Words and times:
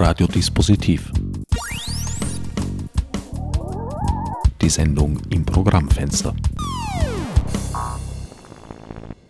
Radiodispositiv. 0.00 1.10
Die 4.62 4.68
Sendung 4.70 5.18
im 5.30 5.44
Programmfenster. 5.44 6.36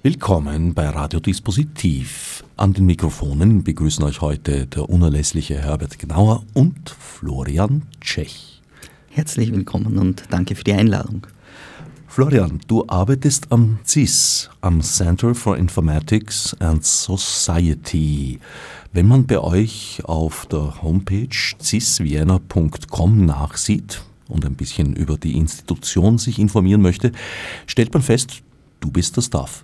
Willkommen 0.03 0.75
bei 0.75 0.91
Radiodispositiv. 0.91 2.45
An 2.59 2.75
den 2.75 2.85
Mikrofonen 2.85 3.65
begrüßen 3.65 4.05
euch 4.05 4.21
heute 4.21 4.67
der 4.67 4.91
unerlässliche 4.91 5.59
Herbert 5.59 5.99
Gnauer 5.99 6.45
und 6.53 6.91
Florian 6.91 7.83
Tschech. 8.03 8.61
Herzlich 9.09 9.51
willkommen 9.53 9.97
und 9.97 10.25
danke 10.29 10.55
für 10.55 10.65
die 10.65 10.75
Einladung. 10.75 11.27
Florian, 12.11 12.59
du 12.67 12.85
arbeitest 12.89 13.53
am 13.53 13.79
CIS, 13.85 14.51
am 14.63 14.81
Center 14.81 15.35
for 15.35 15.57
Informatics 15.57 16.57
and 16.59 16.85
Society. 16.85 18.41
Wenn 18.93 19.07
man 19.07 19.27
bei 19.27 19.39
euch 19.39 20.01
auf 20.05 20.47
der 20.47 20.83
Homepage 20.83 21.29
cisvienna.com 21.61 23.27
nachsieht 23.27 24.03
und 24.27 24.47
ein 24.47 24.55
bisschen 24.55 24.97
über 24.97 25.19
die 25.19 25.37
Institution 25.37 26.17
sich 26.19 26.39
informieren 26.39 26.81
möchte, 26.81 27.13
stellt 27.67 27.93
man 27.93 28.03
fest, 28.03 28.43
du 28.81 28.91
bist 28.91 29.17
der 29.17 29.23
Staff. 29.23 29.63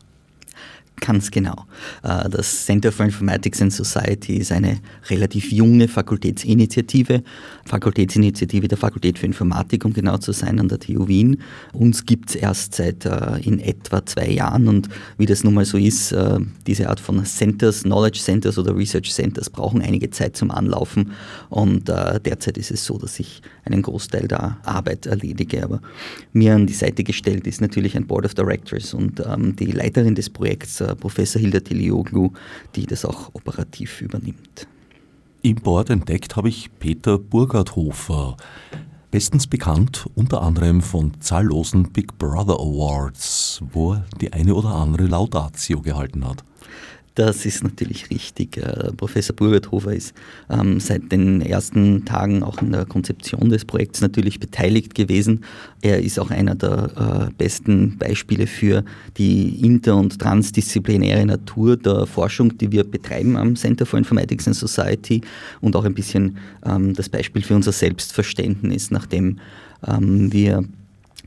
Ganz 1.00 1.30
genau. 1.30 1.66
Äh, 2.02 2.28
das 2.30 2.66
Center 2.66 2.92
for 2.92 3.04
Informatics 3.04 3.60
and 3.60 3.72
Society 3.72 4.36
ist 4.36 4.52
eine 4.52 4.78
relativ 5.10 5.50
junge 5.50 5.88
Fakultätsinitiative, 5.88 7.22
Fakultätsinitiative 7.66 8.68
der 8.68 8.78
Fakultät 8.78 9.18
für 9.18 9.26
Informatik, 9.26 9.84
um 9.84 9.92
genau 9.92 10.18
zu 10.18 10.32
sein, 10.32 10.60
an 10.60 10.68
der 10.68 10.78
TU 10.78 11.08
Wien. 11.08 11.38
Uns 11.72 12.06
gibt 12.06 12.30
es 12.30 12.36
erst 12.36 12.76
seit 12.76 13.04
äh, 13.06 13.38
in 13.42 13.58
etwa 13.58 14.06
zwei 14.06 14.30
Jahren 14.30 14.68
und 14.68 14.88
wie 15.18 15.26
das 15.26 15.42
nun 15.42 15.54
mal 15.54 15.64
so 15.64 15.78
ist, 15.78 16.12
äh, 16.12 16.38
diese 16.66 16.88
Art 16.88 17.00
von 17.00 17.24
Centers, 17.24 17.82
Knowledge 17.82 18.20
Centers 18.20 18.56
oder 18.56 18.76
Research 18.76 19.12
Centers 19.12 19.50
brauchen 19.50 19.82
einige 19.82 20.10
Zeit 20.10 20.36
zum 20.36 20.50
Anlaufen 20.50 21.12
und 21.50 21.88
derzeit 21.88 22.56
ist 22.58 22.70
es 22.70 22.84
so, 22.84 22.98
dass 22.98 23.18
ich 23.20 23.42
einen 23.64 23.82
Großteil 23.82 24.28
der 24.28 24.58
Arbeit 24.64 25.06
erledige. 25.06 25.62
Aber 25.62 25.80
mir 26.32 26.54
an 26.54 26.66
die 26.66 26.72
Seite 26.72 27.04
gestellt 27.04 27.46
ist 27.46 27.60
natürlich 27.60 27.96
ein 27.96 28.06
Board 28.06 28.26
of 28.26 28.34
Directors 28.34 28.94
und 28.94 29.20
ähm, 29.20 29.56
die 29.56 29.66
Leiterin 29.66 30.14
des 30.14 30.30
Projekts 30.30 30.80
Professor 30.94 31.40
Hilda 31.40 31.60
Tilioglu, 31.60 32.30
die 32.74 32.86
das 32.86 33.04
auch 33.04 33.30
operativ 33.34 34.00
übernimmt. 34.00 34.66
Im 35.42 35.56
Board 35.56 35.90
entdeckt 35.90 36.36
habe 36.36 36.48
ich 36.48 36.70
Peter 36.78 37.18
Burgerthofer, 37.18 38.36
bestens 39.10 39.46
bekannt 39.46 40.06
unter 40.14 40.42
anderem 40.42 40.80
von 40.80 41.20
zahllosen 41.20 41.92
Big 41.92 42.18
Brother 42.18 42.54
Awards, 42.54 43.60
wo 43.72 43.94
er 43.94 44.06
die 44.20 44.32
eine 44.32 44.54
oder 44.54 44.70
andere 44.70 45.06
Laudatio 45.06 45.82
gehalten 45.82 46.26
hat. 46.26 46.44
Das 47.14 47.46
ist 47.46 47.62
natürlich 47.62 48.10
richtig. 48.10 48.56
Äh, 48.56 48.92
Professor 48.96 49.36
Burgerthofer 49.36 49.94
ist 49.94 50.14
ähm, 50.50 50.80
seit 50.80 51.12
den 51.12 51.42
ersten 51.42 52.04
Tagen 52.04 52.42
auch 52.42 52.60
in 52.60 52.72
der 52.72 52.86
Konzeption 52.86 53.50
des 53.50 53.64
Projekts 53.64 54.00
natürlich 54.00 54.40
beteiligt 54.40 54.96
gewesen. 54.96 55.44
Er 55.80 56.02
ist 56.02 56.18
auch 56.18 56.30
einer 56.30 56.56
der 56.56 57.28
äh, 57.30 57.32
besten 57.38 57.98
Beispiele 57.98 58.48
für 58.48 58.84
die 59.16 59.64
inter- 59.64 59.96
und 59.96 60.18
transdisziplinäre 60.18 61.24
Natur 61.24 61.76
der 61.76 62.06
Forschung, 62.06 62.58
die 62.58 62.72
wir 62.72 62.82
betreiben 62.82 63.36
am 63.36 63.54
Center 63.54 63.86
for 63.86 63.98
Informatics 63.98 64.48
and 64.48 64.56
Society 64.56 65.20
und 65.60 65.76
auch 65.76 65.84
ein 65.84 65.94
bisschen 65.94 66.38
ähm, 66.66 66.94
das 66.94 67.08
Beispiel 67.08 67.42
für 67.42 67.54
unser 67.54 67.72
Selbstverständnis, 67.72 68.90
nachdem 68.90 69.38
ähm, 69.86 70.32
wir 70.32 70.64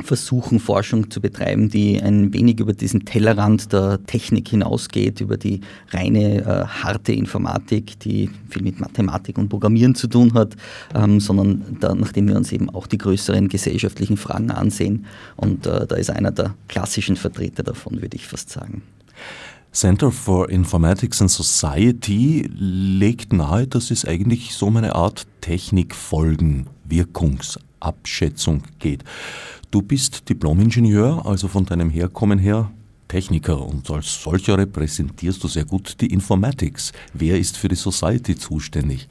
versuchen, 0.04 0.60
Forschung 0.60 1.10
zu 1.10 1.22
betreiben, 1.22 1.70
die 1.70 2.02
ein 2.02 2.34
wenig 2.34 2.60
über 2.60 2.74
diesen 2.74 3.06
Tellerrand 3.06 3.74
der 3.74 4.04
Technik 4.06 4.50
hinausgeht, 4.50 5.22
über 5.22 5.38
die 5.38 5.62
reine 5.92 6.42
äh, 6.42 6.66
harte 6.66 7.14
Informatik, 7.14 8.00
die 8.00 8.30
viel 8.50 8.62
mit 8.62 8.80
Mathematik 8.80 9.38
und 9.38 9.50
Programmieren 9.50 9.96
zu 9.96 10.08
tun 10.08 10.34
hat, 10.34 10.56
ähm, 10.96 11.20
sondern 11.20 11.78
da, 11.80 11.96
nachdem 11.96 12.28
wir 12.28 12.36
uns 12.36 12.52
eben 12.52 12.70
auch 12.70 12.88
die 12.88 12.98
größeren 12.98 13.48
gesellschaftlichen 13.48 14.18
Fragen 14.18 14.52
ansehen. 14.52 15.06
Und 15.36 15.66
äh, 15.66 15.88
da 15.88 15.96
ist 15.96 16.10
einer 16.10 16.32
der 16.32 16.54
klassischen 16.68 17.16
Vertreter 17.16 17.64
davon, 17.64 18.02
würde 18.02 18.16
ich 18.16 18.28
fast 18.28 18.50
sagen. 18.50 18.82
Center 19.78 20.12
for 20.12 20.50
Informatics 20.50 21.22
and 21.22 21.30
Society 21.30 22.50
legt 22.52 23.32
nahe, 23.32 23.68
dass 23.68 23.92
es 23.92 24.06
eigentlich 24.06 24.56
so 24.56 24.68
um 24.68 24.78
eine 24.78 24.96
Art 24.96 25.28
Technikfolgen, 25.42 26.66
Wirkungsabschätzung 26.86 28.64
geht. 28.80 29.04
Du 29.70 29.82
bist 29.82 30.30
Diplomingenieur, 30.30 31.26
also 31.26 31.50
von 31.50 31.66
deinem 31.66 31.90
Herkommen 31.90 32.40
her 32.40 32.72
Techniker 33.10 33.62
und 33.62 33.90
als 33.92 34.24
solcher 34.24 34.58
repräsentierst 34.58 35.44
du 35.44 35.50
sehr 35.50 35.66
gut 35.66 36.00
die 36.00 36.08
Informatics. 36.08 36.94
Wer 37.14 37.38
ist 37.38 37.58
für 37.58 37.68
die 37.68 37.76
Society 37.76 38.38
zuständig? 38.38 39.10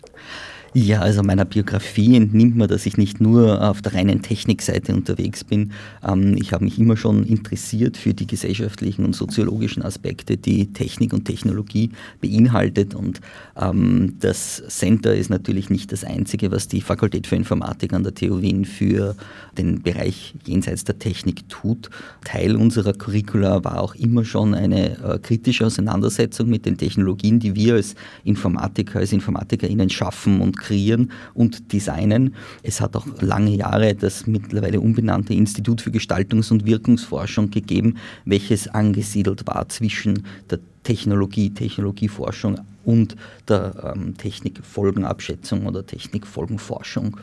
Ja, 0.79 1.01
also 1.01 1.23
meiner 1.23 1.47
Biografie 1.47 2.17
entnimmt 2.17 2.55
man, 2.55 2.69
dass 2.69 2.85
ich 2.85 2.99
nicht 2.99 3.19
nur 3.19 3.67
auf 3.67 3.81
der 3.81 3.95
reinen 3.95 4.21
Technikseite 4.21 4.93
unterwegs 4.95 5.43
bin. 5.43 5.73
Ähm, 6.07 6.37
ich 6.37 6.53
habe 6.53 6.65
mich 6.65 6.79
immer 6.79 6.99
schon 6.99 7.25
interessiert 7.25 7.97
für 7.97 8.13
die 8.13 8.27
gesellschaftlichen 8.27 9.07
und 9.07 9.17
soziologischen 9.17 9.83
Aspekte, 9.83 10.37
die 10.37 10.75
Technik 10.75 11.15
und 11.15 11.25
Technologie 11.25 11.93
beinhaltet. 12.21 12.95
Und 12.95 13.23
ähm, 13.59 14.17
das 14.21 14.65
Center 14.69 15.15
ist 15.15 15.31
natürlich 15.31 15.71
nicht 15.71 15.93
das 15.93 16.05
einzige, 16.05 16.51
was 16.51 16.69
die 16.69 16.83
Fakultät 16.83 17.27
für 17.27 17.37
Informatik 17.37 17.95
an 17.95 18.03
der 18.03 18.15
TU 18.15 18.43
Wien 18.43 18.67
für 18.67 19.17
den 19.57 19.81
Bereich 19.81 20.35
jenseits 20.45 20.85
der 20.85 20.99
Technik 20.99 21.49
tut. 21.49 21.89
Teil 22.23 22.55
unserer 22.55 22.93
Curricula 22.93 23.65
war 23.65 23.81
auch 23.81 23.95
immer 23.95 24.27
schon 24.27 24.53
eine 24.53 25.03
äh, 25.03 25.19
kritische 25.21 25.65
Auseinandersetzung 25.65 26.51
mit 26.51 26.67
den 26.67 26.77
Technologien, 26.77 27.41
die 27.41 27.55
wir 27.55 27.77
als 27.77 27.95
Informatiker, 28.25 28.99
als 28.99 29.15
InformatikerInnen 29.15 29.89
schaffen 29.89 30.43
und 30.43 30.66
kreieren 30.67 31.13
und 31.35 31.73
designen. 31.73 32.35
Es 32.63 32.81
hat 32.81 32.97
auch 32.97 33.07
lange 33.21 33.55
Jahre 33.55 33.95
das 33.95 34.27
mittlerweile 34.27 34.81
umbenannte 34.81 35.35
Institut 35.35 35.81
für 35.81 35.91
Gestaltungs- 35.91 36.51
und 36.51 36.67
Wirkungsforschung 36.67 37.51
gegeben, 37.51 37.97
welches 38.25 38.69
angesiedelt 38.69 39.47
war 39.47 39.69
zwischen 39.69 40.25
der 40.51 40.59
Technologie, 40.83 41.51
Technologieforschung 41.51 42.61
und 42.85 43.17
der 43.49 43.95
ähm, 43.97 44.17
Technikfolgenabschätzung 44.17 45.67
oder 45.67 45.85
Technikfolgenforschung. 45.85 47.17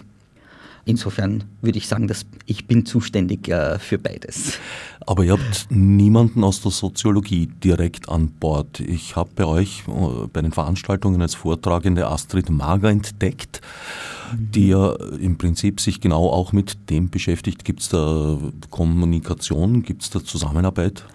Insofern 0.86 1.46
würde 1.62 1.78
ich 1.78 1.88
sagen, 1.88 2.08
dass 2.08 2.26
ich 2.46 2.68
bin 2.68 2.86
zuständig 2.86 3.48
äh, 3.48 3.80
für 3.80 3.98
beides. 3.98 4.60
Aber 5.06 5.24
ihr 5.24 5.34
habt 5.34 5.68
niemanden 5.70 6.44
aus 6.44 6.62
der 6.62 6.72
Soziologie 6.72 7.48
direkt 7.48 8.10
an 8.10 8.32
Bord. 8.32 8.82
Ich 8.82 9.16
habe 9.16 9.30
bei 9.36 9.46
euch 9.46 9.84
äh, 9.88 10.28
bei 10.32 10.42
den 10.42 10.52
Veranstaltungen 10.52 11.22
als 11.22 11.36
Vortragende 11.36 12.08
Astrid 12.08 12.50
Mager 12.50 12.90
entdeckt, 12.90 13.62
die 14.34 14.70
ja 14.70 14.94
im 15.20 15.38
Prinzip 15.38 15.80
sich 15.80 16.02
genau 16.02 16.30
auch 16.30 16.52
mit 16.52 16.90
dem 16.90 17.10
beschäftigt. 17.10 17.64
Gibt 17.64 17.80
es 17.80 17.90
da 17.90 18.38
Kommunikation, 18.70 19.84
gibt 19.84 20.04
es 20.04 20.10
da 20.10 20.22
Zusammenarbeit? 20.24 21.06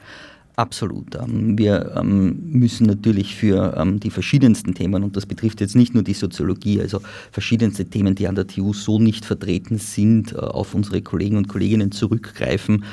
Absolut. 0.59 1.15
Ähm, 1.15 1.57
wir 1.57 1.95
ähm, 1.97 2.51
müssen 2.51 2.89
natürlich 2.89 3.37
für 3.37 3.77
ähm, 3.79 4.01
die 4.01 4.11
verschiedensten 4.11 4.75
Themen, 4.75 5.05
und 5.05 5.17
das 5.17 5.25
betrifft 5.25 5.61
jetzt 5.61 5.77
nicht 5.77 5.95
nur 5.95 6.03
die 6.03 6.15
Soziologie, 6.15 6.81
also 6.81 7.01
verschiedenste 7.31 7.85
Themen, 7.85 8.17
die 8.17 8.27
an 8.27 8.35
der 8.35 8.49
TU 8.49 8.73
so 8.73 8.99
nicht 8.99 9.25
vertreten 9.25 9.79
sind, 9.79 10.33
äh, 10.33 10.39
auf 10.39 10.75
unsere 10.75 11.01
Kollegen 11.01 11.37
und 11.37 11.47
Kolleginnen 11.47 11.93
zurückgreifen. 11.93 12.85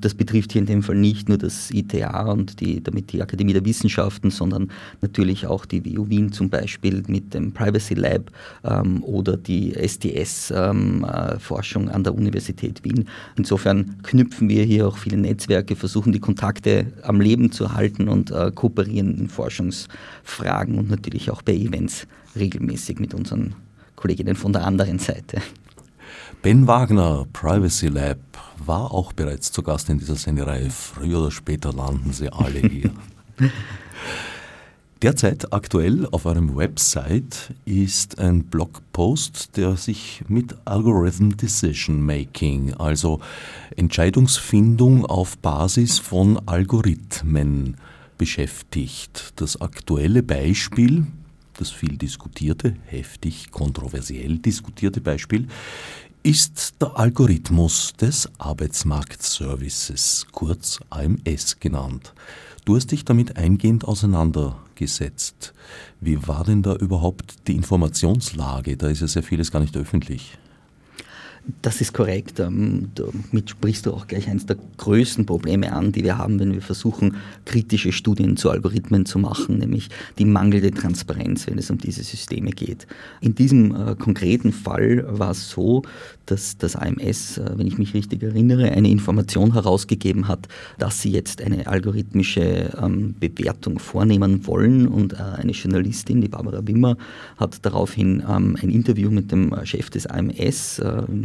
Das 0.00 0.14
betrifft 0.14 0.52
hier 0.52 0.60
in 0.60 0.66
dem 0.66 0.82
Fall 0.82 0.96
nicht 0.96 1.28
nur 1.28 1.38
das 1.38 1.70
ITA 1.70 2.32
und 2.32 2.60
die, 2.60 2.82
damit 2.82 3.12
die 3.12 3.22
Akademie 3.22 3.52
der 3.52 3.64
Wissenschaften, 3.64 4.30
sondern 4.30 4.70
natürlich 5.00 5.46
auch 5.46 5.64
die 5.64 5.84
WU 5.84 6.08
Wien 6.08 6.32
zum 6.32 6.50
Beispiel 6.50 7.02
mit 7.06 7.34
dem 7.34 7.52
Privacy 7.52 7.94
Lab 7.94 8.30
oder 9.02 9.36
die 9.36 9.72
STS-Forschung 9.72 11.88
an 11.88 12.04
der 12.04 12.14
Universität 12.14 12.82
Wien. 12.84 13.08
Insofern 13.36 13.96
knüpfen 14.02 14.48
wir 14.48 14.64
hier 14.64 14.88
auch 14.88 14.98
viele 14.98 15.16
Netzwerke, 15.16 15.76
versuchen 15.76 16.12
die 16.12 16.20
Kontakte 16.20 16.73
am 17.02 17.20
Leben 17.20 17.52
zu 17.52 17.74
halten 17.74 18.08
und 18.08 18.30
äh, 18.30 18.50
kooperieren 18.54 19.18
in 19.18 19.28
Forschungsfragen 19.28 20.78
und 20.78 20.90
natürlich 20.90 21.30
auch 21.30 21.42
bei 21.42 21.54
Events 21.54 22.06
regelmäßig 22.36 22.98
mit 22.98 23.14
unseren 23.14 23.54
Kolleginnen 23.96 24.36
von 24.36 24.52
der 24.52 24.64
anderen 24.64 24.98
Seite. 24.98 25.40
Ben 26.42 26.66
Wagner, 26.66 27.26
Privacy 27.32 27.88
Lab, 27.88 28.18
war 28.66 28.92
auch 28.92 29.12
bereits 29.12 29.50
zu 29.50 29.62
Gast 29.62 29.88
in 29.88 29.98
dieser 29.98 30.16
Sendereihe. 30.16 30.70
Früher 30.70 31.20
oder 31.20 31.30
später 31.30 31.72
landen 31.72 32.12
sie 32.12 32.30
alle 32.30 32.60
hier. 32.60 32.90
Derzeit 35.04 35.52
aktuell 35.52 36.08
auf 36.12 36.24
eurem 36.24 36.56
Website 36.56 37.52
ist 37.66 38.18
ein 38.18 38.44
Blogpost, 38.44 39.54
der 39.58 39.76
sich 39.76 40.24
mit 40.28 40.56
Algorithm 40.64 41.36
Decision 41.36 42.00
Making, 42.00 42.72
also 42.72 43.20
Entscheidungsfindung 43.76 45.04
auf 45.04 45.36
Basis 45.36 45.98
von 45.98 46.40
Algorithmen 46.48 47.76
beschäftigt. 48.16 49.34
Das 49.36 49.60
aktuelle 49.60 50.22
Beispiel, 50.22 51.06
das 51.58 51.68
viel 51.68 51.98
diskutierte, 51.98 52.74
heftig 52.86 53.50
kontroversiell 53.50 54.38
diskutierte 54.38 55.02
Beispiel, 55.02 55.48
ist 56.22 56.80
der 56.80 56.98
Algorithmus 56.98 57.92
des 57.92 58.26
Arbeitsmarktservices, 58.38 60.28
kurz 60.32 60.80
AMS 60.88 61.60
genannt. 61.60 62.14
Du 62.64 62.74
hast 62.74 62.90
dich 62.90 63.04
damit 63.04 63.36
eingehend 63.36 63.84
auseinandergesetzt 63.84 64.63
gesetzt. 64.76 65.54
Wie 66.00 66.26
war 66.26 66.44
denn 66.44 66.62
da 66.62 66.74
überhaupt 66.74 67.48
die 67.48 67.56
Informationslage? 67.56 68.76
Da 68.76 68.88
ist 68.88 69.00
ja 69.00 69.06
sehr 69.06 69.22
vieles 69.22 69.50
gar 69.50 69.60
nicht 69.60 69.76
öffentlich. 69.76 70.38
Das 71.60 71.80
ist 71.80 71.92
korrekt. 71.92 72.40
Ähm, 72.40 72.90
damit 72.94 73.50
sprichst 73.50 73.84
du 73.84 73.92
auch 73.92 74.06
gleich 74.06 74.28
eines 74.28 74.46
der 74.46 74.56
größten 74.78 75.26
Probleme 75.26 75.72
an, 75.72 75.92
die 75.92 76.02
wir 76.02 76.16
haben, 76.16 76.40
wenn 76.40 76.52
wir 76.52 76.62
versuchen, 76.62 77.16
kritische 77.44 77.92
Studien 77.92 78.36
zu 78.38 78.50
Algorithmen 78.50 79.04
zu 79.04 79.18
machen, 79.18 79.58
nämlich 79.58 79.90
die 80.18 80.24
mangelnde 80.24 80.70
Transparenz, 80.70 81.46
wenn 81.46 81.58
es 81.58 81.70
um 81.70 81.76
diese 81.76 82.02
Systeme 82.02 82.50
geht. 82.50 82.86
In 83.20 83.34
diesem 83.34 83.74
äh, 83.74 83.94
konkreten 83.94 84.52
Fall 84.52 85.04
war 85.06 85.32
es 85.32 85.50
so, 85.50 85.82
dass 86.26 86.56
das 86.56 86.76
AMS, 86.76 87.38
äh, 87.38 87.50
wenn 87.56 87.66
ich 87.66 87.76
mich 87.76 87.92
richtig 87.92 88.22
erinnere, 88.22 88.70
eine 88.72 88.88
Information 88.88 89.52
herausgegeben 89.52 90.28
hat, 90.28 90.48
dass 90.78 91.02
sie 91.02 91.10
jetzt 91.10 91.42
eine 91.42 91.66
algorithmische 91.66 92.70
ähm, 92.80 93.14
Bewertung 93.20 93.78
vornehmen 93.78 94.46
wollen. 94.46 94.88
Und 94.88 95.12
äh, 95.12 95.16
eine 95.16 95.52
Journalistin, 95.52 96.22
die 96.22 96.28
Barbara 96.28 96.66
Wimmer, 96.66 96.96
hat 97.36 97.64
daraufhin 97.66 98.22
ähm, 98.26 98.56
ein 98.62 98.70
Interview 98.70 99.10
mit 99.10 99.30
dem 99.30 99.54
Chef 99.64 99.90
des 99.90 100.06
AMS, 100.06 100.80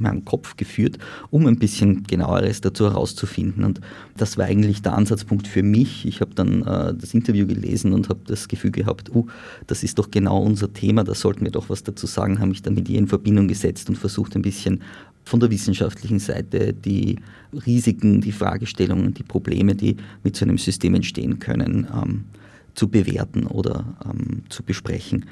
meinem 0.09 0.25
Kopf 0.25 0.57
geführt, 0.57 0.97
um 1.29 1.45
ein 1.45 1.57
bisschen 1.57 2.03
genaueres 2.03 2.61
dazu 2.61 2.85
herauszufinden. 2.85 3.63
Und 3.63 3.81
das 4.17 4.37
war 4.37 4.45
eigentlich 4.45 4.81
der 4.81 4.93
Ansatzpunkt 4.93 5.47
für 5.47 5.63
mich. 5.63 6.05
Ich 6.05 6.21
habe 6.21 6.33
dann 6.35 6.61
äh, 6.63 6.93
das 6.93 7.13
Interview 7.13 7.47
gelesen 7.47 7.93
und 7.93 8.09
habe 8.09 8.19
das 8.25 8.47
Gefühl 8.47 8.71
gehabt, 8.71 9.13
uh, 9.13 9.27
das 9.67 9.83
ist 9.83 9.99
doch 9.99 10.11
genau 10.11 10.41
unser 10.41 10.73
Thema, 10.73 11.03
da 11.03 11.15
sollten 11.15 11.45
wir 11.45 11.51
doch 11.51 11.69
was 11.69 11.83
dazu 11.83 12.07
sagen, 12.07 12.39
habe 12.39 12.49
mich 12.49 12.61
dann 12.61 12.75
mit 12.75 12.89
ihr 12.89 12.99
in 12.99 13.07
Verbindung 13.07 13.47
gesetzt 13.47 13.89
und 13.89 13.97
versucht 13.97 14.35
ein 14.35 14.41
bisschen 14.41 14.81
von 15.25 15.39
der 15.39 15.51
wissenschaftlichen 15.51 16.19
Seite 16.19 16.73
die 16.73 17.19
Risiken, 17.65 18.21
die 18.21 18.31
Fragestellungen, 18.31 19.13
die 19.13 19.23
Probleme, 19.23 19.75
die 19.75 19.97
mit 20.23 20.35
so 20.35 20.45
einem 20.45 20.57
System 20.57 20.95
entstehen 20.95 21.39
können, 21.39 21.87
ähm, 21.93 22.25
zu 22.73 22.87
bewerten 22.87 23.45
oder 23.45 23.85
ähm, 24.05 24.43
zu 24.49 24.63
besprechen. 24.63 25.25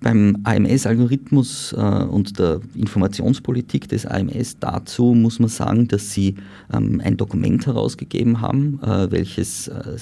Beim 0.00 0.38
AMS-Algorithmus 0.44 1.72
äh, 1.72 1.76
und 1.76 2.38
der 2.38 2.60
Informationspolitik 2.74 3.88
des 3.88 4.06
AMS 4.06 4.58
dazu 4.58 5.14
muss 5.14 5.38
man 5.38 5.48
sagen, 5.48 5.88
dass 5.88 6.12
sie 6.12 6.36
ähm, 6.72 7.00
ein 7.04 7.16
Dokument 7.16 7.66
herausgegeben 7.66 8.40
haben, 8.40 8.80
äh, 8.82 9.10
welches 9.10 9.68
äh, 9.68 9.96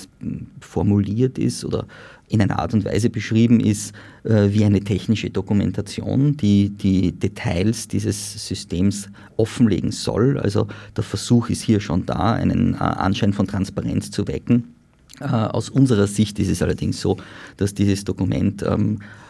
formuliert 0.61 1.39
ist 1.39 1.65
oder 1.65 1.87
in 2.31 2.41
einer 2.41 2.61
Art 2.61 2.73
und 2.73 2.85
Weise 2.85 3.11
beschrieben 3.11 3.59
ist 3.61 3.93
äh, 4.23 4.49
wie 4.51 4.65
eine 4.65 4.81
technische 4.81 5.31
Dokumentation, 5.31 6.37
die 6.37 6.71
die 6.71 7.13
Details 7.13 7.89
dieses 7.89 8.47
Systems 8.47 9.09
offenlegen 9.37 9.91
soll. 9.91 10.39
Also 10.39 10.69
der 10.97 11.05
Versuch 11.05 11.51
ist 11.51 11.63
hier 11.63 11.81
schon 11.81 12.07
da, 12.07 12.35
einen 12.35 12.75
äh, 12.75 12.79
Anschein 12.79 13.33
von 13.33 13.49
Transparenz 13.49 14.11
zu 14.13 14.29
wecken. 14.29 14.75
Äh, 15.21 15.25
aus 15.27 15.69
unserer 15.69 16.07
Sicht 16.07 16.39
ist 16.39 16.49
es 16.49 16.63
allerdings 16.63 17.01
so, 17.01 17.17
dass 17.57 17.75
dieses 17.75 18.05
Dokument 18.05 18.63
ähm, 18.63 19.01
äh, 19.01 19.30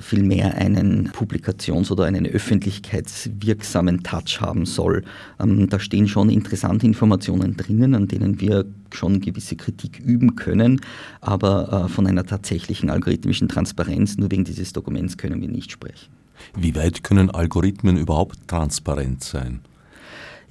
vielmehr 0.00 0.54
einen 0.56 1.10
Publikations- 1.12 1.90
oder 1.90 2.04
einen 2.04 2.26
öffentlichkeitswirksamen 2.26 4.02
Touch 4.02 4.40
haben 4.40 4.66
soll. 4.66 5.04
Ähm, 5.38 5.68
da 5.68 5.78
stehen 5.78 6.08
schon 6.08 6.30
interessante 6.30 6.86
Informationen 6.86 7.56
drinnen, 7.56 7.94
an 7.94 8.08
denen 8.08 8.40
wir 8.40 8.64
schon 8.92 9.20
gewisse 9.20 9.56
Kritik 9.56 10.00
üben 10.00 10.36
können, 10.36 10.80
aber 11.20 11.84
äh, 11.84 11.88
von 11.88 12.06
einer 12.06 12.26
tatsächlichen 12.26 12.90
algorithmischen 12.90 13.48
Transparenz 13.48 14.16
nur 14.16 14.30
wegen 14.30 14.44
dieses 14.44 14.72
Dokuments 14.72 15.16
können 15.16 15.40
wir 15.40 15.48
nicht 15.48 15.70
sprechen. 15.70 16.08
Wie 16.56 16.74
weit 16.74 17.04
können 17.04 17.30
Algorithmen 17.30 17.96
überhaupt 17.96 18.48
transparent 18.48 19.22
sein? 19.22 19.60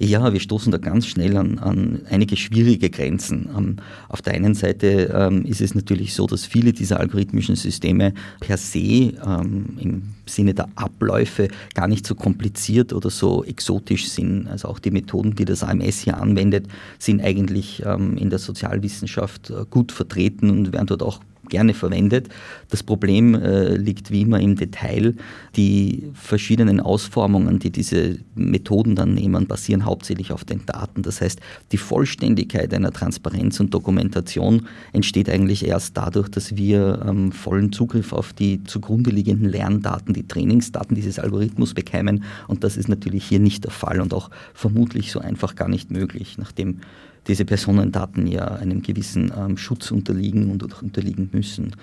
Ja, 0.02 0.32
wir 0.32 0.40
stoßen 0.40 0.72
da 0.72 0.78
ganz 0.78 1.06
schnell 1.06 1.36
an, 1.36 1.58
an 1.58 2.00
einige 2.08 2.34
schwierige 2.34 2.88
Grenzen. 2.88 3.50
Um, 3.54 3.76
auf 4.08 4.22
der 4.22 4.32
einen 4.32 4.54
Seite 4.54 5.12
ähm, 5.14 5.44
ist 5.44 5.60
es 5.60 5.74
natürlich 5.74 6.14
so, 6.14 6.26
dass 6.26 6.46
viele 6.46 6.72
dieser 6.72 6.98
algorithmischen 6.98 7.54
Systeme 7.54 8.14
per 8.40 8.56
se 8.56 8.78
ähm, 8.78 9.76
im 9.78 10.02
Sinne 10.24 10.54
der 10.54 10.70
Abläufe 10.74 11.48
gar 11.74 11.86
nicht 11.86 12.06
so 12.06 12.14
kompliziert 12.14 12.94
oder 12.94 13.10
so 13.10 13.44
exotisch 13.44 14.08
sind. 14.08 14.48
Also 14.48 14.68
auch 14.68 14.78
die 14.78 14.90
Methoden, 14.90 15.34
die 15.34 15.44
das 15.44 15.62
AMS 15.62 16.00
hier 16.00 16.16
anwendet, 16.16 16.66
sind 16.98 17.20
eigentlich 17.20 17.82
ähm, 17.84 18.16
in 18.16 18.30
der 18.30 18.38
Sozialwissenschaft 18.38 19.50
äh, 19.50 19.66
gut 19.68 19.92
vertreten 19.92 20.48
und 20.48 20.72
werden 20.72 20.86
dort 20.86 21.02
auch 21.02 21.20
gerne 21.50 21.74
verwendet. 21.74 22.28
Das 22.70 22.82
Problem 22.82 23.34
äh, 23.34 23.76
liegt 23.76 24.10
wie 24.10 24.22
immer 24.22 24.40
im 24.40 24.56
Detail. 24.56 25.14
Die 25.56 26.10
verschiedenen 26.14 26.80
Ausformungen, 26.80 27.58
die 27.58 27.70
diese 27.70 28.18
Methoden 28.34 28.94
dann 28.94 29.14
nehmen, 29.14 29.46
basieren 29.46 29.84
hauptsächlich 29.84 30.32
auf 30.32 30.44
den 30.44 30.64
Daten. 30.64 31.02
Das 31.02 31.20
heißt, 31.20 31.40
die 31.72 31.76
Vollständigkeit 31.76 32.72
einer 32.72 32.92
Transparenz 32.92 33.60
und 33.60 33.74
Dokumentation 33.74 34.66
entsteht 34.92 35.28
eigentlich 35.28 35.66
erst 35.66 35.96
dadurch, 35.96 36.28
dass 36.28 36.56
wir 36.56 37.04
ähm, 37.06 37.32
vollen 37.32 37.72
Zugriff 37.72 38.12
auf 38.12 38.32
die 38.32 38.64
zugrunde 38.64 39.10
liegenden 39.10 39.48
Lerndaten, 39.48 40.14
die 40.14 40.26
Trainingsdaten 40.26 40.94
dieses 40.94 41.18
Algorithmus 41.18 41.74
bekämen. 41.74 42.24
Und 42.48 42.64
das 42.64 42.76
ist 42.76 42.88
natürlich 42.88 43.24
hier 43.24 43.40
nicht 43.40 43.64
der 43.64 43.72
Fall 43.72 44.00
und 44.00 44.14
auch 44.14 44.30
vermutlich 44.54 45.12
so 45.12 45.20
einfach 45.20 45.54
gar 45.54 45.68
nicht 45.68 45.90
möglich, 45.90 46.38
nachdem 46.38 46.80
diese 47.26 47.44
Personendaten 47.44 48.26
ja 48.26 48.46
einem 48.46 48.82
gewissen 48.82 49.32
ähm, 49.36 49.56
Schutz 49.56 49.90
unterliegen 49.90 50.50
und 50.50 50.62
unterliegen 50.82 51.30
müssen. 51.32 51.76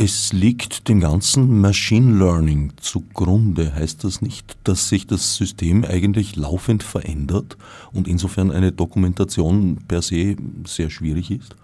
Es 0.00 0.32
liegt 0.32 0.88
dem 0.88 1.00
ganzen 1.00 1.60
Machine 1.60 2.16
Learning 2.16 2.72
zugrunde. 2.76 3.74
Heißt 3.74 4.04
das 4.04 4.22
nicht, 4.22 4.56
dass 4.62 4.88
sich 4.88 5.08
das 5.08 5.34
System 5.34 5.84
eigentlich 5.84 6.36
laufend 6.36 6.84
verändert 6.84 7.56
und 7.92 8.06
insofern 8.06 8.52
eine 8.52 8.70
Dokumentation 8.70 9.78
per 9.88 10.00
se 10.00 10.36
sehr 10.64 10.90
schwierig 10.90 11.32
ist? 11.32 11.56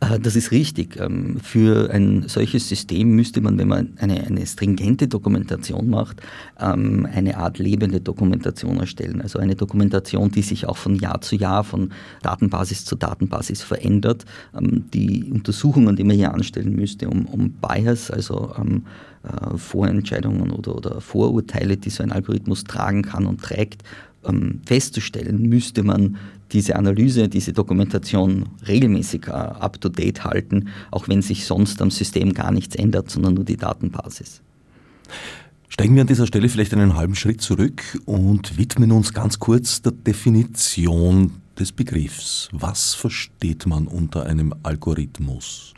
Äh, 0.00 0.18
das 0.18 0.36
ist 0.36 0.50
richtig. 0.50 0.98
Ähm, 1.00 1.38
für 1.42 1.90
ein 1.90 2.28
solches 2.28 2.68
System 2.68 3.10
müsste 3.10 3.40
man, 3.40 3.58
wenn 3.58 3.68
man 3.68 3.94
eine, 3.98 4.24
eine 4.24 4.46
stringente 4.46 5.08
Dokumentation 5.08 5.88
macht, 5.88 6.20
ähm, 6.60 7.06
eine 7.12 7.36
Art 7.36 7.58
lebende 7.58 8.00
Dokumentation 8.00 8.80
erstellen. 8.80 9.20
Also 9.20 9.38
eine 9.38 9.54
Dokumentation, 9.54 10.30
die 10.30 10.42
sich 10.42 10.66
auch 10.66 10.76
von 10.76 10.96
Jahr 10.96 11.20
zu 11.20 11.36
Jahr, 11.36 11.64
von 11.64 11.90
Datenbasis 12.22 12.84
zu 12.84 12.96
Datenbasis 12.96 13.62
verändert. 13.62 14.24
Ähm, 14.58 14.84
die 14.92 15.24
Untersuchungen, 15.30 15.96
die 15.96 16.04
man 16.04 16.16
hier 16.16 16.32
anstellen 16.32 16.74
müsste, 16.74 17.08
um, 17.08 17.26
um 17.26 17.50
Bias, 17.50 18.10
also 18.10 18.54
äh, 19.24 19.56
Vorentscheidungen 19.56 20.50
oder, 20.50 20.76
oder 20.76 21.00
Vorurteile, 21.00 21.76
die 21.76 21.90
so 21.90 22.02
ein 22.02 22.12
Algorithmus 22.12 22.64
tragen 22.64 23.02
kann 23.02 23.26
und 23.26 23.40
trägt, 23.40 23.82
festzustellen, 24.66 25.48
müsste 25.48 25.82
man 25.82 26.16
diese 26.52 26.76
Analyse, 26.76 27.28
diese 27.28 27.52
Dokumentation 27.52 28.48
regelmäßig 28.66 29.28
uh, 29.28 29.32
up-to-date 29.32 30.24
halten, 30.24 30.68
auch 30.90 31.08
wenn 31.08 31.22
sich 31.22 31.46
sonst 31.46 31.82
am 31.82 31.90
System 31.90 32.32
gar 32.32 32.52
nichts 32.52 32.76
ändert, 32.76 33.10
sondern 33.10 33.34
nur 33.34 33.44
die 33.44 33.56
Datenbasis. 33.56 34.40
Steigen 35.68 35.96
wir 35.96 36.02
an 36.02 36.06
dieser 36.06 36.26
Stelle 36.28 36.48
vielleicht 36.48 36.72
einen 36.72 36.94
halben 36.94 37.16
Schritt 37.16 37.40
zurück 37.40 37.82
und 38.04 38.56
widmen 38.56 38.92
uns 38.92 39.12
ganz 39.12 39.40
kurz 39.40 39.82
der 39.82 39.92
Definition 39.92 41.32
des 41.58 41.72
Begriffs. 41.72 42.48
Was 42.52 42.94
versteht 42.94 43.66
man 43.66 43.88
unter 43.88 44.26
einem 44.26 44.54
Algorithmus? 44.62 45.74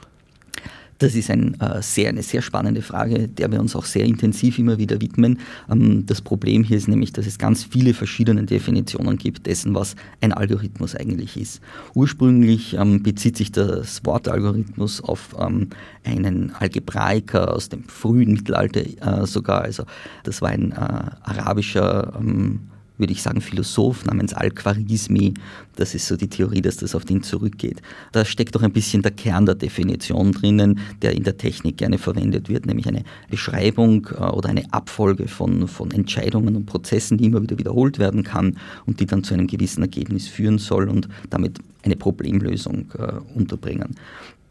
Das 0.98 1.14
ist 1.14 1.30
ein, 1.30 1.60
äh, 1.60 1.82
sehr, 1.82 2.08
eine 2.08 2.22
sehr 2.22 2.40
spannende 2.40 2.80
Frage, 2.80 3.28
der 3.28 3.52
wir 3.52 3.60
uns 3.60 3.76
auch 3.76 3.84
sehr 3.84 4.04
intensiv 4.04 4.58
immer 4.58 4.78
wieder 4.78 5.00
widmen. 5.00 5.40
Ähm, 5.70 6.06
das 6.06 6.22
Problem 6.22 6.64
hier 6.64 6.78
ist 6.78 6.88
nämlich, 6.88 7.12
dass 7.12 7.26
es 7.26 7.38
ganz 7.38 7.64
viele 7.64 7.92
verschiedene 7.92 8.44
Definitionen 8.44 9.18
gibt 9.18 9.46
dessen, 9.46 9.74
was 9.74 9.94
ein 10.22 10.32
Algorithmus 10.32 10.94
eigentlich 10.94 11.36
ist. 11.36 11.60
Ursprünglich 11.94 12.74
ähm, 12.74 13.02
bezieht 13.02 13.36
sich 13.36 13.52
das 13.52 14.04
Wort 14.04 14.28
Algorithmus 14.28 15.02
auf 15.02 15.36
ähm, 15.38 15.68
einen 16.04 16.52
Algebraiker 16.52 17.52
aus 17.52 17.68
dem 17.68 17.84
frühen 17.84 18.32
Mittelalter 18.32 18.80
äh, 18.80 19.26
sogar. 19.26 19.62
Also 19.62 19.84
das 20.24 20.40
war 20.40 20.48
ein 20.48 20.72
äh, 20.72 20.76
arabischer 20.76 22.14
ähm, 22.18 22.60
würde 22.98 23.12
ich 23.12 23.22
sagen, 23.22 23.40
Philosoph 23.40 24.04
namens 24.04 24.34
Al-Khwarizmi. 24.34 25.34
Das 25.76 25.94
ist 25.94 26.06
so 26.06 26.16
die 26.16 26.28
Theorie, 26.28 26.62
dass 26.62 26.76
das 26.76 26.94
auf 26.94 27.04
den 27.04 27.22
zurückgeht. 27.22 27.82
Da 28.12 28.24
steckt 28.24 28.54
doch 28.54 28.62
ein 28.62 28.72
bisschen 28.72 29.02
der 29.02 29.12
Kern 29.12 29.46
der 29.46 29.54
Definition 29.54 30.32
drinnen, 30.32 30.80
der 31.02 31.12
in 31.12 31.24
der 31.24 31.36
Technik 31.36 31.76
gerne 31.76 31.98
verwendet 31.98 32.48
wird, 32.48 32.66
nämlich 32.66 32.88
eine 32.88 33.04
Beschreibung 33.30 34.08
äh, 34.12 34.24
oder 34.24 34.48
eine 34.48 34.72
Abfolge 34.72 35.28
von, 35.28 35.68
von 35.68 35.90
Entscheidungen 35.90 36.56
und 36.56 36.66
Prozessen, 36.66 37.18
die 37.18 37.26
immer 37.26 37.42
wieder 37.42 37.58
wiederholt 37.58 37.98
werden 37.98 38.22
kann 38.22 38.58
und 38.86 39.00
die 39.00 39.06
dann 39.06 39.24
zu 39.24 39.34
einem 39.34 39.46
gewissen 39.46 39.82
Ergebnis 39.82 40.28
führen 40.28 40.58
soll 40.58 40.88
und 40.88 41.08
damit 41.30 41.58
eine 41.82 41.96
Problemlösung 41.96 42.92
äh, 42.98 43.12
unterbringen. 43.34 43.96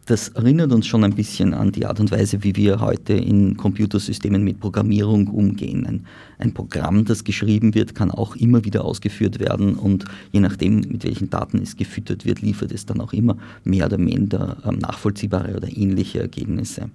Das 0.05 0.27
erinnert 0.29 0.71
uns 0.71 0.85
schon 0.85 1.03
ein 1.03 1.15
bisschen 1.15 1.55
an 1.55 1.71
die 1.71 1.87
Art 1.87 1.99
und 1.99 2.11
Weise, 2.11 2.43
wie 2.43 2.55
wir 2.55 2.79
heute 2.79 3.13
in 3.13 3.57
Computersystemen 3.57 4.43
mit 4.43 4.59
Programmierung 4.59 5.27
umgehen. 5.27 5.83
Ein, 5.87 6.05
ein, 6.37 6.53
Programm, 6.53 7.05
das 7.05 7.23
geschrieben 7.23 7.73
wird, 7.73 7.95
kann 7.95 8.11
auch 8.11 8.35
immer 8.35 8.63
wieder 8.65 8.85
ausgeführt 8.85 9.39
werden 9.39 9.73
und 9.73 10.05
je 10.31 10.41
nachdem, 10.41 10.81
mit 10.81 11.03
welchen 11.05 11.31
Daten 11.31 11.57
es 11.57 11.75
gefüttert 11.75 12.23
wird, 12.23 12.43
liefert 12.43 12.71
es 12.71 12.85
dann 12.85 13.01
auch 13.01 13.13
immer 13.13 13.35
mehr 13.63 13.87
oder 13.87 13.97
minder 13.97 14.57
ähm, 14.63 14.77
nachvollziehbare 14.77 15.55
oder 15.55 15.75
ähnliche 15.75 16.19
Ergebnisse. 16.19 16.91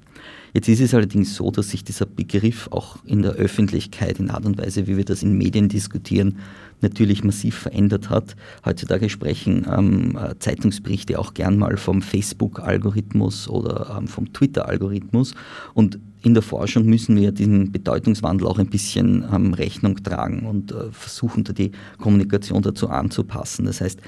Jetzt 0.53 0.69
ist 0.69 0.81
es 0.81 0.95
allerdings 0.95 1.35
so, 1.35 1.51
dass 1.51 1.71
sich 1.71 1.85
dieser 1.85 2.07
Begriff 2.07 2.69
auch 2.71 2.97
in 3.05 3.23
der 3.23 3.33
Öffentlichkeit, 3.33 4.19
in 4.19 4.31
Art 4.31 4.45
und 4.45 4.59
Weise, 4.59 4.87
wie 4.87 4.97
wir 4.97 5.05
das 5.05 5.23
in 5.23 5.37
Medien 5.39 5.69
diskutieren, 5.69 6.39
natürlich 6.81 7.25
massiv 7.25 7.57
verändert 7.57 8.11
hat. 8.11 8.37
Heutzutage 8.65 9.09
sprechen 9.09 9.67
ähm, 9.71 10.19
Zeitungsberichte 10.39 11.19
auch 11.19 11.35
gern 11.35 11.59
mal 11.59 11.77
vom 11.77 12.03
Facebook-Algorithmus 12.03 13.49
oder 13.49 13.97
ähm, 13.99 14.09
vom 14.09 14.33
Twitter-Algorithmus. 14.33 15.35
Und 15.75 15.99
in 16.23 16.35
der 16.35 16.43
Forschung 16.43 16.85
müssen 16.87 17.17
wir 17.17 17.33
diesen 17.33 17.73
Bedeutungswandel 17.73 18.47
auch 18.47 18.59
ein 18.59 18.69
bisschen 18.69 19.25
ähm, 19.33 19.55
Rechnung 19.55 20.03
tragen 20.03 20.47
und 20.47 20.73
äh, 20.73 20.91
versuchen, 20.93 21.45
da 21.45 21.53
die 21.53 21.73
Kommunikation 21.99 22.63
dazu 22.63 22.89
anzupassen. 22.89 23.67
Das 23.67 23.81
heißt, 23.81 24.01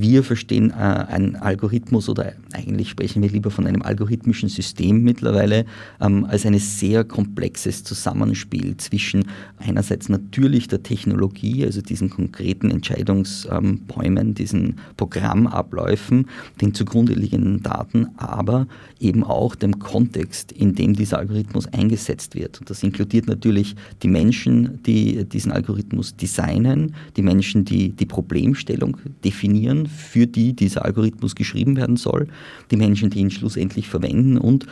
wir 0.00 0.22
verstehen 0.22 0.70
äh, 0.70 0.74
einen 0.74 1.36
Algorithmus 1.36 2.08
oder 2.08 2.32
eigentlich 2.52 2.90
sprechen 2.90 3.22
wir 3.22 3.30
lieber 3.30 3.50
von 3.50 3.66
einem 3.66 3.82
algorithmischen 3.82 4.48
System 4.48 5.02
mittlerweile 5.02 5.64
ähm, 6.00 6.24
als 6.24 6.44
ein 6.44 6.58
sehr 6.58 7.04
komplexes 7.04 7.84
Zusammenspiel 7.84 8.76
zwischen 8.76 9.24
einerseits 9.58 10.08
natürlich 10.08 10.68
der 10.68 10.82
Technologie, 10.82 11.64
also 11.64 11.80
diesen 11.80 12.10
konkreten 12.10 12.70
Entscheidungsbäumen, 12.70 14.34
diesen 14.34 14.76
Programmabläufen, 14.96 16.26
den 16.60 16.74
zugrunde 16.74 17.14
liegenden 17.14 17.62
Daten, 17.62 18.08
aber 18.16 18.66
eben 19.00 19.24
auch 19.24 19.54
dem 19.54 19.78
Kontext, 19.78 20.52
in 20.52 20.74
dem 20.74 20.94
dieser 20.94 21.18
Algorithmus 21.18 21.66
eingesetzt 21.72 22.34
wird. 22.34 22.60
Und 22.60 22.70
das 22.70 22.82
inkludiert 22.82 23.26
natürlich 23.26 23.76
die 24.02 24.08
Menschen, 24.08 24.82
die 24.84 25.24
diesen 25.24 25.52
Algorithmus 25.52 26.16
designen, 26.16 26.94
die 27.16 27.22
Menschen, 27.22 27.64
die 27.64 27.90
die 27.90 28.06
Problemstellung 28.06 28.96
definieren, 29.24 29.86
für 29.86 30.26
die 30.26 30.54
dieser 30.54 30.84
Algorithmus 30.84 31.34
geschrieben 31.34 31.76
werden 31.76 31.96
soll, 31.96 32.28
die 32.70 32.76
Menschen, 32.76 33.10
die 33.10 33.20
ihn 33.20 33.30
schlussendlich 33.30 33.88
verwenden 33.88 34.38
und 34.38 34.66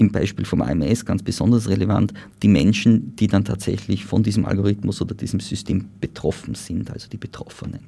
im 0.00 0.10
Beispiel 0.10 0.46
vom 0.46 0.62
AMS 0.62 1.04
ganz 1.04 1.22
besonders 1.22 1.68
relevant, 1.68 2.14
die 2.42 2.48
Menschen, 2.48 3.14
die 3.16 3.26
dann 3.26 3.44
tatsächlich 3.44 4.06
von 4.06 4.22
diesem 4.22 4.46
Algorithmus 4.46 5.02
oder 5.02 5.14
diesem 5.14 5.40
System 5.40 5.86
betroffen 6.00 6.54
sind, 6.54 6.90
also 6.90 7.08
die 7.08 7.18
Betroffenen. 7.18 7.80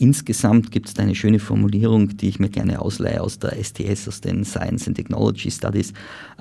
Insgesamt 0.00 0.70
gibt 0.70 0.88
es 0.88 0.94
da 0.94 1.02
eine 1.02 1.14
schöne 1.14 1.38
Formulierung, 1.38 2.16
die 2.16 2.30
ich 2.30 2.38
mir 2.40 2.48
gerne 2.48 2.80
ausleihe 2.80 3.20
aus 3.20 3.38
der 3.38 3.62
STS, 3.62 4.08
aus 4.08 4.22
den 4.22 4.46
Science 4.46 4.88
and 4.88 4.96
Technology 4.96 5.50
Studies. 5.50 5.92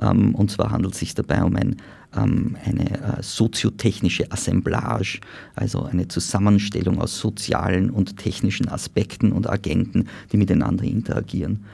Ähm, 0.01 0.34
und 0.34 0.50
zwar 0.50 0.72
handelt 0.72 0.94
es 0.94 1.01
sich 1.01 1.13
dabei 1.13 1.44
um 1.44 1.58
ein, 1.58 1.75
ähm, 2.16 2.56
eine 2.63 2.89
äh, 2.89 3.22
soziotechnische 3.22 4.32
Assemblage, 4.32 5.20
also 5.56 5.84
eine 5.84 6.08
Zusammenstellung 6.08 7.01
aus 7.01 7.20
sozialen 7.20 7.89
und 7.89 8.16
technischen 8.16 8.70
Aspekten 8.70 9.34
und 9.34 9.50
Agenten, 9.50 10.08
die 10.32 10.38
miteinander 10.38 10.86
interagieren. 10.86 11.66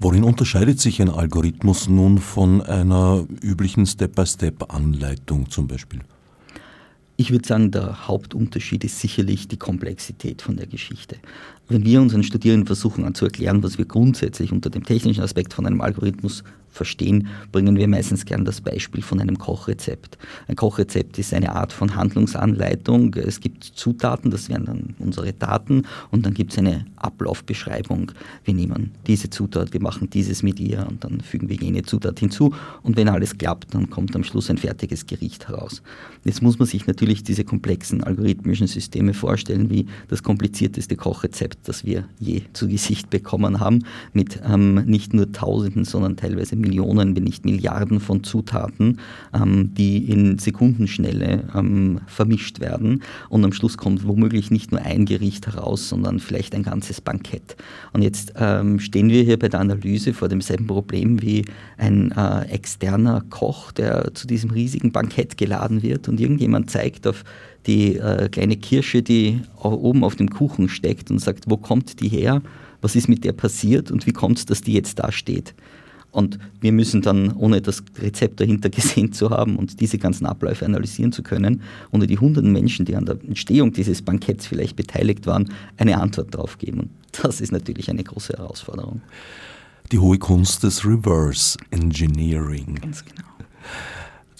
Worin 0.00 0.24
unterscheidet 0.24 0.80
sich 0.80 1.00
ein 1.00 1.10
Algorithmus 1.10 1.88
nun 1.88 2.18
von 2.18 2.60
einer 2.60 3.24
üblichen 3.40 3.86
Step-by-Step-Anleitung 3.86 5.48
zum 5.48 5.68
Beispiel? 5.68 6.00
Ich 7.20 7.32
würde 7.32 7.48
sagen, 7.48 7.72
der 7.72 8.06
Hauptunterschied 8.06 8.84
ist 8.84 9.00
sicherlich 9.00 9.48
die 9.48 9.56
Komplexität 9.56 10.40
von 10.40 10.56
der 10.56 10.68
Geschichte. 10.68 11.16
Wenn 11.66 11.84
wir 11.84 12.00
unseren 12.00 12.22
Studierenden 12.22 12.68
versuchen 12.68 13.12
zu 13.16 13.24
erklären, 13.24 13.60
was 13.64 13.76
wir 13.76 13.86
grundsätzlich 13.86 14.52
unter 14.52 14.70
dem 14.70 14.84
technischen 14.84 15.24
Aspekt 15.24 15.52
von 15.52 15.66
einem 15.66 15.80
Algorithmus 15.80 16.44
verstehen, 16.70 17.28
bringen 17.52 17.76
wir 17.76 17.88
meistens 17.88 18.24
gern 18.24 18.44
das 18.44 18.60
Beispiel 18.60 19.02
von 19.02 19.20
einem 19.20 19.38
Kochrezept. 19.38 20.18
Ein 20.46 20.56
Kochrezept 20.56 21.18
ist 21.18 21.34
eine 21.34 21.54
Art 21.54 21.72
von 21.72 21.94
Handlungsanleitung. 21.94 23.14
Es 23.14 23.40
gibt 23.40 23.64
Zutaten, 23.64 24.30
das 24.30 24.48
wären 24.48 24.66
dann 24.66 24.94
unsere 24.98 25.32
Daten, 25.32 25.82
und 26.10 26.24
dann 26.24 26.34
gibt 26.34 26.52
es 26.52 26.58
eine 26.58 26.86
Ablaufbeschreibung. 26.96 28.12
Wir 28.44 28.54
nehmen 28.54 28.92
diese 29.06 29.30
Zutat, 29.30 29.72
wir 29.72 29.80
machen 29.80 30.10
dieses 30.10 30.42
mit 30.42 30.60
ihr 30.60 30.86
und 30.88 31.04
dann 31.04 31.20
fügen 31.20 31.48
wir 31.48 31.56
jene 31.56 31.82
Zutat 31.82 32.20
hinzu. 32.20 32.54
Und 32.82 32.96
wenn 32.96 33.08
alles 33.08 33.36
klappt, 33.36 33.74
dann 33.74 33.90
kommt 33.90 34.14
am 34.16 34.24
Schluss 34.24 34.50
ein 34.50 34.58
fertiges 34.58 35.06
Gericht 35.06 35.48
heraus. 35.48 35.82
Jetzt 36.24 36.42
muss 36.42 36.58
man 36.58 36.66
sich 36.66 36.86
natürlich 36.86 37.22
diese 37.22 37.44
komplexen 37.44 38.02
algorithmischen 38.04 38.66
Systeme 38.66 39.14
vorstellen, 39.14 39.70
wie 39.70 39.86
das 40.08 40.22
komplizierteste 40.22 40.96
Kochrezept, 40.96 41.68
das 41.68 41.84
wir 41.84 42.04
je 42.18 42.42
zu 42.52 42.68
Gesicht 42.68 43.10
bekommen 43.10 43.60
haben, 43.60 43.84
mit 44.12 44.40
ähm, 44.44 44.84
nicht 44.86 45.14
nur 45.14 45.32
Tausenden, 45.32 45.84
sondern 45.84 46.16
teilweise 46.16 46.56
Millionen, 46.56 46.67
wenn 46.76 47.24
nicht 47.24 47.44
Milliarden 47.44 48.00
von 48.00 48.24
Zutaten, 48.24 48.98
ähm, 49.34 49.74
die 49.74 50.10
in 50.10 50.38
Sekundenschnelle 50.38 51.44
ähm, 51.54 52.00
vermischt 52.06 52.60
werden. 52.60 53.02
Und 53.28 53.44
am 53.44 53.52
Schluss 53.52 53.76
kommt 53.76 54.06
womöglich 54.06 54.50
nicht 54.50 54.72
nur 54.72 54.82
ein 54.82 55.04
Gericht 55.04 55.46
heraus, 55.46 55.88
sondern 55.88 56.20
vielleicht 56.20 56.54
ein 56.54 56.62
ganzes 56.62 57.00
Bankett. 57.00 57.56
Und 57.92 58.02
jetzt 58.02 58.34
ähm, 58.36 58.80
stehen 58.80 59.08
wir 59.08 59.22
hier 59.22 59.38
bei 59.38 59.48
der 59.48 59.60
Analyse 59.60 60.12
vor 60.12 60.28
demselben 60.28 60.66
Problem 60.66 61.22
wie 61.22 61.44
ein 61.76 62.12
äh, 62.12 62.46
externer 62.50 63.22
Koch, 63.30 63.72
der 63.72 64.14
zu 64.14 64.26
diesem 64.26 64.50
riesigen 64.50 64.92
Bankett 64.92 65.36
geladen 65.36 65.82
wird 65.82 66.08
und 66.08 66.20
irgendjemand 66.20 66.70
zeigt 66.70 67.06
auf 67.06 67.24
die 67.66 67.96
äh, 67.96 68.28
kleine 68.28 68.56
Kirsche, 68.56 69.02
die 69.02 69.42
oben 69.62 70.04
auf 70.04 70.16
dem 70.16 70.30
Kuchen 70.30 70.68
steckt 70.68 71.10
und 71.10 71.18
sagt, 71.18 71.44
wo 71.48 71.56
kommt 71.56 72.00
die 72.00 72.08
her? 72.08 72.42
Was 72.80 72.96
ist 72.96 73.08
mit 73.08 73.24
der 73.24 73.32
passiert 73.32 73.90
und 73.90 74.06
wie 74.06 74.12
kommt 74.12 74.38
es, 74.38 74.46
dass 74.46 74.62
die 74.62 74.72
jetzt 74.72 74.98
da 74.98 75.10
steht? 75.10 75.54
Und 76.10 76.38
wir 76.60 76.72
müssen 76.72 77.02
dann, 77.02 77.32
ohne 77.32 77.60
das 77.60 77.82
Rezept 77.98 78.40
dahinter 78.40 78.70
gesehen 78.70 79.12
zu 79.12 79.30
haben 79.30 79.56
und 79.56 79.80
diese 79.80 79.98
ganzen 79.98 80.26
Abläufe 80.26 80.64
analysieren 80.64 81.12
zu 81.12 81.22
können, 81.22 81.62
ohne 81.90 82.06
die 82.06 82.18
hunderten 82.18 82.52
Menschen, 82.52 82.86
die 82.86 82.96
an 82.96 83.06
der 83.06 83.18
Entstehung 83.26 83.72
dieses 83.72 84.02
Banketts 84.02 84.46
vielleicht 84.46 84.76
beteiligt 84.76 85.26
waren, 85.26 85.52
eine 85.76 86.00
Antwort 86.00 86.34
darauf 86.34 86.58
geben. 86.58 86.80
Und 86.80 86.90
das 87.22 87.40
ist 87.40 87.52
natürlich 87.52 87.90
eine 87.90 88.04
große 88.04 88.34
Herausforderung. 88.34 89.02
Die 89.92 89.98
hohe 89.98 90.18
Kunst 90.18 90.62
des 90.62 90.84
Reverse 90.84 91.58
Engineering. 91.70 92.74
Ganz 92.74 93.04
genau. 93.04 93.28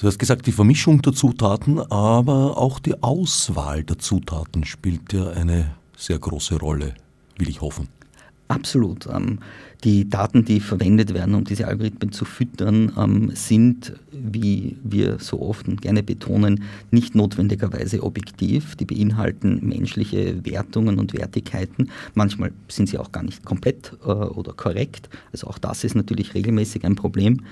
Du 0.01 0.07
hast 0.07 0.19
gesagt, 0.19 0.47
die 0.47 0.53
Vermischung 0.53 1.03
der 1.03 1.13
Zutaten, 1.13 1.81
aber 1.81 2.57
auch 2.57 2.79
die 2.79 3.03
Auswahl 3.03 3.83
der 3.83 3.99
Zutaten 3.99 4.65
spielt 4.65 5.13
ja 5.13 5.31
eine 5.31 5.75
sehr 5.97 6.21
große 6.21 6.57
Rolle, 6.57 6.95
will 7.37 7.49
ich 7.49 7.61
hoffen. 7.61 7.89
Absolut. 8.49 9.07
Ähm, 9.07 9.39
die 9.85 10.09
Daten, 10.09 10.45
die 10.45 10.59
verwendet 10.59 11.15
werden, 11.15 11.35
um 11.35 11.45
diese 11.45 11.69
Algorithmen 11.69 12.11
zu 12.11 12.25
füttern, 12.25 12.93
ähm, 12.99 13.31
sind, 13.35 13.93
wie 14.11 14.77
wir 14.83 15.19
so 15.21 15.41
oft 15.41 15.67
gerne 15.81 16.03
betonen, 16.03 16.65
nicht 16.91 17.15
notwendigerweise 17.15 18.03
objektiv. 18.03 18.75
Die 18.75 18.87
beinhalten 18.87 19.61
menschliche 19.63 20.45
Wertungen 20.45 20.99
und 20.99 21.13
Wertigkeiten. 21.13 21.91
Manchmal 22.15 22.53
sind 22.69 22.89
sie 22.89 22.99
auch 22.99 23.13
gar 23.13 23.23
nicht 23.23 23.45
komplett 23.45 23.93
äh, 24.03 24.09
oder 24.09 24.55
korrekt. 24.55 25.11
Also 25.33 25.47
auch 25.47 25.59
das 25.59 25.85
ist 25.85 25.95
natürlich 25.95 26.35
regelmäßig 26.35 26.85
ein 26.85 26.97
Problem. 26.97 27.43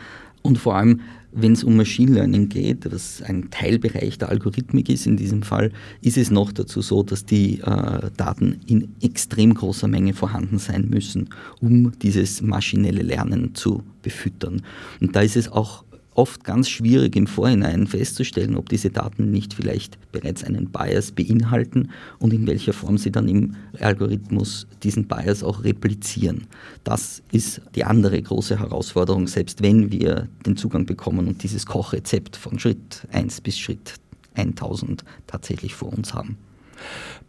Und 0.46 0.58
vor 0.58 0.76
allem, 0.76 1.00
wenn 1.32 1.52
es 1.52 1.64
um 1.64 1.76
Machine 1.76 2.12
Learning 2.12 2.48
geht, 2.48 2.90
was 2.90 3.20
ein 3.22 3.50
Teilbereich 3.50 4.16
der 4.16 4.28
Algorithmik 4.28 4.88
ist 4.88 5.06
in 5.06 5.16
diesem 5.16 5.42
Fall, 5.42 5.72
ist 6.00 6.16
es 6.16 6.30
noch 6.30 6.52
dazu 6.52 6.80
so, 6.80 7.02
dass 7.02 7.26
die 7.26 7.60
äh, 7.60 8.10
Daten 8.16 8.60
in 8.66 8.94
extrem 9.02 9.52
großer 9.52 9.88
Menge 9.88 10.14
vorhanden 10.14 10.58
sein 10.58 10.88
müssen, 10.88 11.28
um 11.60 11.92
dieses 11.98 12.42
maschinelle 12.42 13.02
Lernen 13.02 13.54
zu 13.54 13.82
befüttern. 14.02 14.62
Und 15.00 15.16
da 15.16 15.20
ist 15.20 15.36
es 15.36 15.50
auch 15.50 15.84
oft 16.16 16.44
ganz 16.44 16.68
schwierig 16.68 17.14
im 17.16 17.26
Vorhinein 17.26 17.87
festzustellen, 17.87 18.56
ob 18.56 18.68
diese 18.68 18.90
Daten 18.90 19.30
nicht 19.30 19.54
vielleicht 19.54 19.99
bereits 20.12 20.44
einen 20.44 20.70
Bias 20.70 21.12
beinhalten 21.12 21.90
und 22.18 22.32
in 22.32 22.46
welcher 22.46 22.73
Form 22.73 22.99
sie 22.99 23.12
dann 23.12 23.28
im 23.28 23.54
Algorithmus 23.80 24.66
diesen 24.82 25.06
Bias 25.06 25.42
auch 25.42 25.64
replizieren. 25.64 26.46
Das 26.85 27.23
ist 27.32 27.61
die 27.75 27.85
andere 27.85 28.20
große 28.20 28.58
Herausforderung, 28.58 29.26
selbst 29.26 29.62
wenn 29.62 29.92
wir 29.92 30.28
den 30.46 30.56
Zugang 30.56 30.87
bekommen 30.87 31.28
und 31.28 31.42
dieses 31.42 31.66
Kochrezept 31.66 32.37
von 32.37 32.58
Schritt 32.58 33.06
1 33.12 33.42
bis 33.42 33.58
Schritt 33.58 33.94
1000 34.35 35.04
tatsächlich 35.26 35.75
vor 35.75 35.92
uns 35.92 36.14
haben. 36.14 36.37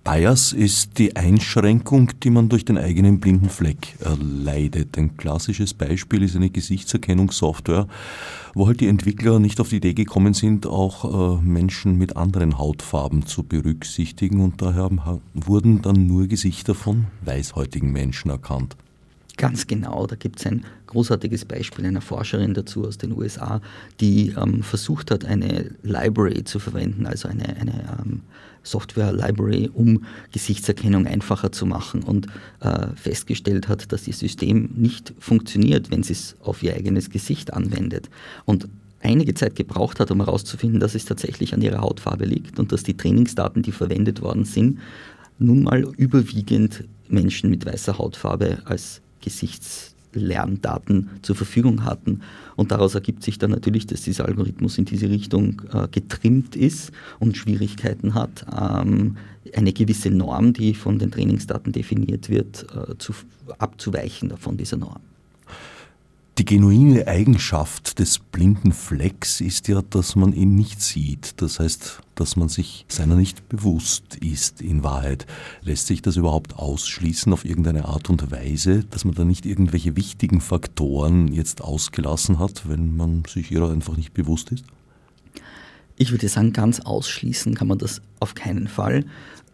Bias 0.04 0.54
ist 0.54 1.00
die 1.00 1.18
Einschränkung, 1.18 2.12
die 2.24 2.30
man 2.30 2.48
durch 2.48 2.64
den 2.64 2.78
eigenen 2.78 3.20
blinden 3.20 3.50
Fleck 3.50 3.98
erleidet. 4.00 4.98
Ein 4.98 5.18
klassisches 5.18 5.74
Beispiel 5.74 6.24
ist 6.24 6.38
eine 6.38 6.50
Gesichtserkennungssoftware, 6.50 7.90
wo 8.54 8.68
halt 8.68 8.80
die 8.80 8.88
Entwickler 8.88 9.40
nicht 9.40 9.60
auf 9.60 9.68
die 9.68 9.78
Idee 9.78 9.94
gekommen 9.94 10.34
sind, 10.34 10.66
auch 10.66 11.40
äh, 11.40 11.42
Menschen 11.44 11.98
mit 11.98 12.16
anderen 12.16 12.58
Hautfarben 12.58 13.26
zu 13.26 13.44
berücksichtigen 13.44 14.40
und 14.40 14.62
daher 14.62 14.90
wurden 15.34 15.82
dann 15.82 16.08
nur 16.08 16.28
Gesichter 16.28 16.74
von 16.74 17.08
weißhäutigen 17.26 17.92
Menschen 17.92 18.32
erkannt. 18.32 18.78
Ganz 19.36 19.68
genau, 19.68 20.08
da 20.08 20.16
gibt 20.16 20.40
es 20.40 20.48
ein 20.48 20.66
großartiges 20.88 21.46
Beispiel 21.46 21.86
einer 21.86 22.02
Forscherin 22.02 22.56
dazu 22.56 22.88
aus 22.88 22.98
den 22.98 23.12
USA, 23.12 23.62
die 24.00 24.30
ähm, 24.30 24.64
versucht 24.64 25.12
hat, 25.12 25.26
eine 25.26 25.70
Library 25.84 26.44
zu 26.44 26.60
verwenden, 26.60 27.06
also 27.06 27.28
eine, 27.28 27.56
eine 27.58 28.00
ähm, 28.02 28.22
Software-Library, 28.70 29.70
um 29.74 30.04
Gesichtserkennung 30.32 31.08
einfacher 31.08 31.52
zu 31.52 31.66
machen 31.66 32.04
und 32.04 32.28
äh, 32.60 32.88
festgestellt 32.96 33.68
hat, 33.68 33.92
dass 33.92 34.08
ihr 34.08 34.14
System 34.14 34.70
nicht 34.76 35.14
funktioniert, 35.20 35.92
wenn 35.92 36.04
sie 36.04 36.14
es 36.14 36.36
auf 36.44 36.64
ihr 36.64 36.76
eigenes 36.76 37.10
Gesicht 37.10 37.54
anwendet. 37.54 38.10
Und 38.46 38.68
einige 39.02 39.34
Zeit 39.34 39.56
gebraucht 39.56 40.00
hat, 40.00 40.12
um 40.12 40.20
herauszufinden, 40.20 40.80
dass 40.80 40.96
es 40.96 41.06
tatsächlich 41.06 41.54
an 41.54 41.62
ihrer 41.62 41.82
Hautfarbe 41.82 42.26
liegt 42.26 42.60
und 42.60 42.72
dass 42.72 42.84
die 42.84 42.98
Trainingsdaten, 42.98 43.62
die 43.62 43.72
verwendet 43.72 44.22
worden 44.22 44.46
sind, 44.46 44.80
nun 45.40 45.64
mal 45.64 45.84
überwiegend 45.98 46.84
Menschen 47.10 47.50
mit 47.50 47.66
weißer 47.66 47.98
Hautfarbe 47.98 48.60
als 48.66 49.02
Gesichtslerndaten 49.22 51.10
zur 51.22 51.36
Verfügung 51.36 51.84
hatten. 51.86 52.22
Und 52.58 52.72
daraus 52.72 52.96
ergibt 52.96 53.24
sich 53.24 53.38
dann 53.38 53.52
natürlich, 53.52 53.86
dass 53.88 54.02
dieser 54.02 54.26
Algorithmus 54.26 54.78
in 54.78 54.86
diese 54.86 55.10
Richtung 55.10 55.62
äh, 55.72 55.88
getrimmt 55.90 56.56
ist 56.56 56.92
und 57.20 57.38
Schwierigkeiten 57.38 58.16
hat, 58.16 58.46
ähm, 58.52 59.16
eine 59.56 59.72
gewisse 59.72 60.10
Norm, 60.10 60.52
die 60.52 60.74
von 60.74 61.00
den 61.00 61.12
Trainingsdaten 61.12 61.72
definiert 61.72 62.30
wird, 62.30 62.66
äh, 62.76 62.98
zu, 62.98 63.14
abzuweichen 63.60 64.36
von 64.38 64.58
dieser 64.58 64.78
Norm. 64.78 65.02
Die 66.38 66.46
genuine 66.46 67.08
Eigenschaft 67.08 67.98
des 67.98 68.20
blinden 68.20 68.72
Flecks 68.72 69.42
ist 69.42 69.68
ja, 69.68 69.82
dass 69.82 70.16
man 70.16 70.34
ihn 70.34 70.54
nicht 70.54 70.84
sieht. 70.84 71.42
Das 71.42 71.60
heißt, 71.60 72.04
dass 72.14 72.36
man 72.36 72.48
sich 72.48 72.86
seiner 72.90 73.16
nicht 73.16 73.50
bewusst 73.50 74.18
ist 74.18 74.62
in 74.62 74.84
Wahrheit. 74.84 75.26
Lässt 75.64 75.88
sich 75.88 76.04
das 76.04 76.16
überhaupt 76.16 76.56
ausschließen 76.56 77.34
auf 77.34 77.44
irgendeine 77.44 77.86
Art 77.86 78.12
und 78.12 78.30
Weise, 78.30 78.84
dass 78.84 79.04
man 79.04 79.16
da 79.16 79.26
nicht 79.26 79.48
irgendwelche 79.48 79.96
wichtigen 79.96 80.40
Faktoren 80.40 81.34
jetzt 81.34 81.62
ausgelassen 81.62 82.38
hat, 82.38 82.70
wenn 82.70 82.96
man 82.96 83.24
sich 83.28 83.52
ihrer 83.52 83.72
einfach 83.72 83.98
nicht 83.98 84.14
bewusst 84.14 84.52
ist? 84.52 84.64
Ich 85.96 86.12
würde 86.12 86.30
sagen, 86.30 86.54
ganz 86.54 86.80
ausschließen 86.82 87.56
kann 87.56 87.68
man 87.68 87.80
das 87.80 88.00
auf 88.20 88.36
keinen 88.36 88.68
Fall. 88.68 89.06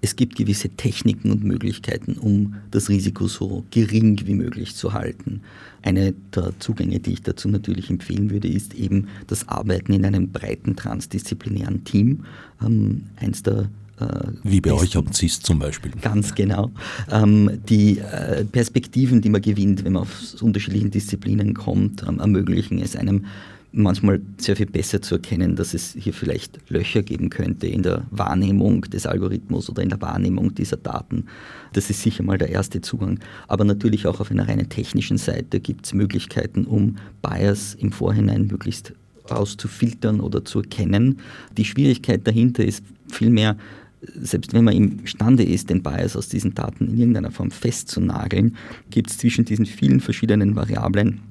Es 0.03 0.17
gibt 0.17 0.36
gewisse 0.36 0.67
Techniken 0.67 1.31
und 1.31 1.45
Möglichkeiten, 1.45 2.17
um 2.17 2.55
das 2.72 2.89
Risiko 2.89 3.29
so 3.29 3.63
gering 3.72 4.19
wie 4.25 4.33
möglich 4.33 4.75
zu 4.75 4.91
halten. 4.91 5.39
Eine 5.81 6.13
der 6.36 6.51
Zugänge, 6.60 7.00
die 7.00 7.13
ich 7.13 7.22
dazu 7.22 7.48
natürlich 7.48 7.89
empfehlen 7.89 8.29
würde, 8.29 8.50
ist 8.50 8.74
eben 8.74 9.07
das 9.27 9.48
Arbeiten 9.48 9.93
in 9.93 10.03
einem 10.03 10.29
breiten 10.29 10.75
transdisziplinären 10.75 11.86
Team. 11.86 12.25
Ähm, 12.62 13.03
eins 13.15 13.43
der 13.43 13.69
äh, 14.00 14.05
wie 14.43 14.60
bei 14.60 14.74
euch 14.74 14.98
am 14.98 15.13
CIS 15.13 15.39
zum 15.39 15.60
Beispiel. 15.60 15.91
Ganz 16.01 16.36
genau. 16.36 16.72
Ähm, 17.10 17.60
die 17.69 18.00
äh, 18.00 18.43
Perspektiven, 18.43 19.22
die 19.22 19.29
man 19.29 19.41
gewinnt, 19.41 19.86
wenn 19.86 19.93
man 19.93 20.03
aus 20.03 20.41
unterschiedlichen 20.41 20.91
Disziplinen 20.91 21.53
kommt, 21.53 22.03
ähm, 22.05 22.19
ermöglichen 22.19 22.79
es 22.79 22.98
einem 22.98 23.25
manchmal 23.74 24.22
sehr 24.38 24.56
viel 24.56 24.68
besser 24.68 25.01
zu 25.01 25.15
erkennen, 25.15 25.56
dass 25.56 25.74
es 25.74 25.98
hier 26.00 26.13
vielleicht 26.13 26.70
Löcher 26.70 27.01
geben 27.01 27.30
könnte 27.30 27.68
in 27.68 27.82
der 27.82 28.06
Wahrnehmung 28.12 28.82
des 28.82 29.08
Algorithmus 29.08 29.70
oder 29.70 29.82
in 29.82 29.89
der 29.89 30.01
Wahrnehmung 30.01 30.53
dieser 30.53 30.77
Daten. 30.77 31.25
Das 31.74 31.89
ist 31.89 32.01
sicher 32.01 32.24
mal 32.24 32.38
der 32.38 32.50
erste 32.50 32.82
Zugang. 32.82 33.20
Aber 33.48 33.65
natürlich 33.65 34.06
auch 34.06 34.20
auf 34.20 34.30
einer 34.30 34.48
reinen 34.48 34.70
technischen 34.70 35.18
Seite 35.18 35.60
gibt 35.60 35.88
es 35.88 35.94
Möglichkeiten, 35.94 36.65
um 36.65 36.98
Bias 37.22 37.74
im 37.74 37.92
Vorhinein 37.92 38.46
möglichst 38.46 38.94
auszufiltern 39.27 40.20
oder 40.20 40.46
zu 40.46 40.60
erkennen. 40.60 41.20
Die 41.58 41.65
Schwierigkeit 41.65 42.27
dahinter 42.27 42.63
ist 42.63 42.84
vielmehr, 43.08 43.58
selbst 44.01 44.53
wenn 44.53 44.65
man 44.65 44.75
imstande 44.75 45.44
ist, 45.44 45.72
den 45.72 45.82
Bias 45.82 46.15
aus 46.15 46.30
diesen 46.30 46.53
Daten 46.53 46.89
in 46.89 46.98
irgendeiner 46.98 47.32
Form 47.32 47.50
festzunageln, 47.50 48.56
gibt 48.92 49.10
es 49.10 49.18
zwischen 49.18 49.46
diesen 49.46 49.65
vielen 49.65 50.00
verschiedenen 50.00 50.56
Variablen 50.56 51.22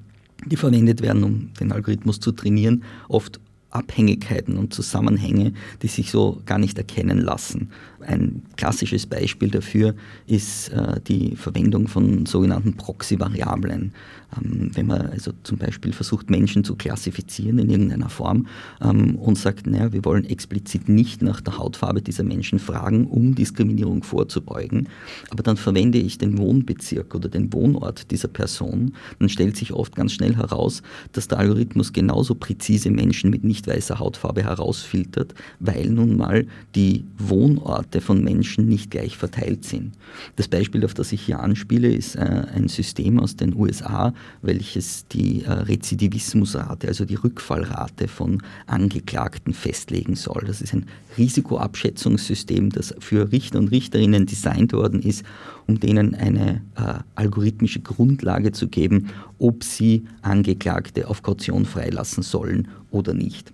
die 0.46 0.56
verwendet 0.56 1.02
werden, 1.02 1.25
um 1.25 1.50
den 1.61 1.72
Algorithmus 1.72 2.20
zu 2.20 2.32
trainieren, 2.32 2.84
oft 3.08 3.40
Abhängigkeiten 3.72 4.58
und 4.58 4.75
Zusammenhänge, 4.75 5.54
die 5.80 5.88
sich 5.88 6.11
so 6.11 6.42
gar 6.46 6.58
nicht 6.58 6.76
erkennen 6.78 7.18
lassen. 7.18 7.70
Ein 8.00 8.42
klassisches 8.56 9.06
Beispiel 9.06 9.50
dafür 9.50 9.94
ist 10.26 10.68
äh, 10.70 11.00
die 11.00 11.37
Verwendung 11.37 11.88
von 11.88 12.26
sogenannten 12.26 12.75
Proxy-Variablen. 12.75 13.92
Ähm, 14.36 14.70
wenn 14.74 14.86
man 14.86 15.06
also 15.06 15.32
zum 15.42 15.58
Beispiel 15.58 15.92
versucht, 15.92 16.30
Menschen 16.30 16.64
zu 16.64 16.76
klassifizieren 16.76 17.58
in 17.58 17.70
irgendeiner 17.70 18.08
Form 18.08 18.46
ähm, 18.80 19.16
und 19.16 19.36
sagt, 19.36 19.66
naja, 19.66 19.92
wir 19.92 20.04
wollen 20.04 20.24
explizit 20.24 20.88
nicht 20.88 21.22
nach 21.22 21.40
der 21.40 21.58
Hautfarbe 21.58 22.02
dieser 22.02 22.24
Menschen 22.24 22.58
fragen, 22.58 23.06
um 23.06 23.34
Diskriminierung 23.34 24.02
vorzubeugen, 24.02 24.88
aber 25.30 25.42
dann 25.42 25.56
verwende 25.56 25.98
ich 25.98 26.18
den 26.18 26.38
Wohnbezirk 26.38 27.14
oder 27.14 27.28
den 27.28 27.52
Wohnort 27.52 28.10
dieser 28.10 28.28
Person, 28.28 28.94
dann 29.18 29.28
stellt 29.28 29.56
sich 29.56 29.72
oft 29.72 29.94
ganz 29.96 30.12
schnell 30.12 30.36
heraus, 30.36 30.82
dass 31.12 31.28
der 31.28 31.38
Algorithmus 31.38 31.92
genauso 31.92 32.34
präzise 32.34 32.90
Menschen 32.90 33.30
mit 33.30 33.44
nicht 33.44 33.66
weißer 33.66 33.98
Hautfarbe 33.98 34.44
herausfiltert, 34.44 35.34
weil 35.60 35.90
nun 35.90 36.16
mal 36.16 36.46
die 36.74 37.04
Wohnorte 37.18 38.00
von 38.00 38.22
Menschen 38.22 38.68
nicht 38.68 38.90
gleich 38.90 39.16
verteilt 39.16 39.64
sind. 39.64 39.92
Das 40.36 40.48
Beispiel, 40.48 40.84
auf 40.84 40.94
das 40.94 41.12
ich 41.12 41.22
hier 41.22 41.40
anspiele, 41.40 41.92
ist 41.92 42.16
äh, 42.16 42.44
ein 42.54 42.68
System 42.68 43.18
aus 43.18 43.36
den 43.36 43.54
USA, 43.54 44.12
welches 44.42 45.06
die 45.08 45.44
äh, 45.44 45.52
Rezidivismusrate, 45.52 46.88
also 46.88 47.04
die 47.04 47.14
Rückfallrate 47.14 48.08
von 48.08 48.42
Angeklagten 48.66 49.54
festlegen 49.54 50.16
soll. 50.16 50.44
Das 50.46 50.60
ist 50.60 50.72
ein 50.72 50.86
Risikoabschätzungssystem, 51.16 52.70
das 52.70 52.94
für 52.98 53.32
Richter 53.32 53.58
und 53.58 53.68
Richterinnen 53.68 54.26
designt 54.26 54.72
worden 54.72 55.02
ist, 55.02 55.24
um 55.66 55.80
denen 55.80 56.14
eine 56.14 56.62
äh, 56.76 57.00
algorithmische 57.14 57.80
Grundlage 57.80 58.52
zu 58.52 58.68
geben, 58.68 59.08
ob 59.38 59.64
sie 59.64 60.04
Angeklagte 60.22 61.08
auf 61.08 61.22
Kaution 61.22 61.64
freilassen 61.64 62.22
sollen 62.22 62.68
oder 62.90 63.14
nicht. 63.14 63.52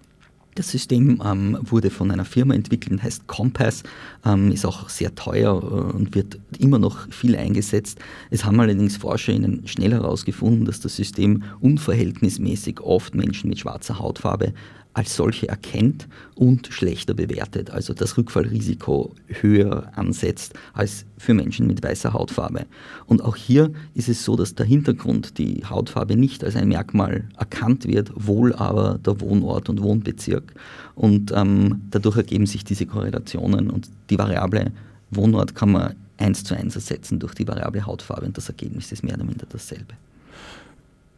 Das 0.59 0.71
System 0.71 1.23
ähm, 1.25 1.57
wurde 1.62 1.88
von 1.88 2.11
einer 2.11 2.25
Firma 2.25 2.53
entwickelt 2.53 3.01
heißt 3.01 3.29
Compass, 3.29 3.85
ähm, 4.27 4.51
ist 4.51 4.66
auch 4.66 4.88
sehr 4.88 5.14
teuer 5.14 5.53
äh, 5.53 5.97
und 5.97 6.16
wird 6.16 6.40
immer 6.59 6.81
noch 6.81 7.09
viel 7.12 7.37
eingesetzt. 7.37 8.01
Es 8.31 8.44
haben 8.44 8.59
allerdings 8.59 8.97
ForscherInnen 8.97 9.68
schnell 9.68 9.92
herausgefunden, 9.92 10.64
dass 10.64 10.81
das 10.81 10.97
System 10.97 11.44
unverhältnismäßig 11.61 12.81
oft 12.81 13.14
Menschen 13.14 13.51
mit 13.51 13.61
schwarzer 13.61 14.01
Hautfarbe 14.01 14.53
als 14.94 15.14
solche 15.14 15.48
erkennt 15.48 16.09
und 16.35 16.68
schlechter 16.68 17.14
bewertet, 17.14 17.70
also 17.70 17.94
das 17.94 18.16
Rückfallrisiko 18.16 19.14
höher 19.29 19.92
ansetzt 19.94 20.55
als 20.72 21.05
für 21.18 21.35
Menschen 21.35 21.66
mit 21.66 21.83
weißer 21.83 22.12
Hautfarbe. 22.12 22.66
Und 23.07 23.22
auch 23.22 23.37
hier 23.37 23.70
ist 23.94 24.09
es 24.09 24.24
so, 24.24 24.35
dass 24.35 24.55
der 24.55 24.66
Hintergrund, 24.66 25.38
die 25.38 25.64
Hautfarbe 25.64 26.16
nicht 26.16 26.42
als 26.42 26.57
ein 26.57 26.68
Merkmal 26.68 27.24
erkannt 27.37 27.87
wird, 27.87 28.11
wohl 28.14 28.53
aber 28.55 28.98
der 29.05 29.20
Wohnort 29.20 29.68
und 29.68 29.83
Wohnbezirk. 29.83 30.53
Und 30.94 31.33
ähm, 31.35 31.83
dadurch 31.90 32.16
ergeben 32.16 32.46
sich 32.46 32.64
diese 32.64 32.87
Korrelationen 32.87 33.70
und 33.70 33.88
die 34.11 34.18
Variable 34.18 34.72
Wohnort 35.11 35.55
kann 35.55 35.72
man 35.72 35.94
eins 36.18 36.44
zu 36.44 36.55
eins 36.55 36.74
ersetzen 36.74 37.18
durch 37.18 37.35
die 37.35 37.46
Variable 37.46 37.87
Hautfarbe 37.87 38.27
und 38.27 38.37
das 38.37 38.48
Ergebnis 38.48 38.92
ist 38.92 39.03
mehr 39.03 39.14
oder 39.14 39.24
minder 39.24 39.46
dasselbe. 39.48 39.94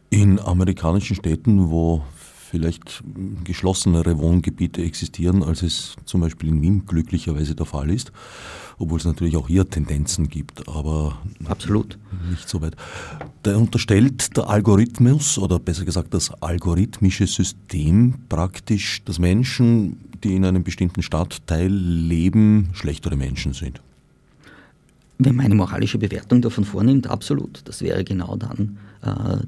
In 0.09 0.39
amerikanischen 0.39 1.15
Städten, 1.15 1.69
wo 1.69 2.03
vielleicht 2.51 3.01
geschlossenere 3.45 4.19
Wohngebiete 4.19 4.83
existieren, 4.83 5.41
als 5.41 5.63
es 5.63 5.95
zum 6.03 6.19
Beispiel 6.19 6.49
in 6.49 6.61
Wien 6.61 6.85
glücklicherweise 6.85 7.55
der 7.55 7.65
Fall 7.65 7.89
ist, 7.89 8.11
obwohl 8.77 8.99
es 8.99 9.05
natürlich 9.05 9.37
auch 9.37 9.47
hier 9.47 9.69
Tendenzen 9.69 10.27
gibt, 10.27 10.67
aber 10.67 11.17
absolut 11.45 11.97
nicht 12.29 12.49
so 12.49 12.61
weit. 12.61 12.75
Da 13.43 13.55
unterstellt 13.55 14.35
der 14.35 14.49
Algorithmus 14.49 15.37
oder 15.37 15.59
besser 15.59 15.85
gesagt 15.85 16.13
das 16.13 16.29
algorithmische 16.41 17.25
System 17.25 18.15
praktisch, 18.27 19.01
dass 19.05 19.17
Menschen, 19.17 19.97
die 20.21 20.35
in 20.35 20.43
einem 20.43 20.63
bestimmten 20.63 21.03
Stadtteil 21.03 21.71
leben, 21.71 22.69
schlechtere 22.73 23.15
Menschen 23.15 23.53
sind. 23.53 23.81
Wenn 25.19 25.35
man 25.35 25.45
eine 25.45 25.55
moralische 25.55 25.99
Bewertung 25.99 26.41
davon 26.41 26.65
vornimmt, 26.65 27.07
absolut. 27.07 27.61
Das 27.65 27.81
wäre 27.81 28.03
genau 28.03 28.35
dann 28.35 28.77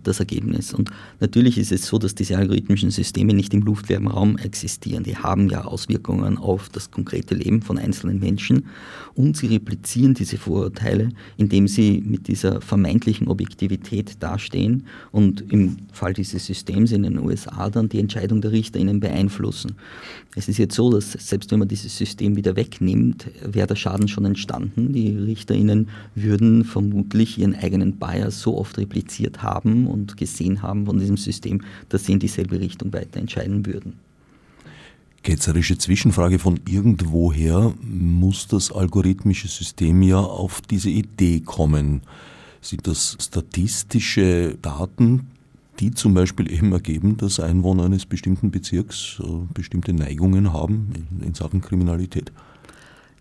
das 0.03 0.19
Ergebnis. 0.19 0.73
Und 0.73 0.89
natürlich 1.19 1.57
ist 1.57 1.71
es 1.71 1.85
so, 1.85 1.99
dass 1.99 2.15
diese 2.15 2.37
algorithmischen 2.37 2.89
Systeme 2.89 3.33
nicht 3.33 3.53
im 3.53 3.61
luftleeren 3.61 4.07
Raum 4.07 4.37
existieren. 4.37 5.03
Die 5.03 5.15
haben 5.15 5.47
ja 5.49 5.65
Auswirkungen 5.65 6.37
auf 6.37 6.69
das 6.69 6.89
konkrete 6.89 7.35
Leben 7.35 7.61
von 7.61 7.77
einzelnen 7.77 8.19
Menschen 8.19 8.65
und 9.13 9.37
sie 9.37 9.47
replizieren 9.47 10.15
diese 10.15 10.37
Vorurteile, 10.37 11.09
indem 11.37 11.67
sie 11.67 12.01
mit 12.03 12.27
dieser 12.27 12.61
vermeintlichen 12.61 13.27
Objektivität 13.27 14.15
dastehen 14.23 14.87
und 15.11 15.41
im 15.51 15.77
Fall 15.91 16.13
dieses 16.13 16.47
Systems 16.47 16.91
in 16.91 17.03
den 17.03 17.19
USA 17.19 17.69
dann 17.69 17.89
die 17.89 17.99
Entscheidung 17.99 18.41
der 18.41 18.51
RichterInnen 18.51 18.99
beeinflussen. 18.99 19.75
Es 20.35 20.47
ist 20.47 20.57
jetzt 20.57 20.73
so, 20.73 20.91
dass 20.91 21.11
selbst 21.11 21.51
wenn 21.51 21.59
man 21.59 21.67
dieses 21.67 21.95
System 21.95 22.35
wieder 22.35 22.55
wegnimmt, 22.55 23.27
wäre 23.45 23.67
der 23.67 23.75
Schaden 23.75 24.07
schon 24.07 24.25
entstanden. 24.25 24.93
Die 24.93 25.15
RichterInnen 25.15 25.89
würden 26.15 26.63
vermutlich 26.63 27.37
ihren 27.37 27.53
eigenen 27.53 27.97
Bias 27.97 28.41
so 28.41 28.57
oft 28.57 28.79
repliziert 28.79 29.42
haben 29.42 29.42
und 29.87 30.17
gesehen 30.17 30.61
haben 30.61 30.85
von 30.85 30.97
diesem 30.99 31.17
System, 31.17 31.61
dass 31.89 32.05
sie 32.05 32.13
in 32.13 32.19
dieselbe 32.19 32.59
Richtung 32.59 32.93
weiter 32.93 33.19
entscheiden 33.19 33.65
würden. 33.65 33.99
Ketzerische 35.23 35.77
Zwischenfrage 35.77 36.37
von 36.37 36.59
irgendwoher 36.67 37.73
muss 37.81 38.47
das 38.47 38.73
algorithmische 38.73 39.47
System 39.47 40.01
ja 40.01 40.19
auf 40.19 40.59
diese 40.61 40.89
Idee 40.89 41.39
kommen. 41.39 42.01
Sind 42.59 42.87
das 42.87 43.17
statistische 43.21 44.57
Daten, 44.61 45.27
die 45.79 45.91
zum 45.91 46.13
Beispiel 46.13 46.51
eben 46.51 46.73
ergeben, 46.73 47.15
dass 47.15 47.39
Einwohner 47.39 47.85
eines 47.85 48.05
bestimmten 48.05 48.51
Bezirks 48.51 49.21
äh, 49.23 49.27
bestimmte 49.53 49.93
Neigungen 49.93 50.51
haben 50.51 51.07
in 51.21 51.33
Sachen 51.33 51.61
Kriminalität? 51.61 52.31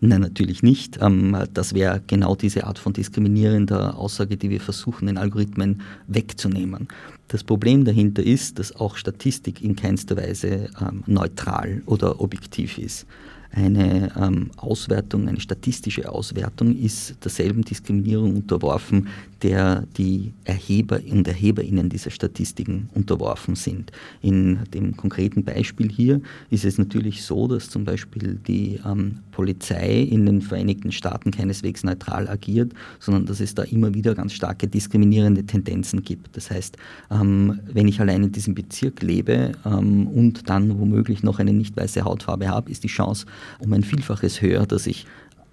Nein, 0.05 0.19
natürlich 0.19 0.63
nicht. 0.63 0.99
Ähm, 1.01 1.37
das 1.53 1.73
wäre 1.73 2.01
genau 2.05 2.35
diese 2.35 2.65
Art 2.67 2.77
von 2.77 2.91
diskriminierender 2.91 3.97
Aussage, 3.97 4.35
die 4.35 4.49
wir 4.49 4.59
versuchen, 4.59 5.07
den 5.07 5.17
Algorithmen 5.17 5.79
wegzunehmen. 6.07 6.89
Das 7.29 7.45
Problem 7.45 7.85
dahinter 7.85 8.21
ist, 8.21 8.59
dass 8.59 8.75
auch 8.75 8.97
Statistik 8.97 9.61
in 9.61 9.77
keinster 9.77 10.17
Weise 10.17 10.69
ähm, 10.81 11.05
neutral 11.07 11.83
oder 11.85 12.19
objektiv 12.19 12.79
ist. 12.79 13.05
Eine 13.51 14.11
ähm, 14.19 14.51
Auswertung, 14.57 15.29
eine 15.29 15.39
statistische 15.39 16.11
Auswertung 16.11 16.75
ist 16.75 17.15
derselben 17.23 17.63
Diskriminierung 17.63 18.35
unterworfen, 18.35 19.07
der 19.43 19.85
die 19.97 20.33
Erheber 20.45 21.01
und 21.11 21.27
Erheberinnen 21.27 21.89
dieser 21.89 22.11
Statistiken 22.11 22.89
unterworfen 22.93 23.55
sind. 23.55 23.91
In 24.21 24.59
dem 24.73 24.95
konkreten 24.95 25.43
Beispiel 25.43 25.91
hier 25.91 26.21
ist 26.49 26.63
es 26.63 26.77
natürlich 26.77 27.23
so, 27.23 27.47
dass 27.47 27.69
zum 27.69 27.83
Beispiel 27.83 28.39
die 28.47 28.79
ähm, 28.85 29.19
Polizei 29.31 29.99
in 29.99 30.25
den 30.25 30.41
Vereinigten 30.41 30.93
Staaten 30.93 31.31
keineswegs 31.31 31.83
neutral 31.83 32.29
agiert, 32.29 32.71
sondern 32.99 33.25
dass 33.25 33.41
es 33.41 33.53
da 33.53 33.63
immer 33.63 33.93
wieder 33.93 34.15
ganz 34.15 34.33
starke 34.33 34.67
diskriminierende 34.67 35.45
Tendenzen 35.45 36.03
gibt. 36.03 36.37
Das 36.37 36.49
heißt, 36.49 36.77
ähm, 37.11 37.59
wenn 37.65 37.87
ich 37.87 37.99
allein 37.99 38.23
in 38.23 38.31
diesem 38.31 38.55
Bezirk 38.55 39.01
lebe 39.01 39.51
ähm, 39.65 40.07
und 40.07 40.49
dann 40.49 40.79
womöglich 40.79 41.21
noch 41.21 41.39
eine 41.39 41.51
nicht 41.51 41.75
weiße 41.75 42.05
Hautfarbe 42.05 42.47
habe, 42.47 42.71
ist 42.71 42.83
die 42.83 42.87
Chance 42.87 43.25
um 43.59 43.73
ein 43.73 43.83
Vielfaches 43.83 44.41
höher, 44.41 44.65
dass 44.65 44.87
ich 44.87 45.05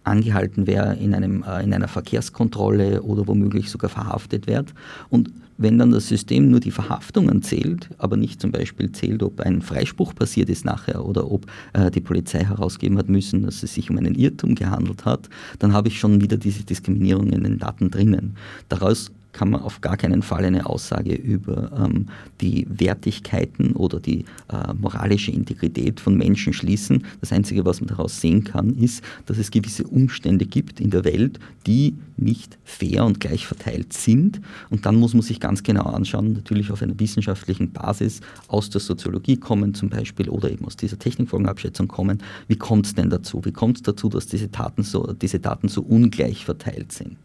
angehalten 0.04 0.66
wäre 0.66 0.96
in, 0.96 1.14
einem, 1.14 1.42
äh, 1.42 1.62
in 1.62 1.74
einer 1.74 1.88
Verkehrskontrolle 1.88 3.02
oder 3.02 3.26
womöglich 3.26 3.70
sogar 3.70 3.90
verhaftet 3.90 4.46
wird. 4.46 4.72
Und 5.08 5.30
wenn 5.58 5.78
dann 5.78 5.90
das 5.90 6.08
System 6.08 6.50
nur 6.50 6.60
die 6.60 6.70
Verhaftungen 6.70 7.42
zählt, 7.42 7.90
aber 7.98 8.16
nicht 8.16 8.40
zum 8.40 8.50
Beispiel 8.50 8.92
zählt, 8.92 9.22
ob 9.22 9.40
ein 9.40 9.60
Freispruch 9.60 10.14
passiert 10.14 10.48
ist 10.48 10.64
nachher 10.64 11.04
oder 11.04 11.30
ob 11.30 11.46
äh, 11.74 11.90
die 11.90 12.00
Polizei 12.00 12.44
herausgeben 12.44 12.96
hat 12.96 13.10
müssen, 13.10 13.42
dass 13.42 13.62
es 13.62 13.74
sich 13.74 13.90
um 13.90 13.98
einen 13.98 14.14
Irrtum 14.14 14.54
gehandelt 14.54 15.04
hat, 15.04 15.28
dann 15.58 15.74
habe 15.74 15.88
ich 15.88 16.00
schon 16.00 16.22
wieder 16.22 16.38
diese 16.38 16.64
Diskriminierung 16.64 17.28
in 17.28 17.44
den 17.44 17.58
Daten 17.58 17.90
drinnen. 17.90 18.36
Daraus 18.70 19.12
kann 19.40 19.53
man 19.53 19.62
auf 19.62 19.81
gar 19.81 19.96
keinen 19.96 20.20
Fall 20.20 20.44
eine 20.44 20.66
Aussage 20.66 21.14
über 21.14 21.72
ähm, 21.72 22.09
die 22.42 22.66
Wertigkeiten 22.68 23.72
oder 23.72 23.98
die 23.98 24.26
äh, 24.53 24.74
moralische 24.79 25.31
Integrität 25.31 25.98
von 25.98 26.14
Menschen 26.14 26.53
schließen. 26.53 27.07
Das 27.22 27.33
Einzige, 27.33 27.64
was 27.64 27.81
man 27.81 27.88
daraus 27.88 28.20
sehen 28.20 28.44
kann, 28.44 28.74
ist, 28.74 29.03
dass 29.24 29.38
es 29.38 29.50
gewisse 29.50 29.85
Umstände 29.85 30.44
gibt 30.44 30.79
in 30.79 30.90
der 30.90 31.05
Welt, 31.05 31.40
die 31.66 31.94
nicht 32.18 32.59
fair 32.64 33.07
und 33.07 33.18
gleich 33.18 33.46
verteilt 33.46 33.94
sind. 33.94 34.42
Und 34.68 34.85
dann 34.85 34.96
muss 34.96 35.14
man 35.14 35.22
sich 35.22 35.40
ganz 35.40 35.62
genau 35.62 35.85
anschauen, 35.85 36.35
natürlich 36.35 36.70
auf 36.70 36.83
einer 36.83 37.00
wissenschaftlichen 37.00 37.72
Basis 37.72 38.20
aus 38.46 38.68
der 38.68 38.83
Soziologie 38.83 39.38
kommen 39.38 39.72
zum 39.72 39.88
Beispiel 39.88 40.29
oder 40.29 40.50
eben 40.50 40.66
aus 40.66 40.76
dieser 40.76 40.98
Technikfolgenabschätzung 40.98 41.88
kommen. 41.88 42.22
Wie 42.46 42.57
kommt 42.57 42.85
es 42.85 42.94
denn 42.94 43.09
dazu? 43.09 43.42
Wie 43.46 43.53
kommt 43.53 43.79
es 43.79 43.83
dazu, 43.85 44.11
dass 44.11 44.26
diese 44.26 44.48
Daten 44.48 44.83
so, 44.83 45.14
diese 45.14 45.40
Daten 45.40 45.68
so 45.68 45.81
ungleich 45.81 46.44
verteilt 46.44 46.92
sind? 46.92 47.16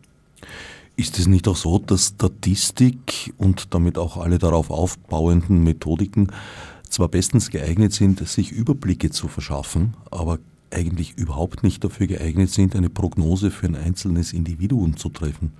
Ist 0.98 1.20
es 1.20 1.28
nicht 1.28 1.48
auch 1.48 1.58
so, 1.58 1.78
dass 1.80 2.08
Statistik 2.16 3.34
und 3.38 3.74
damit 3.74 3.98
auch 3.98 4.16
alle 4.18 4.40
darauf 4.40 4.70
aufbauenden 4.70 5.62
Methodiken 5.62 6.32
zwar 6.90 7.10
bestens 7.10 7.50
geeignet 7.50 7.92
sind, 7.92 8.26
sich 8.28 8.52
Überblicke 8.52 9.10
zu 9.10 9.28
verschaffen, 9.28 9.96
aber 10.10 10.40
eigentlich 10.72 11.18
überhaupt 11.18 11.64
nicht 11.64 11.84
dafür 11.84 12.08
geeignet 12.08 12.50
sind, 12.50 12.76
eine 12.76 12.90
Prognose 12.90 13.52
für 13.52 13.68
ein 13.68 13.76
einzelnes 13.76 14.32
Individuum 14.32 14.96
zu 14.96 15.10
treffen? 15.10 15.52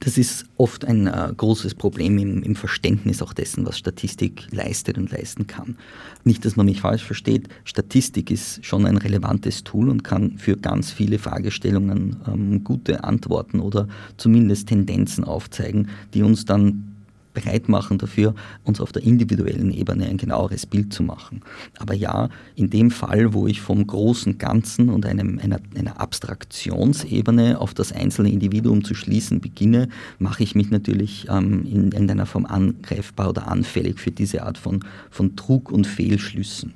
Das 0.00 0.16
ist 0.16 0.46
oft 0.56 0.84
ein 0.84 1.06
äh, 1.06 1.32
großes 1.36 1.74
Problem 1.74 2.18
im, 2.18 2.42
im, 2.42 2.54
Verständnis 2.54 3.20
auch 3.20 3.32
dessen, 3.32 3.66
was 3.66 3.78
Statistik 3.78 4.46
leistet 4.50 4.96
und 4.96 5.10
leisten 5.10 5.46
kann. 5.46 5.76
Nicht, 6.24 6.44
dass 6.44 6.56
man 6.56 6.66
mich 6.66 6.80
falsch 6.80 7.02
versteht, 7.02 7.48
Statistik 7.64 8.30
ist 8.30 8.64
schon 8.64 8.86
ein 8.86 8.96
relevantes 8.96 9.64
Tool 9.64 9.88
und 9.88 10.04
kann 10.04 10.38
für 10.38 10.56
ganz 10.56 10.92
viele 10.92 11.18
Fragestellungen 11.18 12.16
ähm, 12.26 12.64
gute 12.64 13.02
Antworten 13.04 13.60
oder 13.60 13.88
zumindest 14.16 14.68
Tendenzen 14.68 15.24
aufzeigen, 15.24 15.88
die 16.14 16.22
uns 16.22 16.44
dann 16.44 16.87
bereit 17.34 17.68
machen 17.68 17.98
dafür, 17.98 18.34
uns 18.64 18.80
auf 18.80 18.92
der 18.92 19.02
individuellen 19.02 19.70
Ebene 19.70 20.06
ein 20.06 20.16
genaueres 20.16 20.66
Bild 20.66 20.92
zu 20.92 21.02
machen. 21.02 21.42
Aber 21.78 21.94
ja, 21.94 22.28
in 22.54 22.70
dem 22.70 22.90
Fall, 22.90 23.32
wo 23.32 23.46
ich 23.46 23.60
vom 23.60 23.86
großen 23.86 24.38
Ganzen 24.38 24.88
und 24.88 25.06
einem, 25.06 25.38
einer, 25.38 25.60
einer 25.76 26.00
Abstraktionsebene 26.00 27.60
auf 27.60 27.74
das 27.74 27.92
einzelne 27.92 28.30
Individuum 28.30 28.84
zu 28.84 28.94
schließen 28.94 29.40
beginne, 29.40 29.88
mache 30.18 30.42
ich 30.42 30.54
mich 30.54 30.70
natürlich 30.70 31.26
ähm, 31.28 31.64
in 31.64 31.92
irgendeiner 31.92 32.26
Form 32.26 32.46
angreifbar 32.46 33.30
oder 33.30 33.48
anfällig 33.48 33.98
für 34.00 34.10
diese 34.10 34.42
Art 34.44 34.58
von, 34.58 34.84
von 35.10 35.36
Trug 35.36 35.70
und 35.70 35.86
Fehlschlüssen. 35.86 36.74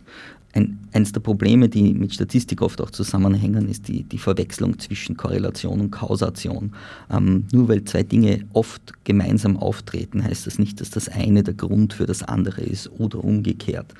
Ein, 0.55 0.79
eines 0.93 1.13
der 1.13 1.21
Probleme, 1.21 1.69
die 1.69 1.95
mit 1.95 2.13
Statistik 2.13 2.61
oft 2.61 2.81
auch 2.81 2.91
zusammenhängen, 2.91 3.69
ist 3.69 3.89
die, 3.89 4.05
die 4.05 4.19
Verwechslung 4.19 4.79
zwischen 4.79 5.17
Korrelation 5.17 5.81
und 5.81 5.91
Kausation. 5.91 6.73
Ähm, 7.11 7.47
nur 7.53 7.69
weil 7.69 7.85
zwei 7.85 8.03
Dinge 8.03 8.45
oft 8.53 8.93
gemeinsam 9.05 9.57
auftreten, 9.57 10.23
heißt 10.23 10.47
das 10.47 10.59
nicht, 10.59 10.81
dass 10.81 10.91
das 10.91 11.09
eine 11.09 11.43
der 11.43 11.55
Grund 11.55 11.95
für 11.95 12.07
das 12.07 12.23
andere 12.23 12.61
ist 12.61 12.91
oder 12.99 13.25
umgekehrt. 13.25 13.95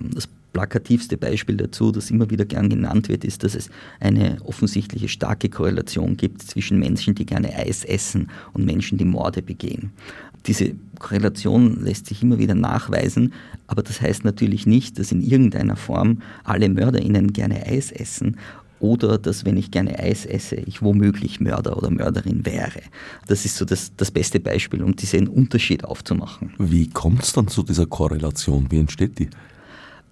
Ähm, 0.00 0.10
das 0.14 0.28
plakativste 0.52 1.16
Beispiel 1.16 1.56
dazu, 1.56 1.92
das 1.92 2.10
immer 2.10 2.30
wieder 2.30 2.44
gern 2.44 2.68
genannt 2.68 3.08
wird, 3.08 3.24
ist, 3.24 3.44
dass 3.44 3.54
es 3.54 3.70
eine 4.00 4.38
offensichtliche 4.44 5.08
starke 5.08 5.48
Korrelation 5.48 6.16
gibt 6.16 6.42
zwischen 6.42 6.78
Menschen, 6.78 7.14
die 7.14 7.26
gerne 7.26 7.54
Eis 7.54 7.84
essen 7.84 8.30
und 8.54 8.64
Menschen, 8.64 8.98
die 8.98 9.04
Morde 9.04 9.42
begehen. 9.42 9.92
Diese 10.46 10.74
Korrelation 10.98 11.82
lässt 11.84 12.06
sich 12.06 12.22
immer 12.22 12.38
wieder 12.38 12.54
nachweisen, 12.54 13.32
aber 13.66 13.82
das 13.82 14.00
heißt 14.00 14.24
natürlich 14.24 14.66
nicht, 14.66 14.98
dass 14.98 15.12
in 15.12 15.20
irgendeiner 15.20 15.76
Form 15.76 16.22
alle 16.44 16.68
MörderInnen 16.68 17.32
gerne 17.32 17.66
Eis 17.66 17.92
essen 17.92 18.36
oder 18.80 19.18
dass, 19.18 19.44
wenn 19.44 19.56
ich 19.56 19.70
gerne 19.70 19.98
Eis 19.98 20.24
esse, 20.24 20.56
ich 20.56 20.82
womöglich 20.82 21.40
Mörder 21.40 21.76
oder 21.76 21.90
Mörderin 21.90 22.46
wäre. 22.46 22.80
Das 23.26 23.44
ist 23.44 23.56
so 23.56 23.64
das, 23.64 23.92
das 23.96 24.10
beste 24.10 24.40
Beispiel, 24.40 24.82
um 24.82 24.94
diesen 24.94 25.28
Unterschied 25.28 25.84
aufzumachen. 25.84 26.54
Wie 26.58 26.88
kommt 26.88 27.24
es 27.24 27.32
dann 27.32 27.48
zu 27.48 27.62
dieser 27.62 27.86
Korrelation? 27.86 28.66
Wie 28.70 28.78
entsteht 28.78 29.18
die? 29.18 29.28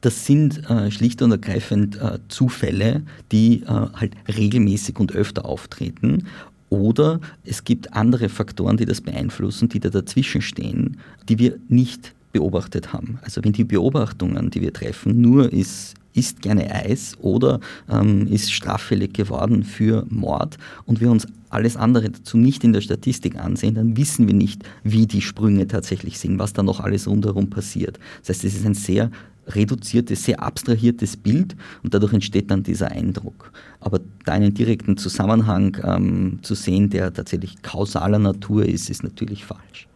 Das 0.01 0.27
sind 0.27 0.69
äh, 0.69 0.91
schlicht 0.91 1.23
und 1.23 1.31
ergreifend 1.31 1.97
äh, 1.97 2.19
Zufälle, 2.29 3.03
die 3.33 3.63
äh, 3.63 3.67
halt 3.67 4.13
regelmäßig 4.29 4.99
und 4.99 5.13
öfter 5.13 5.45
auftreten 5.45 6.27
oder 6.71 7.21
es 7.45 7.65
gibt 7.65 7.93
andere 7.93 8.29
Faktoren, 8.29 8.77
die 8.77 8.87
das 8.87 9.01
beeinflussen, 9.01 9.69
die 9.69 9.81
da 9.81 9.89
dazwischen 9.89 10.43
stehen, 10.43 10.99
die 11.29 11.39
wir 11.39 11.57
nicht 11.69 12.15
beobachtet 12.33 12.93
haben. 12.93 13.19
Also 13.23 13.43
wenn 13.45 13.53
die 13.53 13.65
Beobachtungen, 13.65 14.51
die 14.51 14.61
wir 14.61 14.73
treffen, 14.73 15.21
nur 15.21 15.53
ist, 15.53 15.95
isst 16.13 16.43
gerne 16.43 16.71
Eis 16.75 17.17
oder 17.21 17.61
ähm, 17.91 18.27
ist 18.27 18.53
straffällig 18.53 19.15
geworden 19.15 19.63
für 19.63 20.07
Mord 20.09 20.57
und 20.87 21.01
wir 21.01 21.11
uns 21.11 21.27
alles 21.51 21.77
andere 21.77 22.11
dazu 22.11 22.37
nicht 22.37 22.65
in 22.65 22.73
der 22.73 22.81
Statistik 22.81 23.37
ansehen, 23.37 23.75
dann 23.75 23.97
wissen 23.97 24.27
wir 24.27 24.35
nicht, 24.35 24.63
wie 24.83 25.07
die 25.07 25.23
Sprünge 25.23 25.67
tatsächlich 25.69 26.19
sind, 26.19 26.39
was 26.39 26.53
da 26.53 26.63
noch 26.63 26.81
alles 26.81 27.07
rundherum 27.07 27.49
passiert. 27.49 27.99
Das 28.21 28.37
heißt, 28.37 28.45
es 28.45 28.57
ist 28.57 28.67
ein 28.67 28.75
sehr 28.75 29.11
reduziertes, 29.47 30.25
sehr 30.25 30.43
abstrahiertes 30.43 31.17
Bild 31.17 31.57
und 31.83 31.95
dadurch 31.95 32.13
entsteht 32.13 32.51
dann 32.51 32.63
dieser 32.63 32.91
Eindruck. 32.91 33.53
Aber 33.81 34.01
da 34.25 34.33
einen 34.33 34.55
direkten 34.55 34.97
Zusammenhang 34.97 35.77
ähm, 35.85 36.39
zu 36.43 36.55
sehen, 36.55 36.91
der 36.91 37.13
tatsächlich 37.13 37.63
kausaler 37.63 38.19
Natur 38.19 38.67
ist, 38.67 38.91
ist 38.91 39.03
natürlich 39.03 39.45
falsch. 39.45 39.89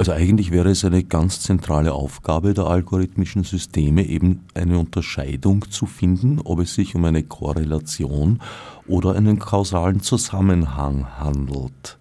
Also 0.00 0.12
eigentlich 0.12 0.50
wäre 0.50 0.70
es 0.70 0.82
eine 0.84 1.04
ganz 1.04 1.40
zentrale 1.40 1.92
Aufgabe 1.92 2.54
der 2.54 2.64
algorithmischen 2.64 3.44
Systeme, 3.44 4.06
eben 4.06 4.40
eine 4.54 4.78
Unterscheidung 4.78 5.70
zu 5.70 5.84
finden, 5.84 6.40
ob 6.42 6.60
es 6.60 6.74
sich 6.74 6.94
um 6.94 7.04
eine 7.04 7.22
Korrelation 7.22 8.40
oder 8.86 9.14
einen 9.14 9.38
kausalen 9.38 10.00
Zusammenhang 10.00 11.06
handelt. 11.18 11.99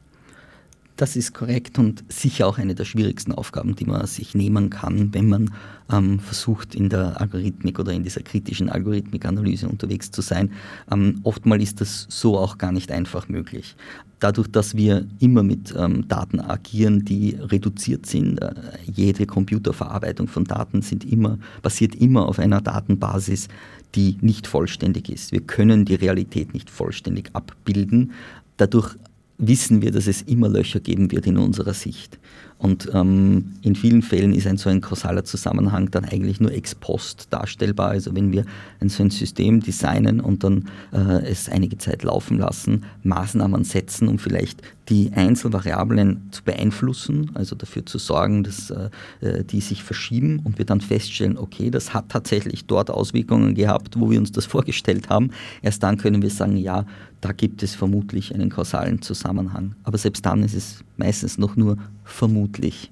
Das 1.00 1.16
ist 1.16 1.34
korrekt 1.34 1.80
und 1.80 2.04
sicher 2.10 2.46
auch 2.46 2.58
eine 2.58 2.76
der 2.76 2.84
schwierigsten 2.84 3.32
Aufgaben, 3.32 3.74
die 3.74 3.86
man 3.86 4.06
sich 4.06 4.36
nehmen 4.36 4.70
kann, 4.70 5.14
wenn 5.14 5.30
man 5.30 5.50
ähm, 5.90 6.20
versucht, 6.20 6.76
in 6.76 6.90
der 6.90 7.22
Algorithmik 7.22 7.80
oder 7.80 7.94
in 7.94 8.04
dieser 8.04 8.22
kritischen 8.22 8.68
Algorithmikanalyse 8.68 9.70
unterwegs 9.70 10.12
zu 10.12 10.22
sein. 10.22 10.52
Ähm, 10.92 11.22
oftmals 11.24 11.64
ist 11.64 11.80
das 11.80 12.06
so 12.10 12.38
auch 12.38 12.58
gar 12.58 12.74
nicht 12.74 12.92
einfach 12.92 13.30
möglich. 13.30 13.78
Dadurch, 14.20 14.50
dass 14.50 14.76
wir 14.76 15.08
immer 15.20 15.42
mit 15.42 15.74
ähm, 15.78 16.06
Daten 16.10 16.42
agieren, 16.42 17.06
die 17.06 17.38
reduziert 17.40 18.06
sind, 18.06 18.42
äh, 18.42 18.54
jede 18.84 19.26
Computerverarbeitung 19.26 20.28
von 20.28 20.44
Daten 20.44 20.82
sind 20.82 21.10
immer, 21.10 21.40
basiert 21.62 21.96
immer 21.96 22.28
auf 22.28 22.40
einer 22.40 22.60
Datenbasis, 22.60 23.48
die 23.96 24.18
nicht 24.20 24.48
vollständig 24.48 25.08
ist. 25.08 25.32
Wir 25.32 25.42
können 25.42 25.86
die 25.86 25.96
Realität 25.96 26.54
nicht 26.54 26.70
vollständig 26.70 27.30
abbilden. 27.32 28.12
Dadurch 28.58 28.98
wissen 29.40 29.82
wir, 29.82 29.92
dass 29.92 30.06
es 30.06 30.22
immer 30.22 30.50
Löcher 30.50 30.80
geben 30.80 31.12
wird 31.12 31.26
in 31.26 31.38
unserer 31.38 31.74
Sicht. 31.74 32.20
Und 32.58 32.90
ähm, 32.94 33.54
in 33.62 33.74
vielen 33.74 34.02
Fällen 34.02 34.34
ist 34.34 34.46
ein 34.46 34.58
so 34.58 34.70
ein 34.70 34.82
kausaler 34.82 35.24
Zusammenhang 35.24 35.90
dann 35.92 36.04
eigentlich 36.04 36.42
nur 36.42 36.52
ex 36.52 36.76
post 36.76 37.28
darstellbar. 37.30 37.92
Also 37.92 38.14
wenn 38.16 38.34
wir 38.34 38.44
ein 38.82 38.90
so 38.90 39.02
ein 39.02 39.12
System 39.12 39.62
designen 39.62 40.20
und 40.20 40.44
dann 40.44 40.68
äh, 40.92 41.26
es 41.26 41.48
einige 41.48 41.78
Zeit 41.78 42.04
laufen 42.04 42.38
lassen, 42.38 42.84
Maßnahmen 43.04 43.64
setzen, 43.64 44.10
um 44.10 44.20
vielleicht 44.20 44.62
die 44.90 45.12
Einzelvariablen 45.14 46.30
zu 46.32 46.44
beeinflussen, 46.44 47.32
also 47.36 47.56
dafür 47.56 47.86
zu 47.86 47.98
sorgen, 48.00 48.44
dass 48.44 48.72
äh, 48.72 48.90
äh, 49.22 49.44
die 49.44 49.62
sich 49.62 49.84
verschieben 49.84 50.40
und 50.44 50.58
wir 50.58 50.66
dann 50.66 50.82
feststellen, 50.82 51.38
okay, 51.38 51.70
das 51.70 51.94
hat 51.94 52.10
tatsächlich 52.10 52.66
dort 52.66 52.90
Auswirkungen 52.90 53.54
gehabt, 53.54 54.00
wo 54.00 54.10
wir 54.10 54.20
uns 54.20 54.32
das 54.32 54.46
vorgestellt 54.48 55.10
haben. 55.10 55.32
Erst 55.62 55.84
dann 55.84 55.98
können 55.98 56.22
wir 56.22 56.30
sagen, 56.30 56.58
ja, 56.58 56.86
da 57.22 57.32
gibt 57.32 57.64
es 57.64 57.76
vermutlich 57.76 58.34
einen 58.34 58.50
kausalen 58.50 59.02
Zusammenhang. 59.02 59.76
Aber 59.84 59.98
selbst 59.98 60.26
dann 60.26 60.44
ist 60.44 60.56
es 60.56 60.84
meistens 60.98 61.38
noch 61.38 61.56
nur 61.56 61.78
vermutlich. 62.04 62.92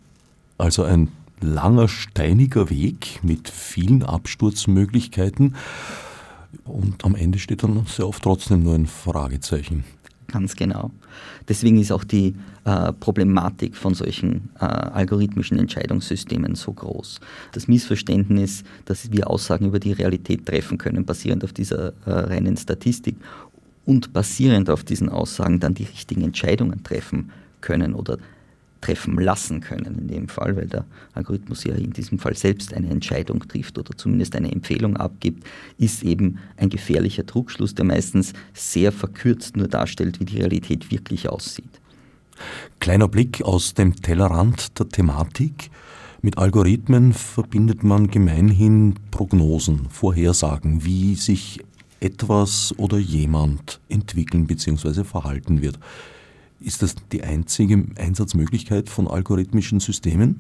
Also 0.58 0.84
ein 0.84 1.10
langer, 1.42 1.88
steiniger 1.88 2.70
Weg 2.70 3.20
mit 3.24 3.50
vielen 3.50 4.04
Absturzmöglichkeiten 4.04 5.56
und 6.66 7.06
am 7.06 7.16
Ende 7.16 7.40
steht 7.40 7.64
dann 7.64 7.86
sehr 7.86 8.08
oft 8.08 8.24
trotzdem 8.24 8.64
nur 8.64 8.76
ein 8.76 8.88
Fragezeichen. 8.88 9.84
Ganz 10.28 10.56
genau. 10.56 10.92
Deswegen 11.48 11.80
ist 11.80 11.92
auch 11.92 12.04
die 12.04 12.36
äh, 12.66 12.92
Problematik 12.94 13.78
von 13.78 13.94
solchen 13.94 14.50
äh, 14.60 14.66
algorithmischen 14.66 15.58
Entscheidungssystemen 15.58 16.56
so 16.56 16.74
groß. 16.74 17.22
Das 17.54 17.70
Missverständnis, 17.70 18.63
dass 18.84 19.12
wir 19.12 19.30
Aussagen 19.30 19.68
über 19.68 19.80
die 19.80 19.94
Realität 19.94 20.46
treffen 20.46 20.78
können, 20.78 21.06
basierend 21.06 21.46
auf 21.46 21.54
dieser 21.54 21.94
äh, 22.06 22.12
reinen 22.12 22.58
Statistik 22.58 23.16
und 23.86 24.12
basierend 24.12 24.70
auf 24.70 24.84
diesen 24.84 25.08
Aussagen 25.08 25.62
dann 25.62 25.74
die 25.74 25.86
richtigen 25.86 26.24
Entscheidungen 26.24 26.84
treffen 26.84 27.32
können 27.62 27.94
oder 27.94 28.18
treffen 28.82 29.20
lassen 29.20 29.62
können 29.62 29.98
in 30.00 30.08
dem 30.08 30.28
Fall, 30.28 30.56
weil 30.56 30.68
der 30.68 30.86
Algorithmus 31.13 31.63
ja 31.63 31.74
in 31.74 31.92
diesem 31.92 32.20
Fall 32.20 32.36
selbst 32.36 32.74
eine 32.74 32.90
Entscheidung 32.90 33.48
trifft 33.48 33.78
oder 33.78 33.96
zumindest 33.98 34.36
eine 34.36 34.52
Empfehlung 34.52 34.98
abgibt, 34.98 35.46
ist 35.78 36.04
eben 36.04 36.40
ein 36.58 36.70
gefährlicher 36.70 37.26
Trugschluss, 37.26 37.76
der 37.76 37.86
meistens 37.86 38.34
sehr 38.54 38.92
verkürzt 38.92 39.58
nur 39.58 39.68
darstellt, 39.68 40.20
wie 40.20 40.26
die 40.26 40.38
Realität 40.38 40.92
wirklich 40.92 41.30
aussieht. 41.30 41.82
Kleiner 42.80 43.08
Blick 43.08 43.42
aus 43.42 43.74
dem 43.74 43.96
Tellerrand 43.96 44.78
der 44.80 44.90
Thematik. 44.90 45.72
Mit 46.22 46.38
Algorithmen 46.38 47.13
verbindet 47.13 47.84
man 47.84 48.08
gemeinhin 48.08 48.96
Prognosen, 49.12 49.88
Vorhersagen, 49.90 50.84
wie 50.84 51.16
sich 51.16 51.60
etwas 52.00 52.74
oder 52.78 52.98
jemand 52.98 53.80
entwickeln 53.90 54.46
bzw. 54.46 55.04
verhalten 55.04 55.62
wird. 55.62 55.80
Ist 56.60 56.82
das 56.82 56.96
die 57.12 57.24
einzige 57.24 57.86
Einsatzmöglichkeit 57.98 58.89
von 58.89 59.08
algorithmischen 59.08 59.80
Systemen? 59.80 60.39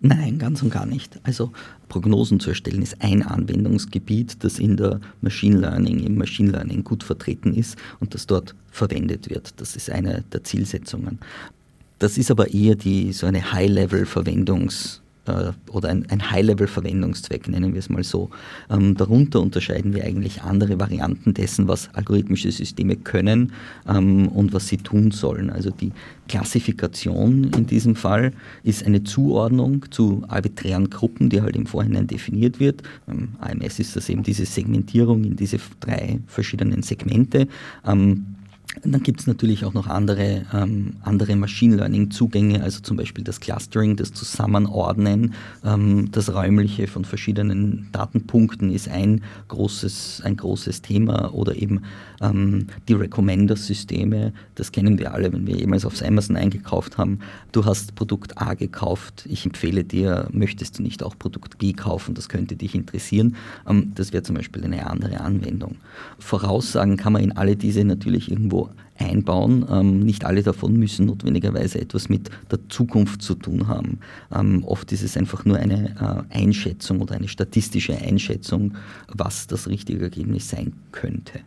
Nein, 0.00 0.38
ganz 0.38 0.62
und 0.62 0.70
gar 0.70 0.86
nicht. 0.86 1.18
Also 1.22 1.52
Prognosen 1.88 2.38
zu 2.38 2.50
erstellen 2.50 2.82
ist 2.82 3.00
ein 3.00 3.22
Anwendungsgebiet, 3.22 4.44
das 4.44 4.58
in 4.58 4.76
der 4.76 5.00
Machine 5.22 5.58
Learning, 5.58 6.00
im 6.00 6.16
Machine 6.16 6.50
Learning 6.50 6.84
gut 6.84 7.02
vertreten 7.02 7.54
ist 7.54 7.76
und 7.98 8.14
das 8.14 8.26
dort 8.26 8.54
verwendet 8.70 9.30
wird. 9.30 9.54
Das 9.60 9.74
ist 9.74 9.90
eine 9.90 10.22
der 10.32 10.44
Zielsetzungen. 10.44 11.18
Das 11.98 12.18
ist 12.18 12.30
aber 12.30 12.52
eher 12.52 12.74
die, 12.74 13.12
so 13.12 13.26
eine 13.26 13.52
High-Level-Verwendungs- 13.52 15.00
oder 15.70 15.88
ein, 15.88 16.06
ein 16.10 16.30
High-Level-Verwendungszweck, 16.30 17.48
nennen 17.48 17.72
wir 17.72 17.80
es 17.80 17.88
mal 17.88 18.04
so. 18.04 18.30
Ähm, 18.70 18.96
darunter 18.96 19.40
unterscheiden 19.40 19.94
wir 19.94 20.04
eigentlich 20.04 20.42
andere 20.42 20.78
Varianten 20.78 21.34
dessen, 21.34 21.68
was 21.68 21.88
algorithmische 21.94 22.50
Systeme 22.50 22.96
können 22.96 23.52
ähm, 23.88 24.28
und 24.28 24.52
was 24.52 24.68
sie 24.68 24.78
tun 24.78 25.10
sollen. 25.10 25.50
Also 25.50 25.70
die 25.70 25.92
Klassifikation 26.28 27.50
in 27.56 27.66
diesem 27.66 27.96
Fall 27.96 28.32
ist 28.62 28.84
eine 28.84 29.04
Zuordnung 29.04 29.90
zu 29.90 30.24
arbiträren 30.28 30.90
Gruppen, 30.90 31.30
die 31.30 31.42
halt 31.42 31.56
im 31.56 31.66
Vorhinein 31.66 32.06
definiert 32.06 32.60
wird. 32.60 32.82
Ähm, 33.08 33.30
AMS 33.40 33.78
ist 33.78 33.96
das 33.96 34.08
eben 34.08 34.22
diese 34.22 34.46
Segmentierung 34.46 35.24
in 35.24 35.36
diese 35.36 35.58
drei 35.80 36.20
verschiedenen 36.26 36.82
Segmente. 36.82 37.48
Ähm, 37.86 38.35
dann 38.82 39.02
gibt 39.02 39.20
es 39.20 39.26
natürlich 39.26 39.64
auch 39.64 39.74
noch 39.74 39.86
andere, 39.86 40.44
ähm, 40.52 40.96
andere 41.02 41.36
Machine 41.36 41.76
Learning-Zugänge, 41.76 42.62
also 42.62 42.80
zum 42.80 42.96
Beispiel 42.96 43.24
das 43.24 43.40
Clustering, 43.40 43.96
das 43.96 44.12
Zusammenordnen, 44.12 45.34
ähm, 45.64 46.10
das 46.12 46.32
Räumliche 46.32 46.86
von 46.86 47.04
verschiedenen 47.04 47.88
Datenpunkten 47.92 48.70
ist 48.70 48.88
ein 48.88 49.22
großes, 49.48 50.22
ein 50.24 50.36
großes 50.36 50.82
Thema 50.82 51.32
oder 51.32 51.56
eben 51.56 51.82
ähm, 52.20 52.66
die 52.88 52.94
Recommender-Systeme, 52.94 54.32
das 54.54 54.72
kennen 54.72 54.98
wir 54.98 55.14
alle, 55.14 55.32
wenn 55.32 55.46
wir 55.46 55.56
jemals 55.56 55.84
aufs 55.84 56.02
Amazon 56.02 56.36
eingekauft 56.36 56.98
haben. 56.98 57.20
Du 57.52 57.64
hast 57.64 57.94
Produkt 57.94 58.40
A 58.40 58.54
gekauft, 58.54 59.26
ich 59.28 59.46
empfehle 59.46 59.84
dir, 59.84 60.28
möchtest 60.32 60.78
du 60.78 60.82
nicht 60.82 61.02
auch 61.02 61.18
Produkt 61.18 61.58
B 61.58 61.72
kaufen, 61.72 62.14
das 62.14 62.28
könnte 62.28 62.56
dich 62.56 62.74
interessieren. 62.74 63.36
Ähm, 63.66 63.92
das 63.94 64.12
wäre 64.12 64.22
zum 64.22 64.36
Beispiel 64.36 64.64
eine 64.64 64.86
andere 64.86 65.20
Anwendung. 65.20 65.76
Voraussagen 66.18 66.96
kann 66.96 67.14
man 67.14 67.22
in 67.22 67.32
alle 67.32 67.56
diese 67.56 67.84
natürlich 67.84 68.30
irgendwo 68.30 68.65
einbauen. 68.98 69.66
Ähm, 69.70 70.00
nicht 70.00 70.24
alle 70.24 70.42
davon 70.42 70.74
müssen 70.74 71.06
notwendigerweise 71.06 71.80
etwas 71.80 72.08
mit 72.08 72.30
der 72.50 72.58
Zukunft 72.68 73.22
zu 73.22 73.34
tun 73.34 73.68
haben. 73.68 73.98
Ähm, 74.34 74.64
oft 74.64 74.90
ist 74.92 75.02
es 75.02 75.16
einfach 75.16 75.44
nur 75.44 75.58
eine 75.58 76.26
äh, 76.30 76.34
Einschätzung 76.34 77.00
oder 77.00 77.14
eine 77.14 77.28
statistische 77.28 77.96
Einschätzung, 77.96 78.74
was 79.08 79.46
das 79.46 79.68
richtige 79.68 80.04
Ergebnis 80.04 80.48
sein 80.48 80.72
könnte. 80.92 81.40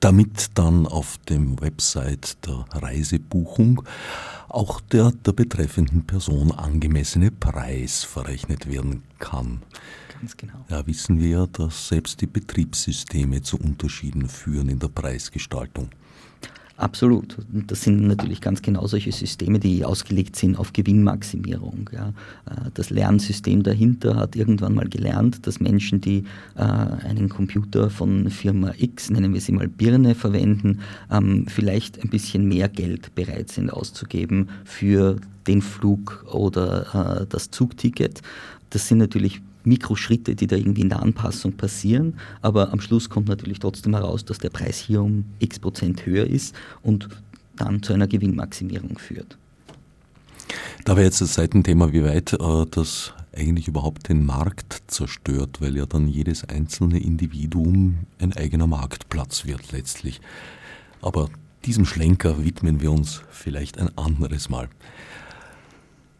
Damit 0.00 0.50
dann 0.54 0.86
auf 0.86 1.18
dem 1.30 1.60
Website 1.60 2.36
der 2.46 2.66
Reisebuchung 2.70 3.82
auch 4.48 4.80
der 4.80 5.12
der 5.24 5.32
betreffenden 5.32 6.04
Person 6.04 6.52
angemessene 6.52 7.30
Preis 7.30 8.04
verrechnet 8.04 8.68
werden 8.68 9.02
kann. 9.18 9.62
Ganz 10.20 10.36
genau. 10.36 10.64
Ja, 10.68 10.86
wissen 10.86 11.18
wir 11.18 11.28
ja, 11.28 11.46
dass 11.46 11.88
selbst 11.88 12.20
die 12.20 12.26
Betriebssysteme 12.26 13.42
zu 13.42 13.58
Unterschieden 13.58 14.28
führen 14.28 14.68
in 14.68 14.78
der 14.78 14.88
Preisgestaltung. 14.88 15.88
Absolut. 16.76 17.36
Das 17.52 17.82
sind 17.82 18.02
natürlich 18.02 18.40
ganz 18.40 18.60
genau 18.60 18.88
solche 18.88 19.12
Systeme, 19.12 19.60
die 19.60 19.84
ausgelegt 19.84 20.34
sind 20.34 20.58
auf 20.58 20.72
Gewinnmaximierung. 20.72 21.88
Ja. 21.92 22.08
Äh, 22.46 22.70
das 22.74 22.90
Lernsystem 22.90 23.62
dahinter 23.62 24.16
hat 24.16 24.34
irgendwann 24.34 24.74
mal 24.74 24.88
gelernt, 24.88 25.46
dass 25.46 25.60
Menschen, 25.60 26.00
die 26.00 26.24
äh, 26.56 26.62
einen 26.62 27.28
Computer 27.28 27.90
von 27.90 28.28
Firma 28.28 28.72
X, 28.76 29.08
nennen 29.10 29.32
wir 29.32 29.40
sie 29.40 29.52
mal 29.52 29.68
Birne, 29.68 30.16
verwenden, 30.16 30.80
ähm, 31.12 31.46
vielleicht 31.46 32.02
ein 32.02 32.10
bisschen 32.10 32.48
mehr 32.48 32.68
Geld 32.68 33.14
bereit 33.14 33.52
sind 33.52 33.70
auszugeben 33.70 34.48
für 34.64 35.20
den 35.46 35.62
Flug 35.62 36.24
oder 36.32 37.20
äh, 37.22 37.26
das 37.28 37.52
Zugticket. 37.52 38.20
Das 38.70 38.88
sind 38.88 38.98
natürlich 38.98 39.42
Mikroschritte, 39.64 40.34
die 40.34 40.46
da 40.46 40.56
irgendwie 40.56 40.82
in 40.82 40.88
der 40.88 41.02
Anpassung 41.02 41.52
passieren, 41.52 42.14
aber 42.42 42.72
am 42.72 42.80
Schluss 42.80 43.08
kommt 43.08 43.28
natürlich 43.28 43.58
trotzdem 43.58 43.94
heraus, 43.94 44.24
dass 44.24 44.38
der 44.38 44.50
Preis 44.50 44.78
hier 44.78 45.02
um 45.02 45.24
x 45.38 45.58
Prozent 45.58 46.06
höher 46.06 46.26
ist 46.26 46.54
und 46.82 47.08
dann 47.56 47.82
zu 47.82 47.92
einer 47.92 48.06
Gewinnmaximierung 48.06 48.98
führt. 48.98 49.38
Da 50.84 50.96
wäre 50.96 51.06
jetzt 51.06 51.20
das 51.20 51.34
Seitenthema, 51.34 51.92
wie 51.92 52.04
weit 52.04 52.34
äh, 52.34 52.66
das 52.70 53.14
eigentlich 53.34 53.68
überhaupt 53.68 54.08
den 54.08 54.24
Markt 54.24 54.82
zerstört, 54.86 55.60
weil 55.60 55.76
ja 55.76 55.86
dann 55.86 56.06
jedes 56.08 56.44
einzelne 56.44 56.98
Individuum 56.98 58.00
ein 58.18 58.32
eigener 58.34 58.66
Marktplatz 58.66 59.44
wird 59.46 59.72
letztlich. 59.72 60.20
Aber 61.00 61.28
diesem 61.64 61.84
Schlenker 61.84 62.44
widmen 62.44 62.80
wir 62.80 62.92
uns 62.92 63.22
vielleicht 63.30 63.78
ein 63.78 63.96
anderes 63.96 64.50
Mal. 64.50 64.68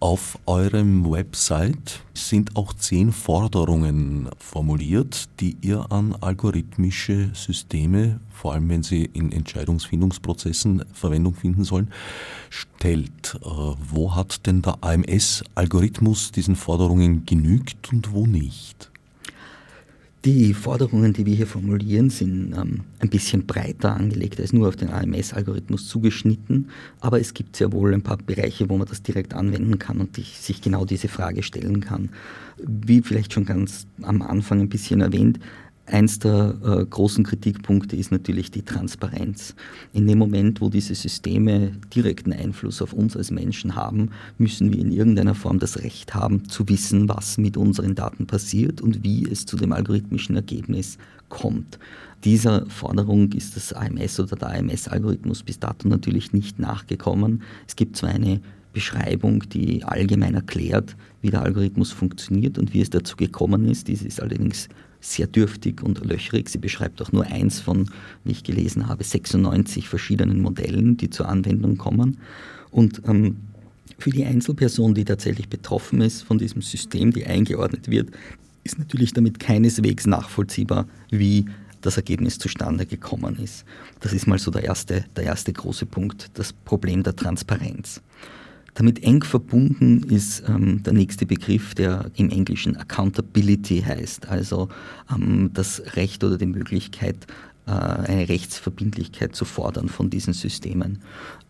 Auf 0.05 0.38
eurem 0.45 1.11
Website 1.11 2.03
sind 2.12 2.57
auch 2.57 2.75
zehn 2.75 3.11
Forderungen 3.11 4.29
formuliert, 4.38 5.31
die 5.40 5.57
ihr 5.62 5.90
an 5.90 6.14
algorithmische 6.21 7.31
Systeme, 7.33 8.21
vor 8.31 8.53
allem 8.53 8.69
wenn 8.69 8.83
sie 8.83 9.07
in 9.07 9.33
Entscheidungsfindungsprozessen 9.33 10.85
Verwendung 10.93 11.35
finden 11.35 11.64
sollen, 11.64 11.90
stellt. 12.51 13.37
Äh, 13.37 13.49
wo 13.49 14.14
hat 14.14 14.47
denn 14.47 14.61
der 14.61 14.77
AMS-Algorithmus 14.83 16.33
diesen 16.33 16.57
Forderungen 16.57 17.25
genügt 17.25 17.90
und 17.90 18.12
wo 18.12 18.27
nicht? 18.27 18.90
Die 20.25 20.55
Forderungen, 20.55 21.13
die 21.13 21.27
wir 21.27 21.35
hier 21.35 21.47
formulieren, 21.47 22.09
sind 22.09 22.55
ähm, 22.57 22.81
ein 23.01 23.11
bisschen 23.11 23.45
breiter 23.45 23.95
angelegt 23.95 24.41
als 24.41 24.55
nur 24.55 24.69
auf 24.69 24.77
den 24.77 24.89
AMS-Algorithmus 24.89 25.87
zugeschnitten, 25.87 26.71
aber 27.01 27.21
es 27.21 27.35
gibt 27.35 27.57
sehr 27.57 27.73
wohl 27.73 27.93
ein 27.93 28.01
paar 28.01 28.17
Bereiche, 28.17 28.71
wo 28.71 28.79
man 28.79 28.89
das 28.89 29.03
direkt 29.03 29.35
anwenden 29.35 29.79
kann 29.79 30.01
und 30.01 30.17
sich 30.17 30.63
genau 30.63 30.87
diese 30.87 31.09
Frage 31.09 31.43
stellen 31.43 31.81
kann. 31.81 32.09
Wie 32.57 33.03
vielleicht 33.03 33.35
schon 33.35 33.45
ganz 33.45 33.87
am 34.01 34.23
Anfang 34.23 34.61
ein 34.61 34.71
bisschen 34.71 35.03
erwähnt, 35.03 35.41
Eins 35.87 36.18
der 36.18 36.55
äh, 36.64 36.85
großen 36.87 37.25
Kritikpunkte 37.25 37.94
ist 37.94 38.11
natürlich 38.11 38.51
die 38.51 38.62
Transparenz. 38.62 39.55
In 39.92 40.07
dem 40.07 40.18
Moment, 40.18 40.62
wo 40.62 40.70
diese 40.70 40.94
Systeme 40.94 41.73
direkten 41.94 42.33
Einfluss 42.33 42.81
auf 42.81 42.94
uns 42.94 43.16
als 43.16 43.31
Menschen 43.31 43.77
haben, 43.77 44.11
müssen 44.38 44.73
wir 44.73 44.79
in 44.79 44.90
irgendeiner 44.90 45.35
Form 45.35 45.59
das 45.59 45.83
Recht 45.83 46.14
haben, 46.14 46.49
zu 46.49 46.66
wissen, 46.70 47.09
was 47.09 47.37
mit 47.37 47.59
unseren 47.59 47.94
Daten 47.94 48.27
passiert 48.27 48.81
und 48.81 49.05
wie 49.05 49.29
es 49.31 49.44
zu 49.44 49.59
dem 49.59 49.73
algorithmischen 49.73 50.37
Ergebnis 50.37 50.97
kommt. 51.29 51.79
Dieser 52.25 52.64
Forderung 52.70 53.33
ist 53.33 53.55
das 53.55 53.75
AMS 53.75 54.18
oder 54.20 54.37
der 54.37 54.59
AMS-Algorithmus 54.59 55.42
bis 55.42 55.59
dato 55.59 55.87
natürlich 55.87 56.33
nicht 56.33 56.59
nachgekommen. 56.59 57.42
Es 57.68 57.77
gibt 57.77 57.97
zwar 57.97 58.09
eine 58.09 58.40
Beschreibung, 58.73 59.49
die 59.51 59.85
allgemein 59.85 60.35
erklärt, 60.35 60.97
wie 61.20 61.31
der 61.31 61.42
Algorithmus 61.42 61.92
funktioniert 61.92 62.59
und 62.59 62.73
wie 62.73 62.81
es 62.81 62.88
dazu 62.88 63.16
gekommen 63.16 63.68
ist. 63.68 63.88
Dies 63.88 64.03
ist 64.03 64.23
allerdings 64.23 64.68
sehr 65.05 65.27
dürftig 65.27 65.83
und 65.83 66.05
löchrig. 66.05 66.49
Sie 66.49 66.59
beschreibt 66.59 67.03
auch 67.03 67.12
nur 67.12 67.25
eins 67.27 67.61
von, 67.61 67.90
wie 68.25 68.33
ich 68.33 68.43
gelesen 68.43 68.88
habe, 68.88 69.05
96 69.05 69.88
verschiedenen 69.88 70.40
Modellen, 70.40 70.97
die 70.97 71.11
zur 71.11 71.29
Anwendung 71.29 71.77
kommen. 71.77 72.19
Und 72.71 73.03
ähm, 73.07 73.37
für 73.99 74.11
die 74.11 74.25
Einzelperson, 74.25 74.95
die 74.95 75.05
tatsächlich 75.05 75.49
betroffen 75.49 76.01
ist 76.01 76.23
von 76.23 76.38
diesem 76.38 76.62
System, 76.62 77.12
die 77.12 77.27
eingeordnet 77.27 77.90
wird, 77.90 78.11
ist 78.64 78.79
natürlich 78.79 79.12
damit 79.12 79.38
keineswegs 79.38 80.07
nachvollziehbar, 80.07 80.87
wie 81.11 81.45
das 81.83 81.99
Ergebnis 81.99 82.38
zustande 82.38 82.87
gekommen 82.87 83.38
ist. 83.38 83.67
Das 84.01 84.14
ist 84.14 84.27
mal 84.27 84.38
so 84.38 84.51
der 84.51 84.64
erste, 84.64 85.05
der 85.17 85.25
erste 85.25 85.53
große 85.53 85.85
Punkt, 85.85 86.31
das 86.35 86.55
Problem 86.55 87.03
der 87.03 87.14
Transparenz. 87.14 88.01
Damit 88.75 89.05
eng 89.05 89.23
verbunden 89.23 90.03
ist 90.11 90.43
ähm, 90.49 90.83
der 90.83 90.93
nächste 90.93 91.27
Begriff, 91.27 91.75
der 91.75 92.11
im 92.17 92.29
Englischen 92.31 92.77
Accountability 92.77 93.83
heißt, 93.83 94.29
also 94.29 94.69
ähm, 95.13 95.51
das 95.55 95.81
Recht 95.95 96.25
oder 96.25 96.37
die 96.37 96.47
Möglichkeit, 96.47 97.27
äh, 97.67 97.71
eine 97.71 98.29
Rechtsverbindlichkeit 98.29 99.37
zu 99.37 99.45
fordern 99.45 99.89
von 99.89 100.11
diesen 100.11 100.35
Systemen. 100.35 100.99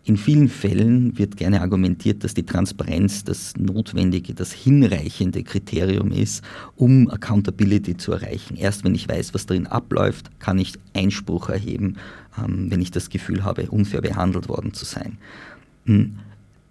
In 0.05 0.19
vielen 0.19 0.51
Fällen 0.51 1.17
wird 1.17 1.39
gerne 1.39 1.63
argumentiert, 1.63 2.25
dass 2.25 2.35
die 2.35 2.45
Transparenz 2.45 3.25
das 3.25 3.57
notwendige, 3.57 4.35
das 4.35 4.53
hinreichende 4.53 5.43
Kriterium 5.43 6.13
ist, 6.13 6.45
um 6.77 7.11
Accountability 7.11 7.97
zu 7.97 8.13
erreichen. 8.13 8.55
Erst 8.55 8.85
wenn 8.85 8.95
ich 8.95 9.09
weiß, 9.09 9.33
was 9.33 9.47
darin 9.47 9.67
abläuft, 9.67 10.39
kann 10.41 10.59
ich 10.59 10.75
Einspruch 10.93 11.49
erheben, 11.49 11.97
ähm, 12.39 12.71
wenn 12.71 12.83
ich 12.83 12.91
das 12.91 13.09
Gefühl 13.09 13.45
habe, 13.45 13.71
unfair 13.71 14.03
behandelt 14.03 14.51
worden 14.51 14.75
zu 14.75 14.85
sein. 14.85 15.17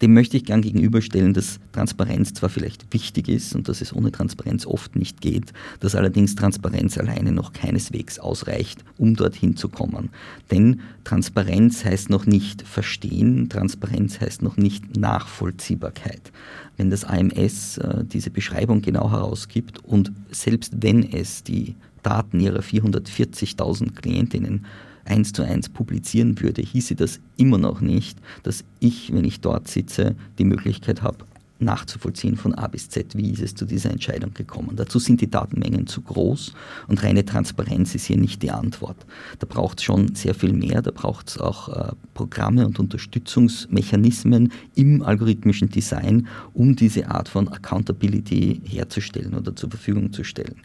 Dem 0.01 0.13
möchte 0.13 0.35
ich 0.35 0.45
gern 0.45 0.61
gegenüberstellen, 0.61 1.33
dass 1.33 1.59
Transparenz 1.71 2.33
zwar 2.33 2.49
vielleicht 2.49 2.91
wichtig 2.93 3.29
ist 3.29 3.55
und 3.55 3.69
dass 3.69 3.79
es 3.79 3.93
ohne 3.93 4.11
Transparenz 4.11 4.65
oft 4.65 4.95
nicht 4.95 5.21
geht, 5.21 5.53
dass 5.79 5.95
allerdings 5.95 6.35
Transparenz 6.35 6.97
alleine 6.97 7.31
noch 7.31 7.53
keineswegs 7.53 8.19
ausreicht, 8.19 8.83
um 8.97 9.15
dorthin 9.15 9.55
zu 9.55 9.69
kommen. 9.69 10.09
Denn 10.51 10.81
Transparenz 11.03 11.85
heißt 11.85 12.09
noch 12.09 12.25
nicht 12.25 12.63
verstehen, 12.63 13.47
Transparenz 13.49 14.19
heißt 14.19 14.41
noch 14.41 14.57
nicht 14.57 14.97
Nachvollziehbarkeit. 14.97 16.31
Wenn 16.75 16.89
das 16.89 17.05
AMS 17.05 17.77
äh, 17.77 18.03
diese 18.03 18.29
Beschreibung 18.29 18.81
genau 18.81 19.11
herausgibt 19.11 19.85
und 19.85 20.11
selbst 20.31 20.73
wenn 20.81 21.03
es 21.03 21.43
die 21.43 21.75
Daten 22.01 22.39
ihrer 22.39 22.59
440.000 22.59 23.95
Klientinnen 23.95 24.65
eins 25.05 25.33
zu 25.33 25.43
eins 25.43 25.69
publizieren 25.69 26.39
würde, 26.41 26.61
hieße 26.61 26.95
das 26.95 27.19
immer 27.37 27.57
noch 27.57 27.81
nicht, 27.81 28.17
dass 28.43 28.63
ich, 28.79 29.13
wenn 29.13 29.25
ich 29.25 29.41
dort 29.41 29.67
sitze, 29.67 30.15
die 30.37 30.45
Möglichkeit 30.45 31.01
habe, 31.01 31.25
nachzuvollziehen 31.63 32.35
von 32.35 32.53
A 32.53 32.67
bis 32.67 32.89
Z, 32.89 33.15
wie 33.17 33.31
ist 33.31 33.41
es 33.41 33.55
zu 33.55 33.65
dieser 33.65 33.91
Entscheidung 33.91 34.33
gekommen. 34.33 34.75
Dazu 34.75 34.99
sind 34.99 35.21
die 35.21 35.29
Datenmengen 35.29 35.87
zu 35.87 36.01
groß 36.01 36.53
und 36.87 37.03
reine 37.03 37.25
Transparenz 37.25 37.95
ist 37.95 38.05
hier 38.05 38.17
nicht 38.17 38.43
die 38.43 38.51
Antwort. 38.51 38.97
Da 39.39 39.47
braucht 39.47 39.79
es 39.79 39.85
schon 39.85 40.15
sehr 40.15 40.35
viel 40.35 40.53
mehr, 40.53 40.81
da 40.81 40.91
braucht 40.91 41.29
es 41.29 41.37
auch 41.39 41.69
äh, 41.69 41.91
Programme 42.13 42.65
und 42.65 42.79
Unterstützungsmechanismen 42.79 44.51
im 44.75 45.01
algorithmischen 45.01 45.69
Design, 45.69 46.27
um 46.53 46.75
diese 46.75 47.09
Art 47.09 47.29
von 47.29 47.47
Accountability 47.47 48.61
herzustellen 48.65 49.33
oder 49.33 49.55
zur 49.55 49.69
Verfügung 49.69 50.11
zu 50.11 50.23
stellen. 50.23 50.61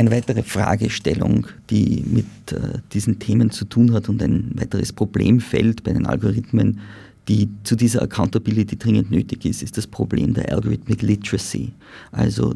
Eine 0.00 0.12
weitere 0.12 0.42
Fragestellung, 0.42 1.46
die 1.68 2.02
mit 2.10 2.24
äh, 2.52 2.78
diesen 2.94 3.18
Themen 3.18 3.50
zu 3.50 3.66
tun 3.66 3.92
hat 3.92 4.08
und 4.08 4.22
ein 4.22 4.50
weiteres 4.54 4.94
Problemfeld 4.94 5.84
bei 5.84 5.92
den 5.92 6.06
Algorithmen, 6.06 6.80
die 7.28 7.50
zu 7.64 7.76
dieser 7.76 8.00
Accountability 8.00 8.78
dringend 8.78 9.10
nötig 9.10 9.44
ist, 9.44 9.62
ist 9.62 9.76
das 9.76 9.86
Problem 9.86 10.32
der 10.32 10.54
Algorithmic 10.54 11.02
Literacy. 11.02 11.72
Also 12.12 12.54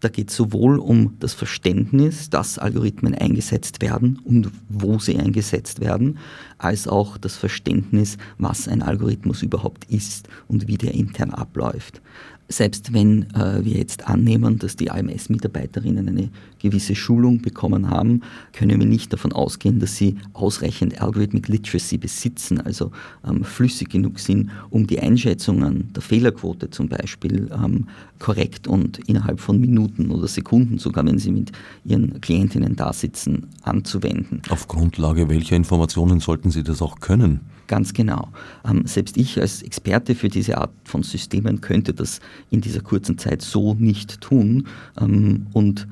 da 0.00 0.08
geht 0.08 0.30
es 0.30 0.36
sowohl 0.36 0.78
um 0.78 1.16
das 1.20 1.34
Verständnis, 1.34 2.30
dass 2.30 2.58
Algorithmen 2.58 3.14
eingesetzt 3.14 3.82
werden 3.82 4.18
und 4.24 4.50
wo 4.70 4.98
sie 4.98 5.18
eingesetzt 5.18 5.80
werden, 5.80 6.16
als 6.56 6.88
auch 6.88 7.18
das 7.18 7.36
Verständnis, 7.36 8.16
was 8.38 8.68
ein 8.68 8.80
Algorithmus 8.80 9.42
überhaupt 9.42 9.84
ist 9.90 10.30
und 10.48 10.66
wie 10.66 10.78
der 10.78 10.94
intern 10.94 11.32
abläuft 11.32 12.00
selbst 12.48 12.92
wenn 12.92 13.24
äh, 13.34 13.64
wir 13.64 13.76
jetzt 13.76 14.08
annehmen, 14.08 14.58
dass 14.58 14.76
die 14.76 14.90
AMS-Mitarbeiterinnen 14.90 16.08
eine 16.08 16.30
gewisse 16.60 16.94
Schulung 16.94 17.42
bekommen 17.42 17.90
haben, 17.90 18.22
können 18.52 18.78
wir 18.78 18.86
nicht 18.86 19.12
davon 19.12 19.32
ausgehen, 19.32 19.80
dass 19.80 19.96
sie 19.96 20.16
ausreichend 20.32 21.00
Algorithmic 21.00 21.48
Literacy 21.48 21.98
besitzen, 21.98 22.60
also 22.60 22.92
ähm, 23.26 23.44
flüssig 23.44 23.90
genug 23.90 24.20
sind, 24.20 24.50
um 24.70 24.86
die 24.86 25.00
Einschätzungen 25.00 25.92
der 25.92 26.02
Fehlerquote 26.02 26.70
zum 26.70 26.88
Beispiel 26.88 27.50
ähm, 27.52 27.88
korrekt 28.18 28.68
und 28.68 28.98
innerhalb 29.08 29.40
von 29.40 29.60
Minuten 29.60 30.10
oder 30.10 30.28
Sekunden, 30.28 30.78
sogar 30.78 31.04
wenn 31.04 31.18
sie 31.18 31.32
mit 31.32 31.52
ihren 31.84 32.20
Klientinnen 32.20 32.76
da 32.76 32.92
sitzen, 32.92 33.48
anzuwenden. 33.62 34.42
Auf 34.48 34.68
Grundlage 34.68 35.28
welcher 35.28 35.56
Informationen 35.56 36.20
sollten 36.20 36.50
sie 36.50 36.62
das 36.62 36.80
auch 36.80 37.00
können? 37.00 37.40
Ganz 37.66 37.92
genau. 37.92 38.28
Ähm, 38.68 38.86
selbst 38.86 39.16
ich 39.16 39.40
als 39.40 39.62
Experte 39.62 40.14
für 40.14 40.28
diese 40.28 40.58
Art 40.58 40.70
von 40.84 41.02
Systemen 41.02 41.60
könnte 41.60 41.94
das 41.94 42.20
in 42.50 42.60
dieser 42.60 42.80
kurzen 42.80 43.18
Zeit 43.18 43.42
so 43.42 43.74
nicht 43.74 44.20
tun. 44.20 44.68
Ähm, 45.00 45.46
und 45.52 45.88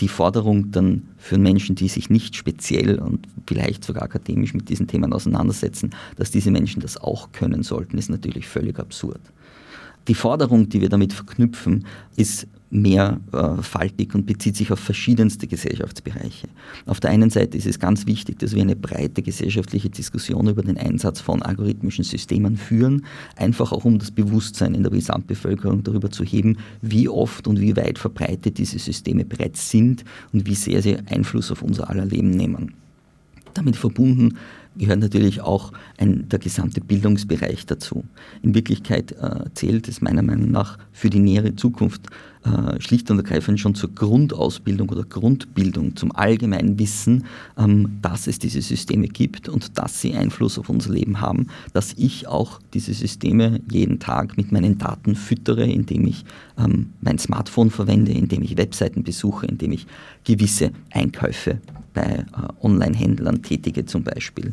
die 0.00 0.08
Forderung 0.08 0.70
dann 0.70 1.02
für 1.16 1.38
Menschen, 1.38 1.74
die 1.74 1.88
sich 1.88 2.08
nicht 2.08 2.36
speziell 2.36 2.98
und 2.98 3.26
vielleicht 3.46 3.84
sogar 3.84 4.04
akademisch 4.04 4.54
mit 4.54 4.68
diesen 4.68 4.86
Themen 4.86 5.12
auseinandersetzen, 5.12 5.90
dass 6.16 6.30
diese 6.30 6.50
Menschen 6.50 6.80
das 6.80 6.96
auch 6.96 7.32
können 7.32 7.62
sollten, 7.62 7.98
ist 7.98 8.08
natürlich 8.08 8.46
völlig 8.46 8.78
absurd. 8.78 9.20
Die 10.08 10.14
Forderung, 10.14 10.68
die 10.68 10.80
wir 10.80 10.88
damit 10.88 11.12
verknüpfen, 11.12 11.84
ist 12.16 12.48
mehrfaltig 12.70 14.10
äh, 14.10 14.16
und 14.16 14.26
bezieht 14.26 14.56
sich 14.56 14.72
auf 14.72 14.78
verschiedenste 14.78 15.46
Gesellschaftsbereiche. 15.46 16.48
Auf 16.86 17.00
der 17.00 17.10
einen 17.10 17.30
Seite 17.30 17.56
ist 17.56 17.66
es 17.66 17.78
ganz 17.78 18.06
wichtig, 18.06 18.38
dass 18.38 18.54
wir 18.54 18.62
eine 18.62 18.76
breite 18.76 19.22
gesellschaftliche 19.22 19.88
Diskussion 19.88 20.48
über 20.48 20.62
den 20.62 20.76
Einsatz 20.76 21.20
von 21.20 21.42
algorithmischen 21.42 22.04
Systemen 22.04 22.56
führen, 22.56 23.04
einfach 23.36 23.72
auch 23.72 23.84
um 23.84 23.98
das 23.98 24.10
Bewusstsein 24.10 24.74
in 24.74 24.82
der 24.82 24.92
Gesamtbevölkerung 24.92 25.82
darüber 25.82 26.10
zu 26.10 26.24
heben, 26.24 26.58
wie 26.82 27.08
oft 27.08 27.46
und 27.46 27.60
wie 27.60 27.76
weit 27.76 27.98
verbreitet 27.98 28.58
diese 28.58 28.78
Systeme 28.78 29.24
bereits 29.24 29.70
sind 29.70 30.04
und 30.32 30.46
wie 30.46 30.54
sehr 30.54 30.82
sie 30.82 30.96
Einfluss 31.06 31.50
auf 31.50 31.62
unser 31.62 31.88
aller 31.88 32.06
Leben 32.06 32.30
nehmen. 32.30 32.74
Damit 33.54 33.76
verbunden 33.76 34.36
gehört 34.78 35.00
natürlich 35.00 35.40
auch 35.40 35.72
ein, 35.98 36.28
der 36.28 36.38
gesamte 36.38 36.80
Bildungsbereich 36.80 37.66
dazu. 37.66 38.04
In 38.42 38.54
Wirklichkeit 38.54 39.12
äh, 39.12 39.44
zählt 39.54 39.88
es 39.88 40.00
meiner 40.00 40.22
Meinung 40.22 40.50
nach 40.50 40.78
für 40.92 41.10
die 41.10 41.18
nähere 41.18 41.56
Zukunft 41.56 42.02
äh, 42.44 42.80
schlicht 42.80 43.10
und 43.10 43.18
ergreifend 43.18 43.58
schon 43.58 43.74
zur 43.74 43.92
Grundausbildung 43.92 44.88
oder 44.90 45.02
Grundbildung, 45.02 45.96
zum 45.96 46.14
allgemeinen 46.14 46.78
Wissen, 46.78 47.24
ähm, 47.58 47.98
dass 48.00 48.26
es 48.26 48.38
diese 48.38 48.62
Systeme 48.62 49.08
gibt 49.08 49.48
und 49.48 49.76
dass 49.76 50.00
sie 50.00 50.14
Einfluss 50.14 50.58
auf 50.58 50.68
unser 50.68 50.92
Leben 50.92 51.20
haben, 51.20 51.48
dass 51.72 51.94
ich 51.96 52.28
auch 52.28 52.60
diese 52.74 52.94
Systeme 52.94 53.60
jeden 53.70 53.98
Tag 53.98 54.36
mit 54.36 54.52
meinen 54.52 54.78
Daten 54.78 55.16
füttere, 55.16 55.64
indem 55.64 56.06
ich 56.06 56.24
ähm, 56.58 56.90
mein 57.00 57.18
Smartphone 57.18 57.70
verwende, 57.70 58.12
indem 58.12 58.42
ich 58.42 58.56
Webseiten 58.56 59.02
besuche, 59.02 59.46
indem 59.46 59.72
ich 59.72 59.86
gewisse 60.24 60.70
Einkäufe 60.90 61.60
bei 61.98 62.24
äh, 62.24 62.64
Online-Händlern 62.66 63.42
tätige 63.42 63.84
zum 63.84 64.04
Beispiel. 64.04 64.52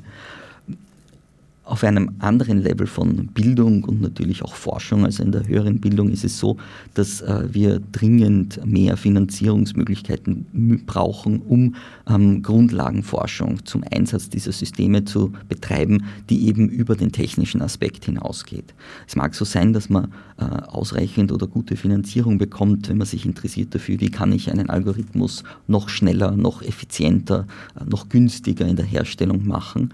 Auf 1.65 1.83
einem 1.83 2.11
anderen 2.19 2.61
Level 2.61 2.85
von 2.85 3.27
Bildung 3.33 3.83
und 3.85 3.99
natürlich 3.99 4.43
auch 4.43 4.53
Forschung, 4.53 5.03
also 5.03 5.23
in 5.23 5.31
der 5.31 5.47
höheren 5.47 5.81
Bildung, 5.81 6.09
ist 6.09 6.23
es 6.23 6.37
so, 6.37 6.57
dass 6.93 7.21
äh, 7.21 7.47
wir 7.51 7.81
dringend 7.91 8.63
mehr 8.63 8.97
Finanzierungsmöglichkeiten 8.97 10.83
brauchen, 10.85 11.41
um 11.41 11.75
ähm, 12.07 12.43
Grundlagenforschung 12.43 13.65
zum 13.65 13.83
Einsatz 13.91 14.29
dieser 14.29 14.51
Systeme 14.51 15.05
zu 15.05 15.33
betreiben, 15.49 16.05
die 16.29 16.47
eben 16.47 16.69
über 16.69 16.95
den 16.95 17.11
technischen 17.11 17.63
Aspekt 17.63 18.05
hinausgeht. 18.05 18.75
Es 19.07 19.15
mag 19.15 19.33
so 19.33 19.43
sein, 19.43 19.73
dass 19.73 19.89
man 19.89 20.13
äh, 20.37 20.43
ausreichend 20.43 21.31
oder 21.31 21.47
gute 21.47 21.75
Finanzierung 21.77 22.37
bekommt, 22.37 22.89
wenn 22.89 22.97
man 22.97 23.07
sich 23.07 23.25
interessiert 23.25 23.73
dafür, 23.73 23.99
wie 24.01 24.11
kann 24.11 24.31
ich 24.31 24.51
einen 24.51 24.69
Algorithmus 24.69 25.43
noch 25.67 25.89
schneller, 25.89 26.31
noch 26.31 26.61
effizienter, 26.61 27.47
äh, 27.79 27.85
noch 27.85 28.09
günstiger 28.09 28.67
in 28.67 28.75
der 28.75 28.85
Herstellung 28.85 29.47
machen. 29.47 29.93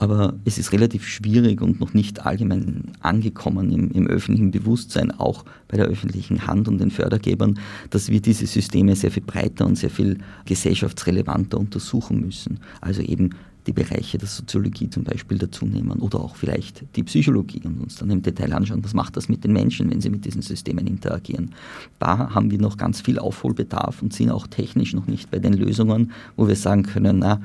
Aber 0.00 0.32
es 0.46 0.56
ist 0.56 0.72
relativ 0.72 1.06
schwierig 1.06 1.60
und 1.60 1.78
noch 1.78 1.92
nicht 1.92 2.24
allgemein 2.24 2.84
angekommen 3.00 3.70
im, 3.70 3.90
im, 3.90 4.06
öffentlichen 4.06 4.50
Bewusstsein, 4.50 5.10
auch 5.10 5.44
bei 5.68 5.76
der 5.76 5.86
öffentlichen 5.88 6.46
Hand 6.46 6.68
und 6.68 6.78
den 6.78 6.90
Fördergebern, 6.90 7.58
dass 7.90 8.08
wir 8.08 8.22
diese 8.22 8.46
Systeme 8.46 8.96
sehr 8.96 9.10
viel 9.10 9.22
breiter 9.22 9.66
und 9.66 9.76
sehr 9.76 9.90
viel 9.90 10.16
gesellschaftsrelevanter 10.46 11.58
untersuchen 11.58 12.22
müssen. 12.22 12.60
Also 12.80 13.02
eben 13.02 13.34
die 13.66 13.74
Bereiche 13.74 14.16
der 14.16 14.26
Soziologie 14.26 14.88
zum 14.88 15.04
Beispiel 15.04 15.36
dazu 15.36 15.66
nehmen 15.66 16.00
oder 16.00 16.18
auch 16.20 16.34
vielleicht 16.34 16.84
die 16.96 17.02
Psychologie 17.02 17.60
und 17.64 17.78
uns 17.78 17.96
dann 17.96 18.08
im 18.08 18.22
Detail 18.22 18.54
anschauen, 18.54 18.82
was 18.82 18.94
macht 18.94 19.18
das 19.18 19.28
mit 19.28 19.44
den 19.44 19.52
Menschen, 19.52 19.90
wenn 19.90 20.00
sie 20.00 20.08
mit 20.08 20.24
diesen 20.24 20.40
Systemen 20.40 20.86
interagieren. 20.86 21.54
Da 21.98 22.34
haben 22.34 22.50
wir 22.50 22.58
noch 22.58 22.78
ganz 22.78 23.02
viel 23.02 23.18
Aufholbedarf 23.18 24.00
und 24.00 24.14
sind 24.14 24.30
auch 24.30 24.46
technisch 24.46 24.94
noch 24.94 25.06
nicht 25.06 25.30
bei 25.30 25.38
den 25.38 25.52
Lösungen, 25.52 26.12
wo 26.36 26.48
wir 26.48 26.56
sagen 26.56 26.84
können, 26.84 27.18
na, 27.18 27.42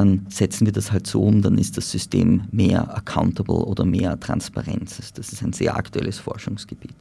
dann 0.00 0.26
setzen 0.30 0.64
wir 0.66 0.72
das 0.72 0.92
halt 0.92 1.06
so 1.06 1.22
um, 1.22 1.42
dann 1.42 1.58
ist 1.58 1.76
das 1.76 1.90
System 1.90 2.44
mehr 2.50 2.96
accountable 2.96 3.66
oder 3.66 3.84
mehr 3.84 4.18
Transparenz. 4.18 5.12
Das 5.14 5.32
ist 5.32 5.42
ein 5.42 5.52
sehr 5.52 5.76
aktuelles 5.76 6.18
Forschungsgebiet. 6.18 6.94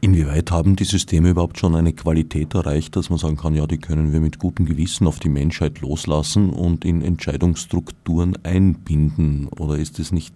Inwieweit 0.00 0.50
haben 0.50 0.76
die 0.76 0.84
Systeme 0.84 1.30
überhaupt 1.30 1.58
schon 1.58 1.74
eine 1.74 1.92
Qualität 1.92 2.54
erreicht, 2.54 2.96
dass 2.96 3.10
man 3.10 3.18
sagen 3.18 3.36
kann, 3.36 3.54
ja, 3.54 3.66
die 3.66 3.76
können 3.76 4.14
wir 4.14 4.20
mit 4.20 4.38
gutem 4.38 4.64
Gewissen 4.64 5.06
auf 5.06 5.18
die 5.18 5.28
Menschheit 5.28 5.80
loslassen 5.80 6.48
und 6.48 6.86
in 6.86 7.02
Entscheidungsstrukturen 7.02 8.38
einbinden? 8.44 9.48
Oder 9.48 9.76
ist 9.76 9.98
es 9.98 10.10
nicht 10.10 10.34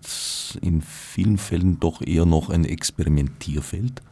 in 0.60 0.82
vielen 0.82 1.38
Fällen 1.38 1.80
doch 1.80 2.02
eher 2.02 2.26
noch 2.26 2.50
ein 2.50 2.66
Experimentierfeld? 2.66 4.02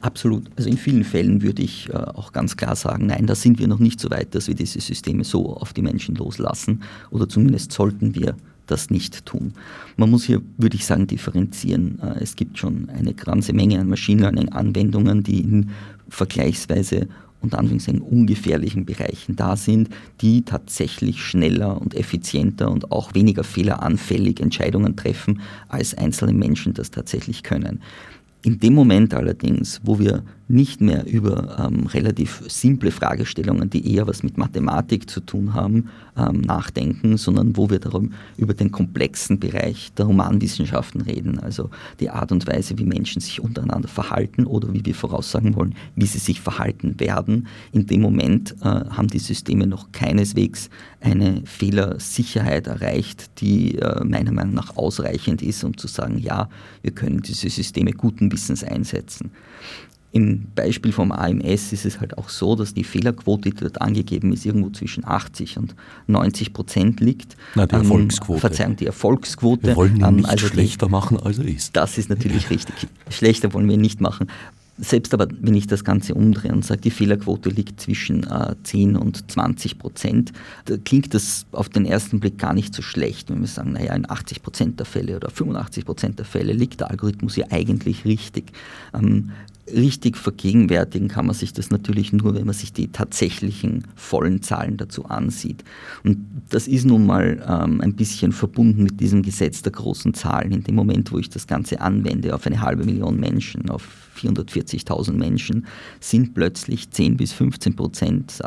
Absolut. 0.00 0.50
Also 0.56 0.68
in 0.68 0.76
vielen 0.76 1.04
Fällen 1.04 1.42
würde 1.42 1.62
ich 1.62 1.88
äh, 1.88 1.94
auch 1.94 2.32
ganz 2.32 2.56
klar 2.56 2.76
sagen, 2.76 3.06
nein, 3.06 3.26
da 3.26 3.34
sind 3.34 3.58
wir 3.58 3.66
noch 3.66 3.78
nicht 3.78 3.98
so 3.98 4.10
weit, 4.10 4.34
dass 4.34 4.46
wir 4.46 4.54
diese 4.54 4.80
Systeme 4.80 5.24
so 5.24 5.56
auf 5.56 5.72
die 5.72 5.82
Menschen 5.82 6.14
loslassen 6.14 6.82
oder 7.10 7.28
zumindest 7.28 7.72
sollten 7.72 8.14
wir 8.14 8.36
das 8.66 8.90
nicht 8.90 9.24
tun. 9.24 9.52
Man 9.96 10.10
muss 10.10 10.24
hier, 10.24 10.42
würde 10.58 10.76
ich 10.76 10.84
sagen, 10.84 11.06
differenzieren. 11.06 11.98
Äh, 12.00 12.22
es 12.22 12.36
gibt 12.36 12.58
schon 12.58 12.88
eine 12.90 13.14
ganze 13.14 13.52
Menge 13.52 13.80
an 13.80 13.88
Machine 13.88 14.22
Learning-Anwendungen, 14.22 15.22
die 15.22 15.40
in 15.40 15.70
vergleichsweise 16.08 17.08
unter 17.40 17.58
Anführungszeichen 17.58 18.00
ungefährlichen 18.00 18.84
Bereichen 18.84 19.36
da 19.36 19.56
sind, 19.56 19.88
die 20.20 20.42
tatsächlich 20.42 21.22
schneller 21.22 21.80
und 21.80 21.94
effizienter 21.94 22.70
und 22.70 22.90
auch 22.90 23.14
weniger 23.14 23.44
fehleranfällig 23.44 24.40
Entscheidungen 24.40 24.96
treffen, 24.96 25.40
als 25.68 25.94
einzelne 25.94 26.32
Menschen 26.32 26.74
das 26.74 26.90
tatsächlich 26.90 27.42
können. 27.42 27.80
In 28.46 28.60
dem 28.60 28.74
Moment 28.74 29.12
allerdings, 29.12 29.80
wo 29.82 29.98
wir 29.98 30.22
nicht 30.48 30.80
mehr 30.80 31.06
über 31.06 31.58
ähm, 31.58 31.86
relativ 31.86 32.42
simple 32.48 32.90
Fragestellungen, 32.92 33.68
die 33.68 33.94
eher 33.94 34.06
was 34.06 34.22
mit 34.22 34.38
Mathematik 34.38 35.10
zu 35.10 35.20
tun 35.20 35.54
haben, 35.54 35.88
ähm, 36.16 36.40
nachdenken, 36.40 37.16
sondern 37.16 37.56
wo 37.56 37.68
wir 37.68 37.80
darum 37.80 38.12
über 38.36 38.54
den 38.54 38.70
komplexen 38.70 39.40
Bereich 39.40 39.92
der 39.94 40.06
Humanwissenschaften 40.06 41.00
reden, 41.00 41.40
also 41.40 41.70
die 41.98 42.10
Art 42.10 42.30
und 42.30 42.46
Weise, 42.46 42.78
wie 42.78 42.84
Menschen 42.84 43.20
sich 43.20 43.40
untereinander 43.40 43.88
verhalten 43.88 44.46
oder 44.46 44.72
wie 44.72 44.84
wir 44.84 44.94
voraussagen 44.94 45.56
wollen, 45.56 45.74
wie 45.96 46.06
sie 46.06 46.18
sich 46.18 46.40
verhalten 46.40 46.98
werden. 47.00 47.48
In 47.72 47.86
dem 47.86 48.02
Moment 48.02 48.54
äh, 48.60 48.64
haben 48.64 49.08
die 49.08 49.18
Systeme 49.18 49.66
noch 49.66 49.90
keineswegs 49.90 50.70
eine 51.00 51.42
Fehlersicherheit 51.44 52.68
erreicht, 52.68 53.40
die 53.40 53.78
äh, 53.78 54.04
meiner 54.04 54.32
Meinung 54.32 54.54
nach 54.54 54.76
ausreichend 54.76 55.42
ist, 55.42 55.64
um 55.64 55.76
zu 55.76 55.88
sagen, 55.88 56.18
ja, 56.18 56.48
wir 56.82 56.92
können 56.92 57.20
diese 57.20 57.50
Systeme 57.50 57.92
guten 57.92 58.30
Wissens 58.30 58.62
einsetzen. 58.62 59.30
Im 60.16 60.46
Beispiel 60.54 60.92
vom 60.92 61.12
AMS 61.12 61.74
ist 61.74 61.84
es 61.84 62.00
halt 62.00 62.16
auch 62.16 62.30
so, 62.30 62.56
dass 62.56 62.72
die 62.72 62.84
Fehlerquote, 62.84 63.50
die 63.50 63.54
dort 63.54 63.82
angegeben 63.82 64.32
ist, 64.32 64.46
irgendwo 64.46 64.70
zwischen 64.70 65.04
80 65.04 65.58
und 65.58 65.74
90 66.06 66.54
Prozent 66.54 67.00
liegt. 67.00 67.36
Na, 67.54 67.66
die 67.66 67.74
ähm, 67.74 67.82
Erfolgsquote. 67.82 68.40
Verzeihung, 68.40 68.76
die 68.76 68.86
Erfolgsquote. 68.86 69.66
Wir 69.66 69.76
wollen 69.76 69.96
ihn 69.96 70.04
ähm, 70.06 70.16
nicht 70.16 70.30
also 70.30 70.46
schlechter 70.46 70.86
die, 70.86 70.92
machen, 70.92 71.20
als 71.20 71.38
er 71.38 71.44
ist. 71.44 71.76
Das 71.76 71.98
ist 71.98 72.08
natürlich 72.08 72.48
richtig. 72.50 72.88
Schlechter 73.10 73.52
wollen 73.52 73.68
wir 73.68 73.76
nicht 73.76 74.00
machen. 74.00 74.28
Selbst 74.78 75.12
aber, 75.12 75.28
wenn 75.38 75.54
ich 75.54 75.66
das 75.66 75.84
Ganze 75.84 76.14
umdrehe 76.14 76.50
und 76.50 76.64
sage, 76.64 76.80
die 76.80 76.90
Fehlerquote 76.90 77.50
liegt 77.50 77.78
zwischen 77.78 78.24
äh, 78.24 78.54
10 78.62 78.96
und 78.96 79.30
20 79.30 79.78
Prozent, 79.78 80.32
da 80.64 80.78
klingt 80.78 81.12
das 81.12 81.44
auf 81.52 81.68
den 81.68 81.84
ersten 81.84 82.20
Blick 82.20 82.38
gar 82.38 82.54
nicht 82.54 82.74
so 82.74 82.80
schlecht, 82.80 83.28
wenn 83.28 83.40
wir 83.40 83.48
sagen, 83.48 83.72
naja, 83.72 83.94
in 83.94 84.08
80 84.08 84.42
Prozent 84.42 84.78
der 84.78 84.86
Fälle 84.86 85.16
oder 85.16 85.28
85 85.28 85.84
Prozent 85.84 86.18
der 86.18 86.24
Fälle 86.24 86.54
liegt 86.54 86.80
der 86.80 86.90
Algorithmus 86.90 87.36
ja 87.36 87.46
eigentlich 87.50 88.06
richtig. 88.06 88.52
Ähm, 88.94 89.32
richtig 89.72 90.16
vergegenwärtigen 90.16 91.08
kann 91.08 91.26
man 91.26 91.34
sich 91.34 91.52
das 91.52 91.70
natürlich 91.70 92.12
nur, 92.12 92.34
wenn 92.34 92.46
man 92.46 92.54
sich 92.54 92.72
die 92.72 92.88
tatsächlichen 92.88 93.84
vollen 93.94 94.42
Zahlen 94.42 94.76
dazu 94.76 95.06
ansieht. 95.06 95.64
Und 96.04 96.18
das 96.50 96.68
ist 96.68 96.84
nun 96.84 97.06
mal 97.06 97.44
ähm, 97.46 97.80
ein 97.80 97.94
bisschen 97.94 98.32
verbunden 98.32 98.82
mit 98.82 99.00
diesem 99.00 99.22
Gesetz 99.22 99.62
der 99.62 99.72
großen 99.72 100.14
Zahlen. 100.14 100.52
In 100.52 100.64
dem 100.64 100.74
Moment, 100.74 101.10
wo 101.12 101.18
ich 101.18 101.30
das 101.30 101.46
Ganze 101.46 101.80
anwende 101.80 102.34
auf 102.34 102.46
eine 102.46 102.60
halbe 102.60 102.84
Million 102.84 103.18
Menschen, 103.18 103.68
auf 103.70 104.05
440.000 104.16 105.12
Menschen, 105.12 105.66
sind 106.00 106.34
plötzlich 106.34 106.90
10 106.90 107.16
bis 107.16 107.32
15 107.32 107.76
Prozent 107.76 108.40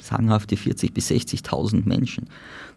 sagenhafte 0.00 0.56
40 0.56 0.92
bis 0.92 1.10
60.000 1.10 1.86
Menschen. 1.86 2.26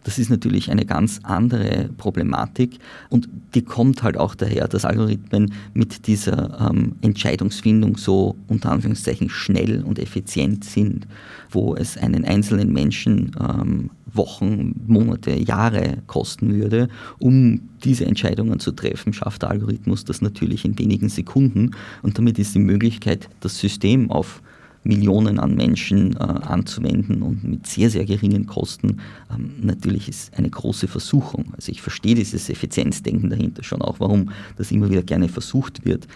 Das 0.04 0.18
ist 0.18 0.30
natürlich 0.30 0.72
eine 0.72 0.86
ganz 0.86 1.20
andere 1.24 1.90
Problematik 1.98 2.80
und 3.10 3.30
die 3.54 3.62
kommt 3.62 4.02
halt 4.02 4.18
auch 4.18 4.34
daher, 4.34 4.68
dass 4.68 4.84
Algorithmen 4.84 5.54
mit 5.74 6.08
dieser 6.08 6.72
ähm, 6.72 6.96
Entscheidungsfindung 7.02 7.98
so 7.98 8.36
unter 8.48 8.72
Anführungszeichen 8.72 9.30
schnell 9.30 9.84
und 9.84 10.00
effizient 10.00 10.64
sind, 10.66 11.08
wo 11.52 11.76
es 11.76 11.98
einen 11.98 12.26
einzelnen 12.26 12.74
Menschen 12.74 13.32
ähm, 13.40 13.90
Wochen, 14.14 14.76
Monate, 14.88 15.32
Jahre 15.32 15.98
kosten 16.08 16.54
würde, 16.54 16.90
um 17.20 17.62
diese 17.84 18.06
Entscheidungen 18.06 18.60
zu 18.60 18.72
treffen, 18.72 19.14
schafft 19.14 19.44
der 19.44 19.52
Algorithmus 19.52 20.06
das 20.06 20.22
natürlich 20.22 20.66
in 20.66 20.78
wenigen 20.78 21.10
Sekunden 21.10 21.72
und 22.02 22.18
damit 22.18 22.40
ist 22.40 22.56
die 22.56 22.60
Möglichkeit, 22.60 23.30
das 23.40 23.58
System 23.60 24.12
auf 24.12 24.42
Millionen 24.84 25.40
an 25.40 25.56
Menschen 25.56 26.16
äh, 26.16 26.20
anzuwenden 26.20 27.22
und 27.22 27.44
mit 27.44 27.68
sehr, 27.68 27.90
sehr 27.90 28.06
geringen 28.06 28.48
Kosten, 28.48 28.98
ähm, 29.32 29.52
natürlich 29.62 30.10
ist 30.10 30.36
eine 30.38 30.50
große 30.50 30.88
Versuchung. 30.88 31.54
Also 31.56 31.72
ich 31.72 31.82
verstehe 31.82 32.16
dieses 32.16 32.50
Effizienzdenken 32.50 33.30
dahinter 33.30 33.64
schon 33.64 33.82
auch, 33.82 34.00
warum 34.00 34.32
das 34.58 34.72
immer 34.72 34.90
wieder 34.90 35.04
gerne 35.04 35.30
versucht 35.30 35.86
wird. 35.86 36.08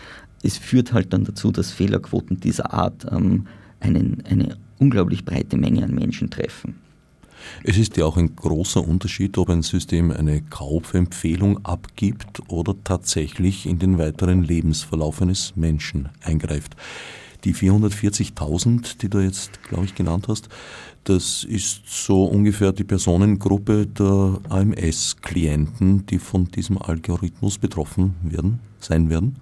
Es 0.41 0.57
führt 0.57 0.93
halt 0.93 1.13
dann 1.13 1.25
dazu, 1.25 1.51
dass 1.51 1.71
Fehlerquoten 1.71 2.39
dieser 2.39 2.73
Art 2.73 3.05
ähm, 3.11 3.45
einen, 3.79 4.23
eine 4.27 4.57
unglaublich 4.79 5.25
breite 5.25 5.57
Menge 5.57 5.83
an 5.83 5.93
Menschen 5.93 6.31
treffen. 6.31 6.75
Es 7.63 7.77
ist 7.77 7.97
ja 7.97 8.05
auch 8.05 8.17
ein 8.17 8.35
großer 8.35 8.85
Unterschied, 8.85 9.37
ob 9.37 9.49
ein 9.49 9.61
System 9.61 10.11
eine 10.11 10.41
Kaufempfehlung 10.41 11.65
abgibt 11.65 12.41
oder 12.47 12.75
tatsächlich 12.83 13.65
in 13.65 13.79
den 13.79 13.97
weiteren 13.97 14.43
Lebensverlauf 14.43 15.21
eines 15.21 15.55
Menschen 15.55 16.09
eingreift. 16.21 16.75
Die 17.43 17.53
440.000, 17.53 18.97
die 18.97 19.09
du 19.09 19.19
jetzt, 19.19 19.61
glaube 19.63 19.85
ich, 19.85 19.93
genannt 19.93 20.27
hast, 20.27 20.49
das 21.03 21.43
ist 21.43 21.83
so 21.85 22.23
ungefähr 22.23 22.71
die 22.71 22.83
Personengruppe 22.83 23.85
der 23.85 24.39
AMS-Klienten, 24.49 26.07
die 26.07 26.17
von 26.17 26.45
diesem 26.45 26.81
Algorithmus 26.81 27.59
betroffen 27.59 28.15
werden, 28.23 28.59
sein 28.79 29.09
werden. 29.11 29.35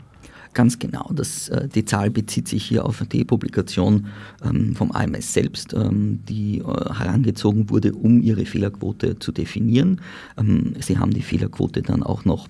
Ganz 0.53 0.77
genau, 0.77 1.09
das, 1.13 1.49
äh, 1.49 1.67
die 1.67 1.83
Zahl 1.83 2.11
bezieht 2.11 2.47
sich 2.47 2.63
hier 2.63 2.85
auf 2.85 3.03
die 3.11 3.25
Publikation 3.25 4.07
ähm, 4.43 4.75
vom 4.75 4.91
AMS 4.91 5.33
selbst, 5.33 5.73
ähm, 5.73 6.19
die 6.29 6.59
äh, 6.59 6.63
herangezogen 6.63 7.69
wurde, 7.71 7.93
um 7.93 8.21
ihre 8.21 8.45
Fehlerquote 8.45 9.17
zu 9.17 9.31
definieren. 9.31 10.01
Ähm, 10.37 10.75
sie 10.79 10.99
haben 10.99 11.11
die 11.11 11.23
Fehlerquote 11.23 11.81
dann 11.81 12.03
auch 12.03 12.23
noch 12.25 12.47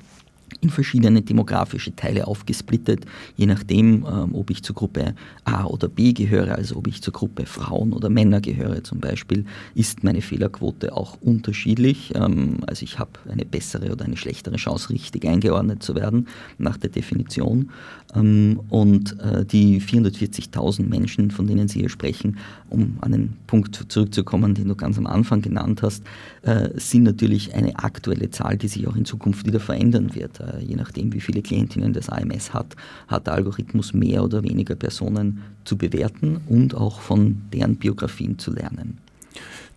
in 0.63 0.69
verschiedene 0.69 1.21
demografische 1.21 1.95
Teile 1.95 2.25
aufgesplittet, 2.25 3.05
je 3.35 3.45
nachdem, 3.45 4.05
ähm, 4.05 4.33
ob 4.33 4.49
ich 4.49 4.63
zur 4.63 4.75
Gruppe 4.75 5.13
A 5.43 5.65
oder 5.65 5.89
B 5.89 6.13
gehöre, 6.13 6.55
also 6.55 6.77
ob 6.77 6.87
ich 6.87 7.01
zur 7.01 7.13
Gruppe 7.13 7.45
Frauen 7.45 7.91
oder 7.91 8.09
Männer 8.09 8.39
gehöre 8.39 8.83
zum 8.83 8.99
Beispiel, 8.99 9.45
ist 9.75 10.03
meine 10.03 10.21
Fehlerquote 10.21 10.95
auch 10.95 11.17
unterschiedlich. 11.21 12.13
Ähm, 12.15 12.59
also 12.65 12.83
ich 12.83 12.97
habe 12.97 13.11
eine 13.29 13.45
bessere 13.45 13.91
oder 13.91 14.05
eine 14.05 14.15
schlechtere 14.15 14.55
Chance, 14.55 14.89
richtig 14.89 15.27
eingeordnet 15.27 15.83
zu 15.83 15.95
werden 15.95 16.27
nach 16.57 16.77
der 16.77 16.89
Definition. 16.89 17.69
Ähm, 18.15 18.61
und 18.69 19.19
äh, 19.19 19.45
die 19.45 19.81
440.000 19.81 20.87
Menschen, 20.87 21.31
von 21.31 21.45
denen 21.45 21.67
Sie 21.67 21.79
hier 21.79 21.89
sprechen, 21.89 22.37
um 22.69 22.97
an 23.01 23.11
den 23.11 23.33
Punkt 23.47 23.75
zurückzukommen, 23.89 24.55
den 24.55 24.69
du 24.69 24.75
ganz 24.75 24.97
am 24.97 25.07
Anfang 25.07 25.41
genannt 25.41 25.81
hast, 25.81 26.03
äh, 26.43 26.69
sind 26.75 27.03
natürlich 27.03 27.53
eine 27.53 27.77
aktuelle 27.79 28.29
Zahl, 28.29 28.57
die 28.57 28.67
sich 28.67 28.87
auch 28.87 28.95
in 28.95 29.05
Zukunft 29.05 29.45
wieder 29.45 29.59
verändern 29.59 30.15
wird. 30.15 30.39
Äh, 30.53 30.63
je 30.63 30.75
nachdem, 30.75 31.13
wie 31.13 31.21
viele 31.21 31.41
Klientinnen 31.41 31.93
das 31.93 32.09
AMS 32.09 32.53
hat, 32.53 32.75
hat 33.07 33.27
der 33.27 33.33
Algorithmus 33.33 33.93
mehr 33.93 34.23
oder 34.23 34.43
weniger 34.43 34.75
Personen 34.75 35.41
zu 35.65 35.77
bewerten 35.77 36.41
und 36.47 36.75
auch 36.75 37.01
von 37.01 37.41
deren 37.51 37.75
Biografien 37.77 38.37
zu 38.39 38.51
lernen. 38.51 38.97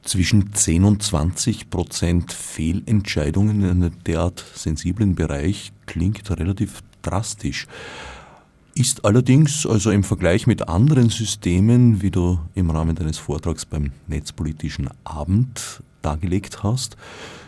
Zwischen 0.02 0.52
10 0.52 0.84
und 0.84 1.02
20 1.02 1.68
Prozent 1.68 2.32
Fehlentscheidungen 2.32 3.62
in 3.62 3.70
einem 3.70 3.92
derart 4.04 4.44
sensiblen 4.54 5.16
Bereich 5.16 5.72
klingt 5.86 6.30
relativ 6.30 6.82
drastisch. 7.02 7.66
Ist 8.74 9.04
allerdings 9.04 9.66
also 9.66 9.90
im 9.90 10.04
Vergleich 10.04 10.46
mit 10.46 10.68
anderen 10.68 11.08
Systemen, 11.08 12.02
wie 12.02 12.10
du 12.10 12.38
im 12.54 12.70
Rahmen 12.70 12.94
deines 12.94 13.18
Vortrags 13.18 13.64
beim 13.64 13.90
Netzpolitischen 14.06 14.90
Abend 15.02 15.82
dargelegt 16.02 16.62
hast, 16.62 16.96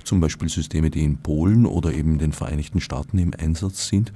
zum 0.09 0.21
Beispiel 0.21 0.49
Systeme, 0.49 0.91
die 0.91 1.05
in 1.05 1.19
Polen 1.19 1.67
oder 1.67 1.93
eben 1.93 2.19
den 2.19 2.33
Vereinigten 2.33 2.81
Staaten 2.81 3.19
im 3.19 3.33
Einsatz 3.39 3.89
sind, 3.89 4.13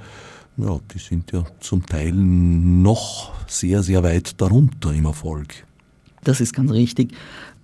ja, 0.57 0.81
die 0.93 0.99
sind 0.99 1.33
ja 1.33 1.45
zum 1.61 1.85
Teil 1.87 2.13
noch 2.13 3.33
sehr, 3.47 3.83
sehr 3.83 4.03
weit 4.03 4.41
darunter 4.41 4.93
im 4.93 5.05
Erfolg. 5.05 5.67
Das 6.25 6.41
ist 6.41 6.55
ganz 6.55 6.71
richtig. 6.71 7.15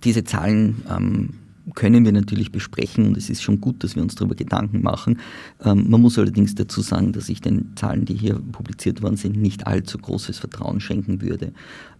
Diese 0.03 0.23
Zahlen 0.23 0.83
ähm, 0.89 1.29
können 1.75 2.05
wir 2.05 2.11
natürlich 2.11 2.51
besprechen 2.51 3.07
und 3.07 3.17
es 3.17 3.29
ist 3.29 3.41
schon 3.41 3.61
gut, 3.61 3.83
dass 3.83 3.95
wir 3.95 4.03
uns 4.03 4.15
darüber 4.15 4.35
Gedanken 4.35 4.81
machen. 4.81 5.19
Ähm, 5.63 5.89
man 5.89 6.01
muss 6.01 6.17
allerdings 6.17 6.55
dazu 6.55 6.81
sagen, 6.81 7.13
dass 7.13 7.29
ich 7.29 7.41
den 7.41 7.73
Zahlen, 7.75 8.05
die 8.05 8.15
hier 8.15 8.35
publiziert 8.35 9.01
worden 9.01 9.17
sind, 9.17 9.37
nicht 9.37 9.67
allzu 9.67 9.97
großes 9.97 10.39
Vertrauen 10.39 10.79
schenken 10.79 11.21
würde. 11.21 11.51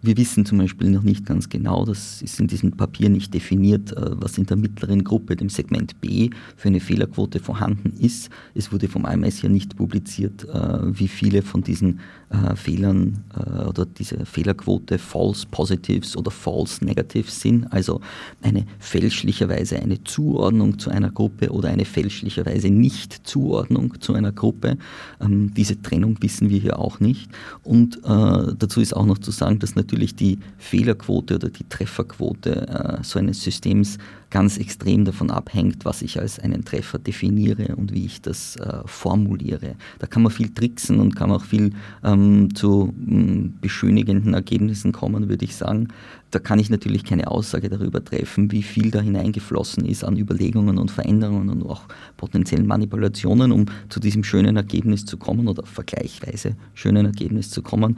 Wir 0.02 0.16
wissen 0.16 0.46
zum 0.46 0.60
Beispiel 0.60 0.90
noch 0.92 1.04
nicht 1.04 1.26
ganz 1.26 1.50
genau, 1.50 1.84
das 1.84 2.22
ist 2.22 2.40
in 2.40 2.48
diesem 2.48 2.72
Papier 2.72 3.10
nicht 3.10 3.34
definiert, 3.34 3.92
äh, 3.92 4.12
was 4.12 4.38
in 4.38 4.46
der 4.46 4.56
mittleren 4.56 5.04
Gruppe, 5.04 5.36
dem 5.36 5.50
Segment 5.50 6.00
B, 6.00 6.30
für 6.56 6.70
eine 6.70 6.80
Fehlerquote 6.80 7.40
vorhanden 7.40 7.92
ist. 8.00 8.30
Es 8.56 8.72
wurde 8.72 8.88
vom 8.88 9.06
IMS 9.06 9.40
hier 9.40 9.50
nicht 9.50 9.76
publiziert, 9.76 10.48
äh, 10.48 10.98
wie 10.98 11.10
viele 11.10 11.42
von 11.42 11.64
diesen 11.64 12.00
äh, 12.30 12.56
Fehlern 12.56 13.24
oder 13.68 13.86
dieser 13.86 14.26
Fehlerquote 14.26 14.98
False 14.98 15.46
Positives 15.50 16.16
oder 16.16 16.32
False 16.32 16.84
Negatives 16.84 17.42
sind, 17.42 17.72
also 17.72 18.02
eine 18.42 18.66
fälschlicherweise 18.80 19.80
eine 19.80 20.04
Zuordnung 20.04 20.78
zu 20.78 20.92
einer 20.92 21.10
Gruppe 21.10 21.50
oder 21.50 21.70
eine 21.70 21.86
fälschlicherweise 21.86 22.70
Nicht-Zuordnung 22.70 24.00
zu 24.00 24.14
einer 24.14 24.32
Gruppe. 24.32 24.78
Ähm, 25.20 25.54
diese 25.54 25.82
Trennung 25.82 26.18
wissen 26.22 26.50
wir 26.50 26.60
hier 26.60 26.80
auch 26.80 27.00
nicht. 27.00 27.30
Und 27.64 28.00
dazu 28.04 28.82
ist 28.82 28.96
auch 28.96 29.06
noch 29.06 29.18
zu 29.18 29.32
sagen, 29.32 29.60
dass 29.60 29.76
natürlich 29.76 29.89
natürlich 29.90 30.16
die 30.16 30.38
Fehlerquote 30.60 31.36
oder 31.36 31.50
die 31.50 31.68
Trefferquote 31.68 32.68
äh, 32.68 33.04
so 33.04 33.18
eines 33.18 33.42
Systems 33.42 33.98
ganz 34.30 34.58
extrem 34.58 35.06
davon 35.06 35.32
abhängt, 35.32 35.86
was 35.86 36.04
ich 36.04 36.20
als 36.20 36.38
einen 36.38 36.64
Treffer 36.64 37.00
definiere 37.00 37.76
und 37.76 37.92
wie 37.94 38.06
ich 38.06 38.22
das 38.22 38.56
äh, 38.58 38.82
formuliere. 38.86 39.76
Da 39.98 40.06
kann 40.06 40.22
man 40.22 40.32
viel 40.32 40.54
tricksen 40.54 41.00
und 41.00 41.16
kann 41.16 41.32
auch 41.32 41.44
viel 41.44 41.72
ähm, 42.04 42.54
zu 42.54 42.94
ähm, 43.08 43.56
beschönigenden 43.60 44.36
Ergebnissen 44.36 44.92
kommen, 44.92 45.30
würde 45.30 45.46
ich 45.46 45.56
sagen. 45.56 45.88
Da 46.32 46.38
kann 46.38 46.60
ich 46.60 46.70
natürlich 46.70 47.04
keine 47.04 47.28
Aussage 47.28 47.70
darüber 47.70 48.04
treffen, 48.04 48.52
wie 48.52 48.62
viel 48.62 48.92
da 48.92 49.02
hineingeflossen 49.02 49.84
ist 49.86 50.04
an 50.04 50.16
Überlegungen 50.16 50.78
und 50.78 50.92
Veränderungen 50.92 51.50
und 51.50 51.64
auch 51.64 51.82
potenziellen 52.18 52.68
Manipulationen, 52.68 53.52
um 53.52 53.66
zu 53.90 54.00
diesem 54.00 54.24
schönen 54.24 54.56
Ergebnis 54.56 55.06
zu 55.06 55.18
kommen 55.18 55.48
oder 55.48 55.66
vergleichsweise 55.66 56.56
schönen 56.76 57.08
Ergebnis 57.08 57.50
zu 57.50 57.64
kommen. 57.64 57.98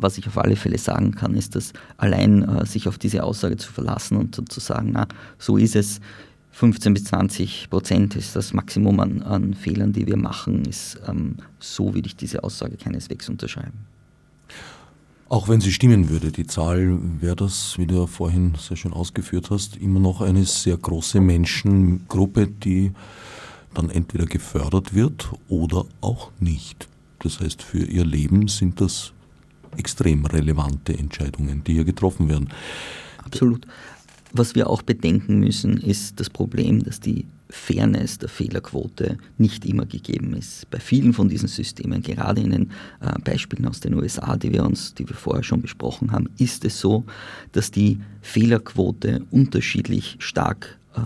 Was 0.00 0.18
ich 0.18 0.26
auf 0.26 0.38
alle 0.38 0.56
Fälle 0.56 0.78
sagen 0.78 1.12
kann, 1.12 1.34
ist, 1.34 1.54
dass 1.54 1.72
allein 1.96 2.42
äh, 2.42 2.66
sich 2.66 2.88
auf 2.88 2.98
diese 2.98 3.24
Aussage 3.24 3.56
zu 3.56 3.72
verlassen 3.72 4.16
und 4.16 4.52
zu, 4.52 4.60
sagen, 4.60 4.90
na, 4.92 5.06
so 5.38 5.56
ist 5.56 5.76
es, 5.76 6.00
15 6.52 6.94
bis 6.94 7.04
20 7.04 7.70
Prozent 7.70 8.16
ist 8.16 8.34
das 8.34 8.52
Maximum 8.52 8.98
an, 9.00 9.22
an 9.22 9.54
Fehlern, 9.54 9.92
die 9.92 10.06
wir 10.06 10.16
machen, 10.16 10.64
ist 10.64 10.98
ähm, 11.06 11.36
so 11.60 11.94
würde 11.94 12.08
ich 12.08 12.16
diese 12.16 12.42
Aussage 12.42 12.76
keineswegs 12.76 13.28
unterschreiben. 13.28 13.86
Auch 15.28 15.48
wenn 15.48 15.60
sie 15.60 15.72
stimmen 15.72 16.08
würde, 16.08 16.32
die 16.32 16.46
Zahl 16.46 16.98
wäre 17.20 17.36
das, 17.36 17.76
wie 17.76 17.86
du 17.86 18.06
vorhin 18.06 18.54
sehr 18.58 18.78
schön 18.78 18.94
ausgeführt 18.94 19.50
hast, 19.50 19.76
immer 19.76 20.00
noch 20.00 20.22
eine 20.22 20.44
sehr 20.46 20.76
große 20.76 21.20
Menschengruppe, 21.20 22.46
die 22.46 22.92
dann 23.74 23.90
entweder 23.90 24.24
gefördert 24.24 24.94
wird 24.94 25.30
oder 25.48 25.84
auch 26.00 26.30
nicht. 26.40 26.88
Das 27.18 27.40
heißt, 27.40 27.62
für 27.62 27.84
ihr 27.84 28.06
Leben 28.06 28.48
sind 28.48 28.80
das 28.80 29.12
extrem 29.76 30.24
relevante 30.24 30.96
Entscheidungen, 30.96 31.62
die 31.64 31.74
hier 31.74 31.84
getroffen 31.84 32.28
werden. 32.28 32.48
Absolut. 33.24 33.66
Was 34.32 34.54
wir 34.54 34.68
auch 34.68 34.82
bedenken 34.82 35.38
müssen, 35.40 35.78
ist 35.78 36.20
das 36.20 36.28
Problem, 36.28 36.82
dass 36.82 37.00
die 37.00 37.26
Fairness 37.50 38.18
der 38.18 38.28
Fehlerquote 38.28 39.16
nicht 39.38 39.64
immer 39.64 39.86
gegeben 39.86 40.34
ist. 40.34 40.70
Bei 40.70 40.78
vielen 40.78 41.14
von 41.14 41.30
diesen 41.30 41.48
Systemen, 41.48 42.02
gerade 42.02 42.42
in 42.42 42.50
den 42.50 42.70
äh, 43.00 43.18
Beispielen 43.24 43.66
aus 43.66 43.80
den 43.80 43.94
USA, 43.94 44.36
die 44.36 44.52
wir 44.52 44.64
uns, 44.64 44.92
die 44.94 45.08
wir 45.08 45.16
vorher 45.16 45.42
schon 45.42 45.62
besprochen 45.62 46.12
haben, 46.12 46.28
ist 46.36 46.64
es 46.66 46.78
so, 46.78 47.04
dass 47.52 47.70
die 47.70 48.00
Fehlerquote 48.20 49.24
unterschiedlich 49.30 50.16
stark 50.18 50.78
äh, 50.94 51.00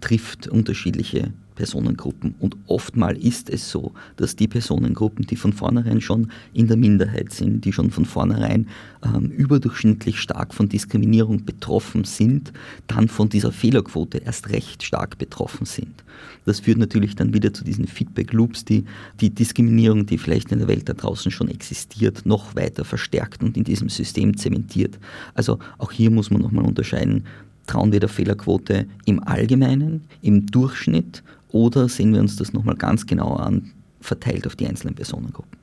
trifft, 0.00 0.48
unterschiedliche 0.48 1.32
Personengruppen. 1.54 2.34
Und 2.38 2.56
oftmal 2.66 3.16
ist 3.16 3.50
es 3.50 3.70
so, 3.70 3.92
dass 4.16 4.36
die 4.36 4.48
Personengruppen, 4.48 5.26
die 5.26 5.36
von 5.36 5.52
vornherein 5.52 6.00
schon 6.00 6.30
in 6.52 6.66
der 6.66 6.76
Minderheit 6.76 7.32
sind, 7.32 7.64
die 7.64 7.72
schon 7.72 7.90
von 7.90 8.04
vornherein 8.04 8.68
ähm, 9.04 9.30
überdurchschnittlich 9.30 10.20
stark 10.20 10.54
von 10.54 10.68
Diskriminierung 10.68 11.44
betroffen 11.44 12.04
sind, 12.04 12.52
dann 12.86 13.08
von 13.08 13.28
dieser 13.28 13.52
Fehlerquote 13.52 14.18
erst 14.18 14.50
recht 14.50 14.82
stark 14.82 15.18
betroffen 15.18 15.66
sind. 15.66 16.04
Das 16.44 16.60
führt 16.60 16.78
natürlich 16.78 17.14
dann 17.16 17.32
wieder 17.32 17.52
zu 17.52 17.64
diesen 17.64 17.86
Feedback-Loops, 17.86 18.64
die 18.64 18.84
die 19.20 19.30
Diskriminierung, 19.30 20.06
die 20.06 20.18
vielleicht 20.18 20.52
in 20.52 20.58
der 20.58 20.68
Welt 20.68 20.88
da 20.88 20.92
draußen 20.92 21.30
schon 21.30 21.48
existiert, 21.48 22.26
noch 22.26 22.54
weiter 22.54 22.84
verstärkt 22.84 23.42
und 23.42 23.56
in 23.56 23.64
diesem 23.64 23.88
System 23.88 24.36
zementiert. 24.36 24.98
Also 25.34 25.58
auch 25.78 25.92
hier 25.92 26.10
muss 26.10 26.30
man 26.30 26.42
nochmal 26.42 26.64
unterscheiden, 26.64 27.24
trauen 27.66 27.92
wir 27.92 28.00
der 28.00 28.08
Fehlerquote 28.08 28.86
im 29.06 29.22
Allgemeinen, 29.22 30.04
im 30.22 30.46
Durchschnitt 30.46 31.22
oder 31.54 31.88
sehen 31.88 32.12
wir 32.12 32.20
uns 32.20 32.34
das 32.34 32.52
nochmal 32.52 32.74
ganz 32.74 33.06
genau 33.06 33.36
an, 33.36 33.70
verteilt 34.00 34.44
auf 34.44 34.56
die 34.56 34.66
einzelnen 34.66 34.96
Personengruppen? 34.96 35.56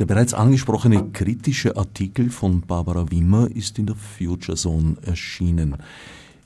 Der 0.00 0.06
bereits 0.06 0.34
angesprochene 0.34 1.10
kritische 1.12 1.76
Artikel 1.76 2.30
von 2.30 2.62
Barbara 2.62 3.12
Wimmer 3.12 3.48
ist 3.48 3.78
in 3.78 3.86
der 3.86 3.94
Future 3.94 4.56
Zone 4.56 4.96
erschienen. 5.02 5.76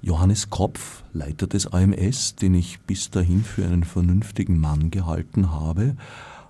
Johannes 0.02 0.50
Kopf, 0.50 1.02
Leiter 1.14 1.46
des 1.46 1.66
AMS, 1.72 2.36
den 2.36 2.54
ich 2.54 2.78
bis 2.80 3.08
dahin 3.08 3.42
für 3.42 3.64
einen 3.64 3.84
vernünftigen 3.84 4.60
Mann 4.60 4.90
gehalten 4.90 5.50
habe, 5.50 5.96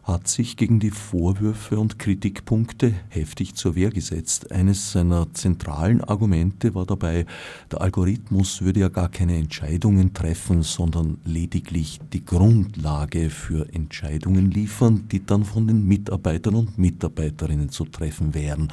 hat 0.09 0.27
sich 0.27 0.57
gegen 0.57 0.81
die 0.81 0.91
Vorwürfe 0.91 1.79
und 1.79 1.99
Kritikpunkte 1.99 2.95
heftig 3.11 3.55
zur 3.55 3.75
Wehr 3.75 3.91
gesetzt. 3.91 4.51
Eines 4.51 4.93
seiner 4.93 5.33
zentralen 5.35 6.03
Argumente 6.03 6.75
war 6.75 6.87
dabei, 6.87 7.27
der 7.71 7.83
Algorithmus 7.83 8.63
würde 8.63 8.81
ja 8.81 8.89
gar 8.89 9.11
keine 9.11 9.37
Entscheidungen 9.37 10.15
treffen, 10.15 10.63
sondern 10.63 11.19
lediglich 11.27 12.01
die 12.15 12.25
Grundlage 12.25 13.29
für 13.29 13.73
Entscheidungen 13.75 14.51
liefern, 14.51 15.09
die 15.13 15.25
dann 15.25 15.45
von 15.45 15.67
den 15.67 15.87
Mitarbeitern 15.87 16.55
und 16.55 16.79
Mitarbeiterinnen 16.79 17.69
zu 17.69 17.85
treffen 17.85 18.33
wären. 18.33 18.73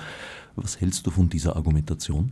Was 0.55 0.79
hältst 0.79 1.05
du 1.05 1.11
von 1.11 1.27
dieser 1.27 1.57
Argumentation? 1.57 2.31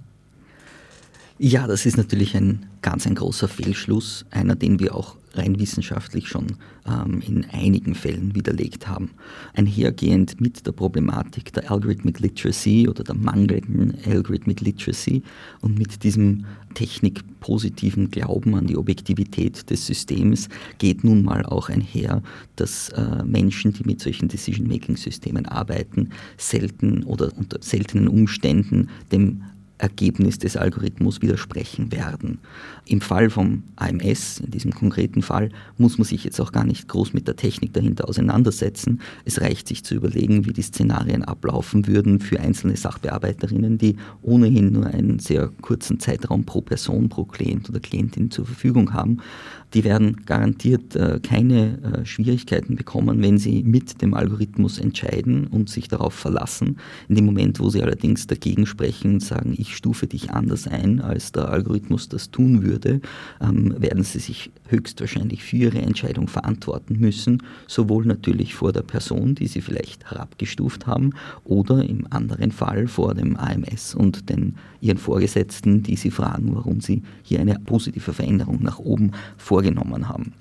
Ja, 1.37 1.67
das 1.67 1.85
ist 1.85 1.97
natürlich 1.97 2.37
ein 2.37 2.67
ganz 2.81 3.05
ein 3.05 3.15
großer 3.15 3.49
Fehlschluss, 3.49 4.25
einer, 4.31 4.55
den 4.55 4.79
wir 4.79 4.95
auch 4.95 5.17
rein 5.33 5.59
wissenschaftlich 5.59 6.27
schon 6.27 6.47
ähm, 6.87 7.21
in 7.25 7.45
einigen 7.51 7.95
Fällen 7.95 8.35
widerlegt 8.35 8.87
haben. 8.87 9.11
Einhergehend 9.53 10.39
mit 10.39 10.65
der 10.65 10.71
Problematik 10.71 11.53
der 11.53 11.69
Algorithmic 11.71 12.19
Literacy 12.19 12.87
oder 12.87 13.03
der 13.03 13.15
mangelnden 13.15 13.97
Algorithmic 14.05 14.61
Literacy 14.61 15.23
und 15.61 15.77
mit 15.77 16.03
diesem 16.03 16.45
technikpositiven 16.73 18.09
Glauben 18.09 18.55
an 18.55 18.67
die 18.67 18.77
Objektivität 18.77 19.69
des 19.69 19.85
Systems 19.85 20.49
geht 20.77 21.03
nun 21.03 21.23
mal 21.23 21.45
auch 21.45 21.69
einher, 21.69 22.21
dass 22.55 22.89
äh, 22.89 23.23
Menschen, 23.23 23.73
die 23.73 23.83
mit 23.83 24.01
solchen 24.01 24.27
Decision-Making-Systemen 24.27 25.45
arbeiten, 25.45 26.09
selten 26.37 27.03
oder 27.03 27.31
unter 27.37 27.61
seltenen 27.61 28.07
Umständen 28.07 28.89
dem 29.11 29.43
Ergebnis 29.77 30.39
des 30.39 30.55
Algorithmus 30.55 31.21
widersprechen 31.21 31.91
werden. 31.91 32.39
Im 32.85 33.01
Fall 33.01 33.29
vom 33.29 33.63
AMS, 33.75 34.39
in 34.39 34.51
diesem 34.51 34.71
konkreten 34.71 35.21
Fall, 35.21 35.49
muss 35.77 35.97
man 35.97 36.05
sich 36.05 36.23
jetzt 36.23 36.39
auch 36.39 36.51
gar 36.51 36.63
nicht 36.63 36.87
groß 36.87 37.13
mit 37.13 37.27
der 37.27 37.35
Technik 37.35 37.73
dahinter 37.73 38.07
auseinandersetzen. 38.07 39.01
Es 39.25 39.41
reicht 39.41 39.67
sich 39.67 39.83
zu 39.83 39.95
überlegen, 39.95 40.45
wie 40.45 40.53
die 40.53 40.61
Szenarien 40.61 41.23
ablaufen 41.23 41.87
würden 41.87 42.19
für 42.19 42.39
einzelne 42.39 42.77
Sachbearbeiterinnen, 42.77 43.77
die 43.77 43.97
ohnehin 44.21 44.71
nur 44.71 44.87
einen 44.87 45.19
sehr 45.19 45.49
kurzen 45.61 45.99
Zeitraum 45.99 46.45
pro 46.45 46.61
Person, 46.61 47.09
pro 47.09 47.25
Klient 47.25 47.69
oder 47.69 47.79
Klientin 47.79 48.31
zur 48.31 48.45
Verfügung 48.45 48.93
haben 48.93 49.17
die 49.73 49.83
werden 49.83 50.25
garantiert 50.25 50.95
äh, 50.95 51.19
keine 51.21 51.81
äh, 51.81 52.05
Schwierigkeiten 52.05 52.75
bekommen, 52.75 53.21
wenn 53.21 53.37
sie 53.37 53.63
mit 53.63 54.01
dem 54.01 54.13
Algorithmus 54.13 54.77
entscheiden 54.77 55.47
und 55.47 55.69
sich 55.69 55.87
darauf 55.87 56.13
verlassen. 56.13 56.77
In 57.09 57.15
dem 57.15 57.25
Moment, 57.25 57.59
wo 57.59 57.69
sie 57.69 57.81
allerdings 57.81 58.27
dagegen 58.27 58.67
sprechen 58.67 59.15
und 59.15 59.19
sagen, 59.21 59.55
ich 59.57 59.75
stufe 59.75 60.05
dich 60.05 60.31
anders 60.31 60.67
ein, 60.67 61.01
als 61.01 61.31
der 61.31 61.49
Algorithmus 61.49 62.07
das 62.07 62.29
tun 62.29 62.63
würde, 62.63 63.01
ähm, 63.41 63.75
werden 63.79 64.03
sie 64.03 64.19
sich 64.19 64.51
höchstwahrscheinlich 64.67 65.43
für 65.43 65.57
ihre 65.57 65.79
Entscheidung 65.79 66.27
verantworten 66.27 66.99
müssen, 66.99 67.41
sowohl 67.67 68.05
natürlich 68.05 68.53
vor 68.53 68.73
der 68.73 68.83
Person, 68.83 69.33
die 69.33 69.47
sie 69.47 69.61
vielleicht 69.61 70.09
herabgestuft 70.11 70.85
haben, 70.85 71.11
oder 71.43 71.83
im 71.83 72.05
anderen 72.11 72.51
Fall 72.51 72.87
vor 72.87 73.15
dem 73.15 73.35
AMS 73.37 73.95
und 73.95 74.29
den 74.29 74.55
ihren 74.81 74.97
Vorgesetzten, 74.97 75.81
die 75.81 75.95
sie 75.95 76.11
fragen, 76.11 76.53
warum 76.55 76.81
sie 76.81 77.03
hier 77.23 77.39
eine 77.39 77.57
positive 77.65 78.11
Veränderung 78.11 78.61
nach 78.61 78.79
oben 78.79 79.11
vorgenommen 79.37 79.62
vorgenommen 79.63 80.09
haben. 80.09 80.33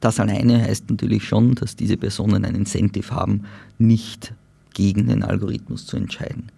Das 0.00 0.20
alleine 0.20 0.62
heißt 0.62 0.90
natürlich 0.90 1.24
schon, 1.24 1.54
dass 1.54 1.76
diese 1.76 1.96
Personen 1.96 2.44
ein 2.44 2.54
Incentive 2.54 3.14
haben, 3.14 3.44
nicht 3.78 4.32
gegen 4.74 5.08
den 5.08 5.22
Algorithmus 5.22 5.86
zu 5.86 5.96
entscheiden. 5.96 6.50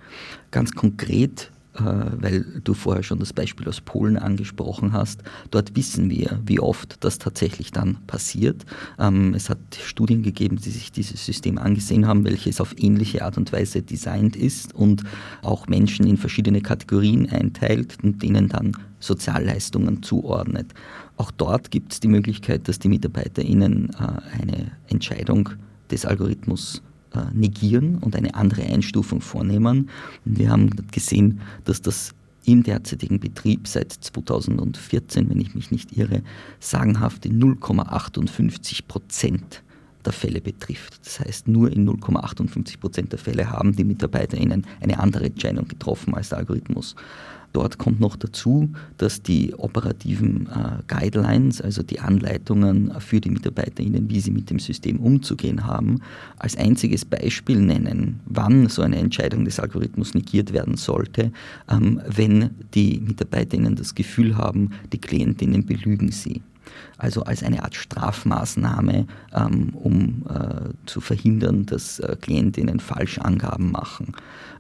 Ganz 0.51 0.73
konkret 0.73 1.51
äh, 1.75 1.83
weil 1.83 2.45
du 2.65 2.75
vorher 2.75 3.05
schon 3.05 3.21
das 3.21 3.33
Beispiel 3.33 3.69
aus 3.69 3.81
Polen 3.81 4.17
angesprochen 4.19 4.93
hast. 4.93 5.23
Dort 5.53 5.77
wissen 5.77 6.11
wir, 6.11 6.41
wie 6.45 6.59
oft 6.59 6.97
das 7.05 7.19
tatsächlich 7.19 7.71
dann 7.71 7.97
passiert. 8.09 8.67
Ähm, 8.99 9.35
es 9.35 9.49
hat 9.49 9.59
Studien 9.83 10.23
gegeben, 10.23 10.57
die 10.57 10.71
sich 10.71 10.91
dieses 10.91 11.25
System 11.25 11.59
angesehen 11.59 12.09
haben, 12.09 12.25
welches 12.25 12.61
auf 12.61 12.75
ähnliche 12.77 13.25
Art 13.25 13.39
und 13.39 13.53
Weise 13.53 13.83
designt 13.83 14.35
ist 14.35 14.75
und 14.75 15.05
auch 15.43 15.69
Menschen 15.69 16.07
in 16.07 16.17
verschiedene 16.17 16.61
Kategorien 16.61 17.31
einteilt 17.31 17.99
und 18.03 18.21
denen 18.21 18.49
dann 18.49 18.77
Sozialleistungen 18.99 20.03
zuordnet. 20.03 20.75
Auch 21.21 21.31
dort 21.31 21.71
gibt 21.71 21.93
es 21.93 22.01
die 22.01 22.09
Möglichkeit, 22.09 22.67
dass 22.67 22.79
die 22.79 22.89
MitarbeiterInnen 22.89 23.91
äh, 23.91 24.41
eine 24.41 24.71
Entscheidung 24.89 25.51
des 25.91 26.07
Algorithmus 26.07 26.81
äh, 27.13 27.19
negieren 27.35 27.99
und 27.99 28.17
eine 28.17 28.35
andere 28.35 28.63
Einstufung 28.63 29.21
vornehmen. 29.21 29.91
Und 30.25 30.39
wir 30.39 30.49
haben 30.49 30.71
gesehen, 30.91 31.43
dass 31.65 31.83
das 31.83 32.15
im 32.47 32.63
derzeitigen 32.63 33.21
Betrieb 33.21 33.69
seit 33.69 33.93
2014, 33.93 35.29
wenn 35.29 35.43
ich 35.43 35.55
mich 35.55 35.71
nicht 35.71 35.95
irre, 35.95 36.23
sagenhafte 36.59 37.29
0,58 37.29 38.87
Prozent 38.89 39.63
der 40.07 40.15
Fälle 40.15 40.41
betrifft. 40.41 41.01
Das 41.05 41.21
heißt, 41.21 41.49
nur 41.49 41.71
in 41.71 41.87
0,58 41.87 42.79
Prozent 42.79 43.13
der 43.13 43.19
Fälle 43.19 43.51
haben 43.51 43.77
die 43.77 43.85
MitarbeiterInnen 43.85 44.67
eine 44.81 44.99
andere 44.99 45.27
Entscheidung 45.27 45.69
getroffen 45.69 46.15
als 46.15 46.31
der 46.31 46.39
Algorithmus. 46.39 46.97
Dort 47.53 47.79
kommt 47.79 48.01
noch 48.01 48.17
dazu, 48.17 48.71
dass 48.97 49.23
die 49.23 49.55
operativen 49.55 50.49
äh, 50.49 50.83
Guidelines, 50.87 51.61
also 51.61 51.83
die 51.83 51.99
Anleitungen 51.99 52.93
für 53.01 53.21
die 53.21 53.31
MitarbeiterInnen, 53.31 54.09
wie 54.09 54.21
sie 54.21 54.31
mit 54.31 54.51
dem 54.51 54.61
System 54.61 55.01
umzugehen 55.01 55.67
haben, 55.67 56.01
als 56.39 56.57
einziges 56.57 57.05
Beispiel 57.05 57.61
nennen, 57.61 58.21
wann 58.27 58.69
so 58.69 58.83
eine 58.83 58.97
Entscheidung 58.97 59.45
des 59.45 59.59
Algorithmus 59.59 60.15
negiert 60.15 60.53
werden 60.53 60.77
sollte, 60.77 61.33
ähm, 61.69 62.01
wenn 62.07 62.51
die 62.75 63.01
MitarbeiterInnen 63.01 63.75
das 63.75 63.95
Gefühl 63.95 64.37
haben, 64.37 64.71
die 64.93 65.01
Klientinnen 65.01 65.67
belügen 65.67 66.13
sie 66.13 66.43
also 66.99 67.23
als 67.23 67.43
eine 67.43 67.63
Art 67.63 67.75
Strafmaßnahme, 67.75 69.07
ähm, 69.35 69.71
um 69.75 70.25
äh, 70.29 70.71
zu 70.87 71.01
verhindern, 71.01 71.67
dass 71.67 71.99
äh, 71.99 72.17
Klientinnen 72.21 72.81
Falschangaben 72.81 73.71
machen. 73.71 74.13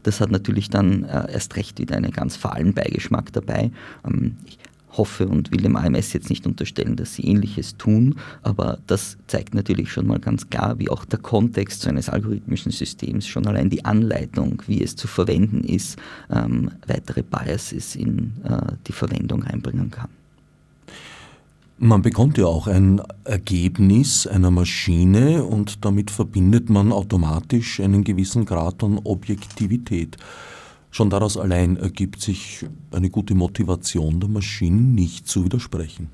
Das 0.02 0.20
hat 0.20 0.30
natürlich 0.30 0.70
dann 0.70 1.04
äh, 1.04 1.32
erst 1.32 1.56
recht 1.56 1.78
wieder 1.78 1.96
einen 1.96 2.12
ganz 2.12 2.36
fahlen 2.36 2.74
Beigeschmack 2.74 3.32
dabei. 3.32 3.70
Ähm, 4.04 4.36
ich 4.46 4.58
hoffe 4.96 5.28
und 5.28 5.50
will 5.52 5.60
dem 5.60 5.76
AMS 5.76 6.12
jetzt 6.12 6.30
nicht 6.30 6.46
unterstellen, 6.46 6.96
dass 6.96 7.14
sie 7.14 7.22
ähnliches 7.22 7.76
tun, 7.76 8.16
aber 8.42 8.78
das 8.86 9.18
zeigt 9.26 9.54
natürlich 9.54 9.92
schon 9.92 10.06
mal 10.06 10.18
ganz 10.18 10.50
klar, 10.50 10.78
wie 10.78 10.90
auch 10.90 11.04
der 11.04 11.18
Kontext 11.18 11.82
so 11.82 11.88
eines 11.88 12.08
algorithmischen 12.08 12.72
Systems, 12.72 13.26
schon 13.26 13.46
allein 13.46 13.70
die 13.70 13.84
Anleitung, 13.84 14.62
wie 14.66 14.82
es 14.82 14.96
zu 14.96 15.06
verwenden 15.06 15.62
ist, 15.62 15.98
ähm, 16.30 16.70
weitere 16.86 17.22
Biases 17.22 17.94
in 17.94 18.32
äh, 18.44 18.72
die 18.86 18.92
Verwendung 18.92 19.42
reinbringen 19.42 19.90
kann. 19.90 20.08
Man 21.82 22.02
bekommt 22.02 22.36
ja 22.36 22.44
auch 22.44 22.66
ein 22.66 23.00
Ergebnis 23.24 24.26
einer 24.26 24.50
Maschine 24.50 25.44
und 25.44 25.82
damit 25.82 26.10
verbindet 26.10 26.68
man 26.68 26.92
automatisch 26.92 27.80
einen 27.80 28.04
gewissen 28.04 28.44
Grad 28.44 28.84
an 28.84 29.00
Objektivität. 29.02 30.18
Schon 30.90 31.08
daraus 31.08 31.38
allein 31.38 31.78
ergibt 31.78 32.20
sich 32.20 32.66
eine 32.90 33.08
gute 33.08 33.34
Motivation 33.34 34.20
der 34.20 34.28
Maschinen, 34.28 34.94
nicht 34.94 35.26
zu 35.26 35.46
widersprechen. 35.46 36.10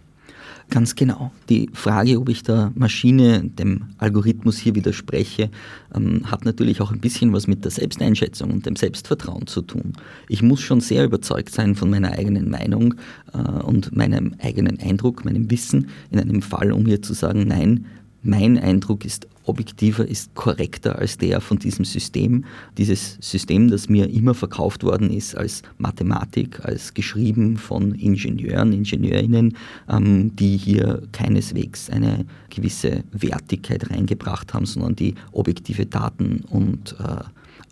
Ganz 0.69 0.97
genau. 0.97 1.31
Die 1.49 1.71
Frage, 1.73 2.19
ob 2.19 2.29
ich 2.29 2.43
der 2.43 2.73
Maschine, 2.75 3.45
dem 3.45 3.85
Algorithmus 3.99 4.59
hier 4.59 4.75
widerspreche, 4.75 5.49
ähm, 5.95 6.29
hat 6.29 6.45
natürlich 6.45 6.81
auch 6.81 6.91
ein 6.91 6.99
bisschen 6.99 7.33
was 7.33 7.47
mit 7.47 7.65
der 7.65 7.71
Selbsteinschätzung 7.71 8.51
und 8.51 8.67
dem 8.67 8.75
Selbstvertrauen 8.75 9.47
zu 9.47 9.63
tun. 9.63 9.93
Ich 10.29 10.43
muss 10.43 10.61
schon 10.61 10.81
sehr 10.81 11.05
überzeugt 11.05 11.51
sein 11.51 11.77
von 11.77 11.89
meiner 11.89 12.13
eigenen 12.13 12.51
Meinung 12.51 12.95
äh, 13.33 13.39
und 13.39 13.95
meinem 13.97 14.35
eigenen 14.43 14.81
Eindruck, 14.81 15.25
meinem 15.25 15.51
Wissen 15.51 15.89
in 16.11 16.19
einem 16.19 16.43
Fall, 16.43 16.73
um 16.73 16.83
mir 16.83 17.01
zu 17.01 17.15
sagen, 17.15 17.47
nein, 17.47 17.87
mein 18.27 18.59
Eindruck 18.59 19.05
ist 19.05 19.27
objektiver, 19.45 20.07
ist 20.07 20.35
korrekter 20.35 20.99
als 20.99 21.19
der 21.19 21.41
von 21.41 21.59
diesem 21.59 21.85
System. 21.85 22.45
Dieses 22.77 23.17
System, 23.21 23.71
das 23.71 23.89
mir 23.89 24.11
immer 24.11 24.35
verkauft 24.35 24.83
worden 24.83 25.11
ist 25.11 25.37
als 25.37 25.63
Mathematik, 25.79 26.65
als 26.65 26.95
geschrieben 26.95 27.57
von 27.57 27.95
Ingenieuren, 27.95 28.73
Ingenieurinnen, 28.73 29.57
ähm, 29.89 30.35
die 30.37 30.57
hier 30.57 31.03
keineswegs 31.13 31.89
eine 31.91 32.27
gewisse 32.51 33.05
Wertigkeit 33.13 33.91
reingebracht 33.91 34.53
haben, 34.53 34.67
sondern 34.67 34.97
die 34.97 35.15
objektive 35.33 35.87
Daten 35.87 36.41
und 36.49 36.97
äh, 36.99 37.23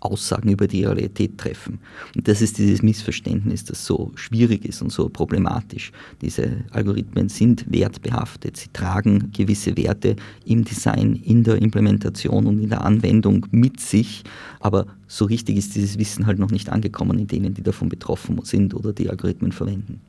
Aussagen 0.05 0.49
über 0.49 0.67
die 0.67 0.83
Realität 0.83 1.37
treffen. 1.37 1.79
Und 2.15 2.27
das 2.27 2.41
ist 2.41 2.57
dieses 2.57 2.81
Missverständnis, 2.81 3.63
das 3.65 3.85
so 3.85 4.11
schwierig 4.15 4.65
ist 4.65 4.81
und 4.81 4.91
so 4.91 5.09
problematisch. 5.09 5.91
Diese 6.21 6.63
Algorithmen 6.71 7.29
sind 7.29 7.65
wertbehaftet. 7.71 8.57
Sie 8.57 8.69
tragen 8.71 9.31
gewisse 9.31 9.75
Werte 9.77 10.15
im 10.45 10.63
Design, 10.63 11.15
in 11.15 11.43
der 11.43 11.61
Implementation 11.61 12.45
und 12.47 12.59
in 12.59 12.69
der 12.69 12.85
Anwendung 12.85 13.45
mit 13.51 13.79
sich. 13.79 14.23
Aber 14.59 14.87
so 15.07 15.25
richtig 15.25 15.57
ist 15.57 15.75
dieses 15.75 15.97
Wissen 15.97 16.25
halt 16.25 16.39
noch 16.39 16.51
nicht 16.51 16.69
angekommen 16.69 17.19
in 17.19 17.27
denen, 17.27 17.53
die 17.53 17.63
davon 17.63 17.89
betroffen 17.89 18.39
sind 18.43 18.73
oder 18.73 18.93
die 18.93 19.09
Algorithmen 19.09 19.51
verwenden. 19.51 20.01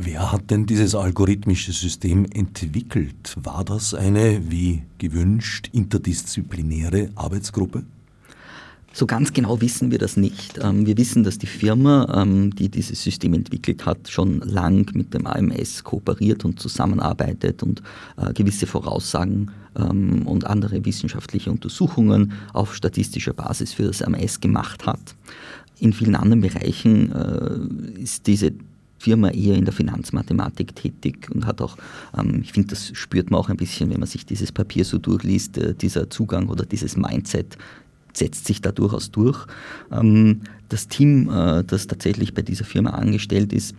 Wer 0.00 0.30
hat 0.30 0.52
denn 0.52 0.64
dieses 0.64 0.94
algorithmische 0.94 1.72
System 1.72 2.24
entwickelt? 2.24 3.34
War 3.42 3.64
das 3.64 3.94
eine, 3.94 4.48
wie 4.48 4.84
gewünscht, 4.98 5.70
interdisziplinäre 5.72 7.10
Arbeitsgruppe? 7.16 7.82
So 8.92 9.06
ganz 9.06 9.32
genau 9.32 9.60
wissen 9.60 9.90
wir 9.90 9.98
das 9.98 10.16
nicht. 10.16 10.58
Ähm, 10.62 10.86
wir 10.86 10.96
wissen, 10.96 11.22
dass 11.22 11.38
die 11.38 11.46
Firma, 11.46 12.22
ähm, 12.22 12.54
die 12.54 12.68
dieses 12.68 13.02
System 13.02 13.34
entwickelt 13.34 13.84
hat, 13.86 14.08
schon 14.08 14.40
lang 14.40 14.90
mit 14.94 15.12
dem 15.14 15.26
AMS 15.26 15.84
kooperiert 15.84 16.44
und 16.44 16.58
zusammenarbeitet 16.58 17.62
und 17.62 17.82
äh, 18.16 18.32
gewisse 18.32 18.66
Voraussagen 18.66 19.50
ähm, 19.76 20.26
und 20.26 20.46
andere 20.46 20.84
wissenschaftliche 20.84 21.50
Untersuchungen 21.50 22.32
auf 22.54 22.74
statistischer 22.74 23.34
Basis 23.34 23.74
für 23.74 23.84
das 23.84 24.02
AMS 24.02 24.40
gemacht 24.40 24.86
hat. 24.86 25.14
In 25.78 25.92
vielen 25.92 26.16
anderen 26.16 26.40
Bereichen 26.40 27.12
äh, 27.12 28.00
ist 28.02 28.26
diese 28.26 28.52
Firma 28.98 29.28
eher 29.28 29.54
in 29.54 29.64
der 29.64 29.74
Finanzmathematik 29.74 30.74
tätig 30.74 31.28
und 31.32 31.46
hat 31.46 31.60
auch, 31.60 31.76
ich 32.42 32.52
finde, 32.52 32.70
das 32.70 32.90
spürt 32.94 33.30
man 33.30 33.38
auch 33.38 33.48
ein 33.48 33.56
bisschen, 33.56 33.90
wenn 33.90 34.00
man 34.00 34.08
sich 34.08 34.26
dieses 34.26 34.50
Papier 34.50 34.84
so 34.84 34.98
durchliest, 34.98 35.56
äh, 35.56 35.74
dieser 35.74 36.10
Zugang 36.10 36.48
oder 36.48 36.66
dieses 36.66 36.96
Mindset 36.96 37.56
setzt 38.18 38.46
sich 38.46 38.60
da 38.60 38.72
durchaus 38.72 39.10
durch. 39.10 39.46
Ähm, 39.92 40.42
das 40.68 40.88
Team, 40.88 41.30
äh, 41.30 41.64
das 41.64 41.86
tatsächlich 41.86 42.34
bei 42.34 42.42
dieser 42.42 42.64
Firma 42.64 42.90
angestellt 42.90 43.52
ist, 43.52 43.74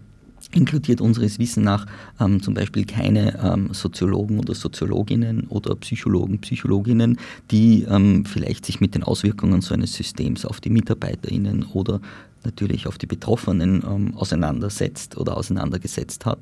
inkludiert 0.52 1.02
unseres 1.02 1.38
Wissens 1.38 1.64
nach 1.64 1.86
ähm, 2.20 2.42
zum 2.42 2.54
Beispiel 2.54 2.86
keine 2.86 3.38
ähm, 3.44 3.74
Soziologen 3.74 4.40
oder 4.40 4.56
Soziologinnen 4.56 5.48
oder 5.50 5.76
Psychologen, 5.76 6.40
Psychologinnen, 6.40 7.20
die 7.52 7.84
ähm, 7.84 8.26
vielleicht 8.26 8.66
sich 8.66 8.80
mit 8.82 8.96
den 8.96 9.04
Auswirkungen 9.04 9.62
so 9.62 9.74
eines 9.74 9.94
Systems 9.94 10.46
auf 10.46 10.60
die 10.60 10.70
MitarbeiterInnen 10.70 11.66
oder 11.74 12.02
natürlich 12.44 12.88
auf 12.88 12.98
die 12.98 13.06
Betroffenen 13.06 13.84
ähm, 13.86 14.16
auseinandersetzt 14.16 15.18
oder 15.18 15.38
auseinandergesetzt 15.38 16.26
hat. 16.26 16.40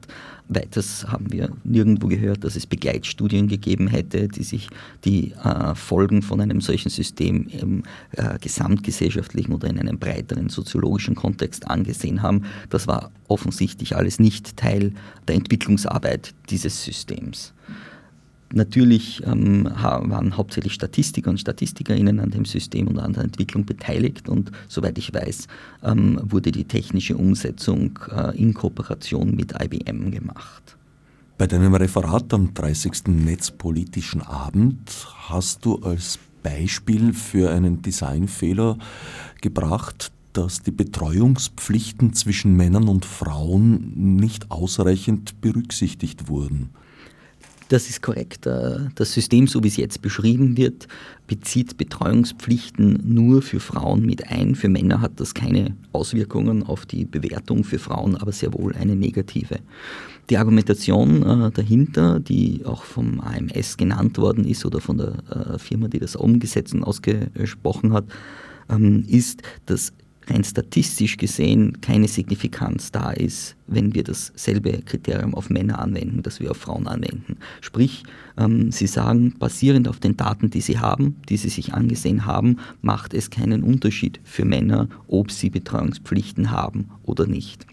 Weiters 0.47 1.07
haben 1.07 1.31
wir 1.31 1.49
nirgendwo 1.63 2.07
gehört, 2.07 2.43
dass 2.43 2.55
es 2.55 2.65
Begleitstudien 2.65 3.47
gegeben 3.47 3.87
hätte, 3.87 4.27
die 4.27 4.43
sich 4.43 4.69
die 5.03 5.33
äh, 5.43 5.75
Folgen 5.75 6.21
von 6.21 6.39
einem 6.39 6.61
solchen 6.61 6.89
System 6.89 7.47
im 7.47 7.83
äh, 8.11 8.37
gesamtgesellschaftlichen 8.39 9.53
oder 9.53 9.69
in 9.69 9.79
einem 9.79 9.99
breiteren 9.99 10.49
soziologischen 10.49 11.15
Kontext 11.15 11.67
angesehen 11.69 12.21
haben. 12.21 12.45
Das 12.69 12.87
war 12.87 13.11
offensichtlich 13.27 13.95
alles 13.95 14.19
nicht 14.19 14.57
Teil 14.57 14.93
der 15.27 15.35
Entwicklungsarbeit 15.35 16.33
dieses 16.49 16.83
Systems. 16.83 17.53
Natürlich 18.53 19.21
ähm, 19.25 19.65
waren 19.65 20.37
hauptsächlich 20.37 20.73
Statistiker 20.73 21.29
und 21.29 21.39
Statistikerinnen 21.39 22.19
an 22.19 22.31
dem 22.31 22.45
System 22.45 22.87
und 22.87 22.97
an 22.99 23.13
der 23.13 23.23
Entwicklung 23.23 23.65
beteiligt 23.65 24.29
und 24.29 24.51
soweit 24.69 24.97
ich 24.97 25.13
weiß, 25.13 25.47
ähm, 25.83 26.19
wurde 26.23 26.51
die 26.51 26.63
technische 26.63 27.17
Umsetzung 27.17 27.99
äh, 28.09 28.37
in 28.37 28.53
Kooperation 28.53 29.35
mit 29.35 29.53
IBM 29.61 30.11
gemacht. 30.11 30.77
Bei 31.37 31.45
deinem 31.45 31.75
Referat 31.75 32.33
am 32.33 32.53
30. 32.53 33.07
Netzpolitischen 33.07 34.21
Abend 34.21 34.89
hast 35.29 35.65
du 35.65 35.75
als 35.79 36.17
Beispiel 36.41 37.13
für 37.13 37.51
einen 37.51 37.81
Designfehler 37.81 38.77
gebracht, 39.41 40.11
dass 40.31 40.61
die 40.61 40.71
Betreuungspflichten 40.71 42.13
zwischen 42.13 42.55
Männern 42.55 42.87
und 42.87 43.05
Frauen 43.05 44.15
nicht 44.15 44.51
ausreichend 44.51 45.41
berücksichtigt 45.41 46.29
wurden. 46.29 46.69
Das 47.69 47.89
ist 47.89 48.01
korrekt. 48.01 48.45
Äh, 48.45 48.79
das 48.95 49.13
System, 49.13 49.47
so 49.47 49.63
wie 49.63 49.67
es 49.67 49.77
jetzt 49.77 50.01
beschrieben 50.01 50.55
wird, 50.57 50.87
bezieht 51.27 51.77
Betreuungspflichten 51.77 53.01
nur 53.03 53.41
für 53.41 53.59
Frauen 53.59 54.05
mit 54.05 54.29
ein. 54.29 54.55
Für 54.55 54.69
Männer 54.69 55.01
hat 55.01 55.19
das 55.19 55.33
keine 55.33 55.75
Auswirkungen 55.91 56.63
auf 56.63 56.85
die 56.85 57.05
Bewertung, 57.05 57.63
für 57.63 57.79
Frauen 57.79 58.15
aber 58.15 58.31
sehr 58.31 58.53
wohl 58.53 58.73
eine 58.75 58.95
negative. 58.95 59.59
Die 60.29 60.37
Argumentation 60.37 61.23
äh, 61.23 61.51
dahinter, 61.51 62.19
die 62.19 62.65
auch 62.65 62.83
vom 62.83 63.19
AMS 63.19 63.77
genannt 63.77 64.17
worden 64.17 64.45
ist 64.45 64.65
oder 64.65 64.79
von 64.79 64.97
der 64.97 65.13
äh, 65.29 65.59
Firma, 65.59 65.87
die 65.87 65.99
das 65.99 66.15
umgesetzt 66.15 66.73
und 66.73 66.83
ausgesprochen 66.83 67.93
hat, 67.93 68.05
ähm, 68.69 69.03
ist, 69.07 69.41
dass 69.65 69.93
rein 70.29 70.43
statistisch 70.43 71.17
gesehen 71.17 71.79
keine 71.81 72.07
Signifikanz 72.07 72.91
da 72.91 73.11
ist, 73.11 73.55
wenn 73.67 73.93
wir 73.93 74.03
dasselbe 74.03 74.81
Kriterium 74.83 75.33
auf 75.33 75.49
Männer 75.49 75.79
anwenden, 75.79 76.21
das 76.23 76.39
wir 76.39 76.51
auf 76.51 76.57
Frauen 76.57 76.87
anwenden. 76.87 77.37
Sprich, 77.61 78.03
ähm, 78.37 78.71
Sie 78.71 78.87
sagen, 78.87 79.33
basierend 79.39 79.87
auf 79.87 79.99
den 79.99 80.17
Daten, 80.17 80.49
die 80.49 80.61
Sie 80.61 80.79
haben, 80.79 81.17
die 81.29 81.37
Sie 81.37 81.49
sich 81.49 81.73
angesehen 81.73 82.25
haben, 82.25 82.57
macht 82.81 83.13
es 83.13 83.29
keinen 83.29 83.63
Unterschied 83.63 84.19
für 84.23 84.45
Männer, 84.45 84.87
ob 85.07 85.31
sie 85.31 85.49
Betreuungspflichten 85.49 86.51
haben 86.51 86.89
oder 87.03 87.27
nicht. 87.27 87.65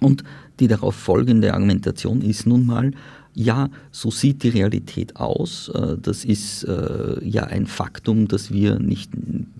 Und 0.00 0.24
die 0.60 0.68
darauf 0.68 0.94
folgende 0.94 1.54
Argumentation 1.54 2.20
ist 2.20 2.46
nun 2.46 2.66
mal, 2.66 2.92
ja, 3.38 3.68
so 3.92 4.10
sieht 4.10 4.42
die 4.44 4.48
Realität 4.48 5.16
aus. 5.16 5.68
Äh, 5.68 5.98
das 6.00 6.24
ist 6.24 6.64
äh, 6.64 7.22
ja 7.22 7.44
ein 7.44 7.66
Faktum, 7.66 8.28
das 8.28 8.50
wir 8.50 8.78
nicht 8.78 9.10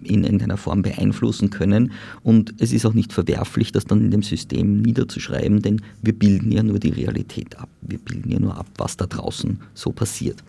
in 0.03 0.25
irgendeiner 0.25 0.57
Form 0.57 0.81
beeinflussen 0.81 1.51
können. 1.51 1.93
Und 2.23 2.55
es 2.59 2.73
ist 2.73 2.87
auch 2.87 2.95
nicht 2.95 3.13
verwerflich, 3.13 3.73
das 3.73 3.85
dann 3.85 4.01
in 4.01 4.11
dem 4.11 4.23
System 4.23 4.81
niederzuschreiben, 4.81 5.61
denn 5.61 5.83
wir 6.01 6.15
bilden 6.15 6.51
ja 6.53 6.63
nur 6.63 6.79
die 6.79 6.89
Realität 6.89 7.59
ab. 7.59 7.69
Wir 7.83 7.99
bilden 7.99 8.31
ja 8.31 8.41
nur 8.41 8.57
ab, 8.57 8.67
was 8.79 8.97
da 8.97 9.07
draußen 9.07 9.61
so 9.75 9.93
passiert. 9.93 10.43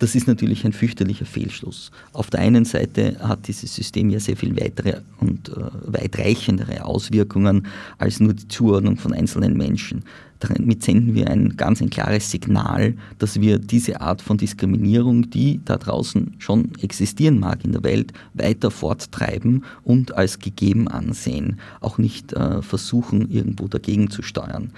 Das 0.00 0.16
ist 0.16 0.26
natürlich 0.26 0.64
ein 0.64 0.72
fürchterlicher 0.72 1.26
Fehlschluss. 1.26 1.92
Auf 2.12 2.28
der 2.28 2.40
einen 2.40 2.64
Seite 2.64 3.16
hat 3.20 3.46
dieses 3.46 3.72
System 3.72 4.10
ja 4.10 4.18
sehr 4.18 4.36
viel 4.36 4.60
weitere 4.60 5.00
und 5.20 5.48
äh, 5.48 5.52
weitreichendere 5.86 6.84
Auswirkungen 6.84 7.68
als 7.98 8.18
nur 8.18 8.34
die 8.34 8.48
Zuordnung 8.48 8.96
von 8.96 9.12
einzelnen 9.12 9.56
Menschen. 9.56 10.02
Damit 10.48 10.82
senden 10.82 11.14
wir 11.14 11.28
ein 11.28 11.56
ganz 11.56 11.80
ein 11.80 11.90
klares 11.90 12.30
Signal, 12.30 12.94
dass 13.18 13.40
wir 13.40 13.58
diese 13.58 14.00
Art 14.00 14.22
von 14.22 14.36
Diskriminierung, 14.36 15.30
die 15.30 15.60
da 15.64 15.76
draußen 15.76 16.34
schon 16.38 16.70
existieren 16.80 17.38
mag 17.38 17.64
in 17.64 17.72
der 17.72 17.82
Welt, 17.82 18.12
weiter 18.34 18.70
forttreiben 18.70 19.64
und 19.82 20.14
als 20.14 20.38
gegeben 20.38 20.88
ansehen, 20.88 21.58
auch 21.80 21.98
nicht 21.98 22.32
äh, 22.32 22.62
versuchen, 22.62 23.30
irgendwo 23.30 23.68
dagegen 23.68 24.10
zu 24.10 24.22
steuern. 24.22 24.70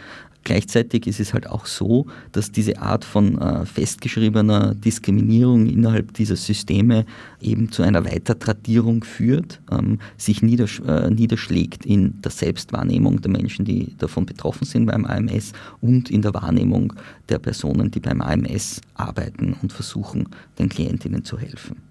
Gleichzeitig 0.47 1.09
ist 1.09 1.18
es 1.18 1.34
halt 1.34 1.49
auch 1.49 1.66
so, 1.66 2.07
dass 2.30 2.53
diese 2.53 2.80
Art 2.80 3.05
von 3.05 3.36
äh, 3.36 3.66
festgeschriebener 3.66 4.76
Diskriminierung 4.76 5.66
innerhalb 5.66 6.14
dieser 6.14 6.36
Systeme 6.36 7.05
eben 7.40 7.72
zu 7.72 7.82
einer 7.82 8.05
Weitertradierung 8.05 9.03
führt, 9.03 9.61
ähm, 9.72 9.99
sich 10.16 10.44
äh, 10.44 11.11
niederschlägt 11.11 11.84
in 11.84 12.22
der 12.22 12.30
Selbstwahrnehmung 12.30 13.20
der 13.22 13.32
Menschen, 13.32 13.64
die 13.64 13.97
davon 13.99 14.24
betroffen 14.24 14.66
sind 14.66 14.86
beim 14.86 15.05
AMS 15.05 15.51
und 15.80 16.12
in 16.12 16.22
der 16.22 16.32
Wahrnehmung 16.32 16.92
der 17.28 17.40
Personen, 17.40 17.90
die 17.90 17.99
beim 17.99 18.20
AMS 18.20 18.82
arbeiten 18.94 19.57
und 19.61 19.72
versuchen, 19.72 20.28
den 20.61 20.68
Klientinnen 20.68 21.24
zu 21.24 21.40
helfen. 21.40 21.86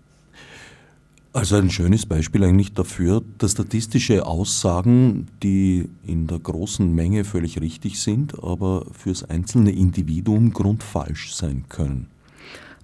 Also 1.35 1.57
ein 1.57 1.69
schönes 1.69 2.05
Beispiel 2.05 2.45
eigentlich 2.45 2.71
dafür, 2.71 3.21
dass 3.39 3.51
statistische 3.51 4.25
Aussagen, 4.25 5.27
die 5.43 5.89
in 6.07 6.27
der 6.27 6.39
großen 6.39 6.95
Menge 6.95 7.25
völlig 7.25 7.59
richtig 7.59 7.99
sind, 7.99 8.41
aber 8.41 8.85
fürs 8.93 9.29
einzelne 9.29 9.71
Individuum 9.71 10.53
grundfalsch 10.53 11.33
sein 11.33 11.65
können. 11.67 12.07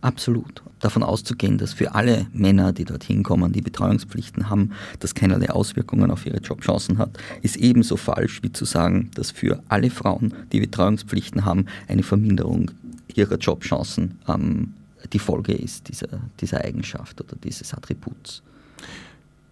Absolut. 0.01 0.63
Davon 0.81 1.01
auszugehen, 1.01 1.59
dass 1.59 1.71
für 1.71 1.95
alle 1.95 2.27
Männer, 2.33 2.73
die 2.73 2.83
dorthin 2.83 3.23
kommen, 3.23 3.53
die 3.53 3.61
Betreuungspflichten 3.61 4.49
haben, 4.49 4.71
das 4.99 5.15
keinerlei 5.15 5.49
Auswirkungen 5.49 6.11
auf 6.11 6.25
ihre 6.25 6.39
Jobchancen 6.39 6.97
hat, 6.97 7.17
ist 7.41 7.55
ebenso 7.55 7.95
falsch 7.95 8.43
wie 8.43 8.51
zu 8.51 8.65
sagen, 8.65 9.11
dass 9.15 9.31
für 9.31 9.63
alle 9.69 9.89
Frauen, 9.89 10.33
die 10.51 10.59
Betreuungspflichten 10.59 11.45
haben, 11.45 11.67
eine 11.87 12.03
Verminderung 12.03 12.71
ihrer 13.15 13.37
Jobchancen 13.37 14.19
ähm, 14.27 14.73
die 15.11 15.19
Folge 15.19 15.53
ist 15.53 15.87
dieser, 15.87 16.07
dieser 16.39 16.63
Eigenschaft 16.63 17.19
oder 17.21 17.35
dieses 17.43 17.73
Attributs. 17.73 18.41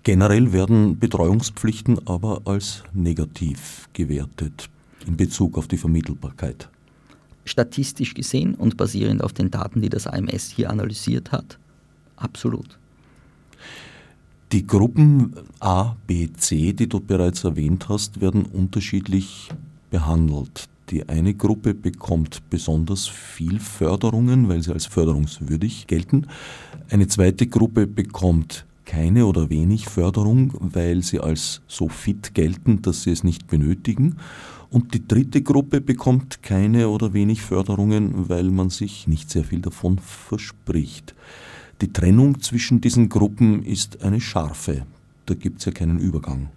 Generell 0.03 0.53
werden 0.53 0.97
Betreuungspflichten 0.97 2.07
aber 2.07 2.41
als 2.45 2.83
negativ 2.93 3.89
gewertet 3.93 4.69
in 5.05 5.17
Bezug 5.17 5.57
auf 5.57 5.67
die 5.67 5.77
Vermittelbarkeit. 5.77 6.69
Statistisch 7.45 8.13
gesehen 8.13 8.55
und 8.55 8.77
basierend 8.77 9.23
auf 9.23 9.33
den 9.33 9.51
Daten, 9.51 9.81
die 9.81 9.89
das 9.89 10.07
AMS 10.07 10.49
hier 10.49 10.69
analysiert 10.69 11.31
hat, 11.31 11.57
absolut. 12.15 12.77
Die 14.51 14.65
Gruppen 14.65 15.33
A, 15.59 15.95
B, 16.07 16.29
C, 16.33 16.73
die 16.73 16.87
du 16.87 16.99
bereits 16.99 17.43
erwähnt 17.43 17.87
hast, 17.87 18.19
werden 18.19 18.45
unterschiedlich 18.45 19.49
behandelt. 19.91 20.67
Die 20.89 21.07
eine 21.07 21.35
Gruppe 21.35 21.75
bekommt 21.75 22.49
besonders 22.49 23.07
viel 23.07 23.59
Förderungen, 23.59 24.49
weil 24.49 24.63
sie 24.63 24.73
als 24.73 24.87
förderungswürdig 24.87 25.85
gelten. 25.85 26.25
Eine 26.89 27.07
zweite 27.07 27.45
Gruppe 27.45 27.85
bekommt 27.85 28.65
keine 28.85 29.27
oder 29.27 29.51
wenig 29.51 29.87
Förderung, 29.87 30.51
weil 30.59 31.03
sie 31.03 31.19
als 31.19 31.61
so 31.67 31.89
fit 31.89 32.33
gelten, 32.33 32.81
dass 32.81 33.03
sie 33.03 33.11
es 33.11 33.23
nicht 33.23 33.45
benötigen. 33.45 34.15
Und 34.71 34.95
die 34.95 35.07
dritte 35.07 35.43
Gruppe 35.43 35.79
bekommt 35.79 36.41
keine 36.41 36.89
oder 36.89 37.13
wenig 37.13 37.41
Förderungen, 37.41 38.27
weil 38.27 38.49
man 38.49 38.71
sich 38.71 39.07
nicht 39.07 39.29
sehr 39.29 39.43
viel 39.43 39.61
davon 39.61 39.99
verspricht. 39.99 41.13
Die 41.81 41.93
Trennung 41.93 42.41
zwischen 42.41 42.81
diesen 42.81 43.09
Gruppen 43.09 43.63
ist 43.63 44.01
eine 44.03 44.19
scharfe. 44.19 44.87
Da 45.27 45.35
gibt 45.35 45.59
es 45.59 45.65
ja 45.65 45.71
keinen 45.71 45.99
Übergang. 45.99 46.49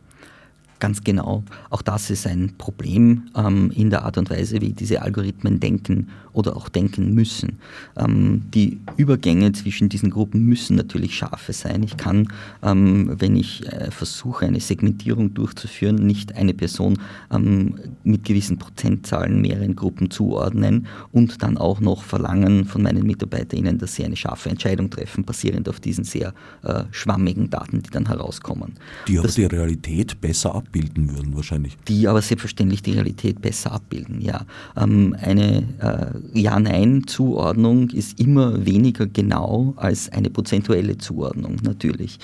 Ganz 0.82 1.04
genau. 1.04 1.44
Auch 1.70 1.80
das 1.80 2.10
ist 2.10 2.26
ein 2.26 2.54
Problem 2.58 3.28
ähm, 3.36 3.70
in 3.70 3.90
der 3.90 4.04
Art 4.04 4.18
und 4.18 4.30
Weise, 4.30 4.60
wie 4.60 4.72
diese 4.72 5.00
Algorithmen 5.00 5.60
denken 5.60 6.08
oder 6.32 6.56
auch 6.56 6.68
denken 6.68 7.14
müssen. 7.14 7.58
Ähm, 7.96 8.42
die 8.52 8.80
Übergänge 8.96 9.52
zwischen 9.52 9.88
diesen 9.88 10.10
Gruppen 10.10 10.44
müssen 10.44 10.74
natürlich 10.74 11.14
scharfe 11.14 11.52
sein. 11.52 11.84
Ich 11.84 11.96
kann, 11.96 12.26
ähm, 12.64 13.14
wenn 13.16 13.36
ich 13.36 13.64
äh, 13.66 13.92
versuche, 13.92 14.46
eine 14.46 14.58
Segmentierung 14.58 15.34
durchzuführen, 15.34 16.04
nicht 16.04 16.34
eine 16.34 16.52
Person 16.52 16.98
ähm, 17.30 17.76
mit 18.02 18.24
gewissen 18.24 18.58
Prozentzahlen 18.58 19.40
mehreren 19.40 19.76
Gruppen 19.76 20.10
zuordnen 20.10 20.88
und 21.12 21.44
dann 21.44 21.58
auch 21.58 21.78
noch 21.78 22.02
verlangen 22.02 22.64
von 22.64 22.82
meinen 22.82 23.06
MitarbeiterInnen, 23.06 23.78
dass 23.78 23.94
sie 23.94 24.04
eine 24.04 24.16
scharfe 24.16 24.50
Entscheidung 24.50 24.90
treffen, 24.90 25.24
basierend 25.24 25.68
auf 25.68 25.78
diesen 25.78 26.02
sehr 26.02 26.34
äh, 26.64 26.82
schwammigen 26.90 27.50
Daten, 27.50 27.84
die 27.84 27.90
dann 27.90 28.06
herauskommen. 28.06 28.74
Die 29.06 29.18
aber 29.18 29.28
das, 29.28 29.36
die 29.36 29.44
Realität 29.44 30.20
besser 30.20 30.56
ab 30.56 30.71
abbilden 30.72 31.14
würden 31.14 31.36
wahrscheinlich. 31.36 31.76
Die 31.88 32.08
aber 32.08 32.22
selbstverständlich 32.22 32.82
die 32.82 32.92
Realität 32.92 33.42
besser 33.42 33.72
abbilden, 33.72 34.20
ja. 34.20 34.46
Ähm, 34.76 35.14
eine 35.20 35.64
äh, 35.78 36.38
Ja-Nein-Zuordnung 36.38 37.90
ist 37.90 38.18
immer 38.18 38.64
weniger 38.64 39.06
genau 39.06 39.74
als 39.76 40.10
eine 40.10 40.30
prozentuelle 40.30 40.96
Zuordnung, 40.98 41.56
natürlich. 41.62 42.18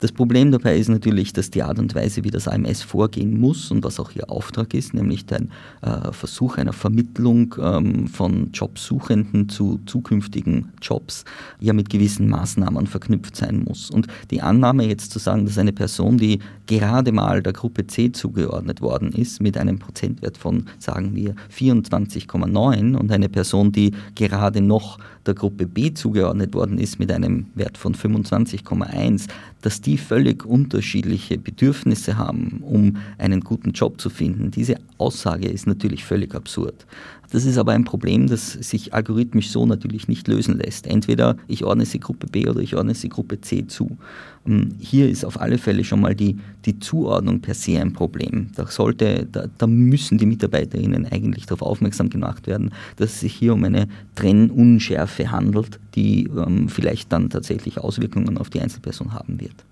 Das 0.00 0.12
Problem 0.12 0.52
dabei 0.52 0.78
ist 0.78 0.88
natürlich, 0.88 1.32
dass 1.32 1.50
die 1.50 1.62
Art 1.62 1.80
und 1.80 1.92
Weise, 1.94 2.22
wie 2.22 2.30
das 2.30 2.46
AMS 2.46 2.82
vorgehen 2.82 3.40
muss 3.40 3.72
und 3.72 3.82
was 3.82 3.98
auch 3.98 4.12
ihr 4.12 4.30
Auftrag 4.30 4.72
ist, 4.72 4.94
nämlich 4.94 5.26
der 5.26 5.40
äh, 5.82 6.12
Versuch 6.12 6.56
einer 6.56 6.72
Vermittlung 6.72 7.56
ähm, 7.60 8.06
von 8.06 8.50
Jobsuchenden 8.52 9.48
zu 9.48 9.80
zukünftigen 9.86 10.72
Jobs, 10.80 11.24
ja 11.58 11.72
mit 11.72 11.90
gewissen 11.90 12.28
Maßnahmen 12.28 12.86
verknüpft 12.86 13.34
sein 13.34 13.64
muss. 13.66 13.90
Und 13.90 14.06
die 14.30 14.40
Annahme 14.40 14.86
jetzt 14.86 15.10
zu 15.10 15.18
sagen, 15.18 15.46
dass 15.46 15.58
eine 15.58 15.72
Person, 15.72 16.16
die 16.16 16.38
gerade 16.66 17.10
mal 17.10 17.42
der 17.42 17.52
Gruppe 17.52 17.86
C 17.88 18.12
zugeordnet 18.12 18.80
worden 18.80 19.10
ist, 19.10 19.40
mit 19.40 19.58
einem 19.58 19.80
Prozentwert 19.80 20.38
von, 20.38 20.66
sagen 20.78 21.16
wir, 21.16 21.34
24,9 21.52 22.94
und 22.94 23.10
eine 23.10 23.28
Person, 23.28 23.72
die 23.72 23.92
gerade 24.14 24.60
noch 24.60 24.98
der 25.26 25.34
Gruppe 25.34 25.66
B 25.66 25.92
zugeordnet 25.92 26.54
worden 26.54 26.78
ist 26.78 26.98
mit 26.98 27.12
einem 27.12 27.46
Wert 27.54 27.76
von 27.76 27.94
25,1, 27.94 29.26
dass 29.62 29.80
die 29.80 29.98
völlig 29.98 30.44
unterschiedliche 30.44 31.38
Bedürfnisse 31.38 32.16
haben, 32.16 32.58
um 32.62 32.96
einen 33.18 33.40
guten 33.40 33.72
Job 33.72 34.00
zu 34.00 34.10
finden. 34.10 34.50
Diese 34.50 34.76
Aussage 34.98 35.48
ist 35.48 35.66
natürlich 35.66 36.04
völlig 36.04 36.34
absurd. 36.34 36.86
Das 37.30 37.44
ist 37.44 37.58
aber 37.58 37.72
ein 37.72 37.84
Problem, 37.84 38.26
das 38.26 38.52
sich 38.52 38.94
algorithmisch 38.94 39.50
so 39.50 39.66
natürlich 39.66 40.08
nicht 40.08 40.26
lösen 40.28 40.56
lässt. 40.56 40.86
Entweder 40.86 41.36
ich 41.46 41.64
ordne 41.64 41.84
sie 41.84 42.00
Gruppe 42.00 42.26
B 42.26 42.48
oder 42.48 42.60
ich 42.60 42.74
ordne 42.74 42.94
sie 42.94 43.10
Gruppe 43.10 43.40
C 43.40 43.66
zu. 43.66 43.98
Ähm, 44.46 44.70
hier 44.78 45.10
ist 45.10 45.24
auf 45.24 45.38
alle 45.40 45.58
Fälle 45.58 45.84
schon 45.84 46.00
mal 46.00 46.14
die, 46.14 46.38
die 46.64 46.78
Zuordnung 46.78 47.40
per 47.40 47.54
se 47.54 47.78
ein 47.78 47.92
Problem. 47.92 48.48
Da, 48.54 48.66
sollte, 48.66 49.26
da, 49.30 49.44
da 49.58 49.66
müssen 49.66 50.16
die 50.16 50.26
MitarbeiterInnen 50.26 51.06
eigentlich 51.06 51.44
darauf 51.44 51.62
aufmerksam 51.62 52.08
gemacht 52.08 52.46
werden, 52.46 52.72
dass 52.96 53.12
es 53.12 53.20
sich 53.20 53.34
hier 53.34 53.52
um 53.52 53.64
eine 53.64 53.88
Trennunschärfe 54.14 55.30
handelt, 55.30 55.78
die 55.94 56.30
ähm, 56.34 56.68
vielleicht 56.68 57.12
dann 57.12 57.28
tatsächlich 57.28 57.78
Auswirkungen 57.78 58.38
auf 58.38 58.48
die 58.48 58.60
Einzelperson 58.60 59.12
haben 59.12 59.38
wird. 59.38 59.64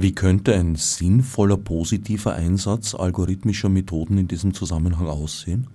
Wie 0.00 0.14
könnte 0.14 0.54
ein 0.54 0.76
sinnvoller 0.76 1.58
positiver 1.58 2.34
Einsatz 2.34 2.94
algorithmischer 2.94 3.68
Methoden 3.68 4.16
in 4.16 4.28
diesem 4.28 4.54
Zusammenhang 4.54 5.06
aussehen? 5.06 5.66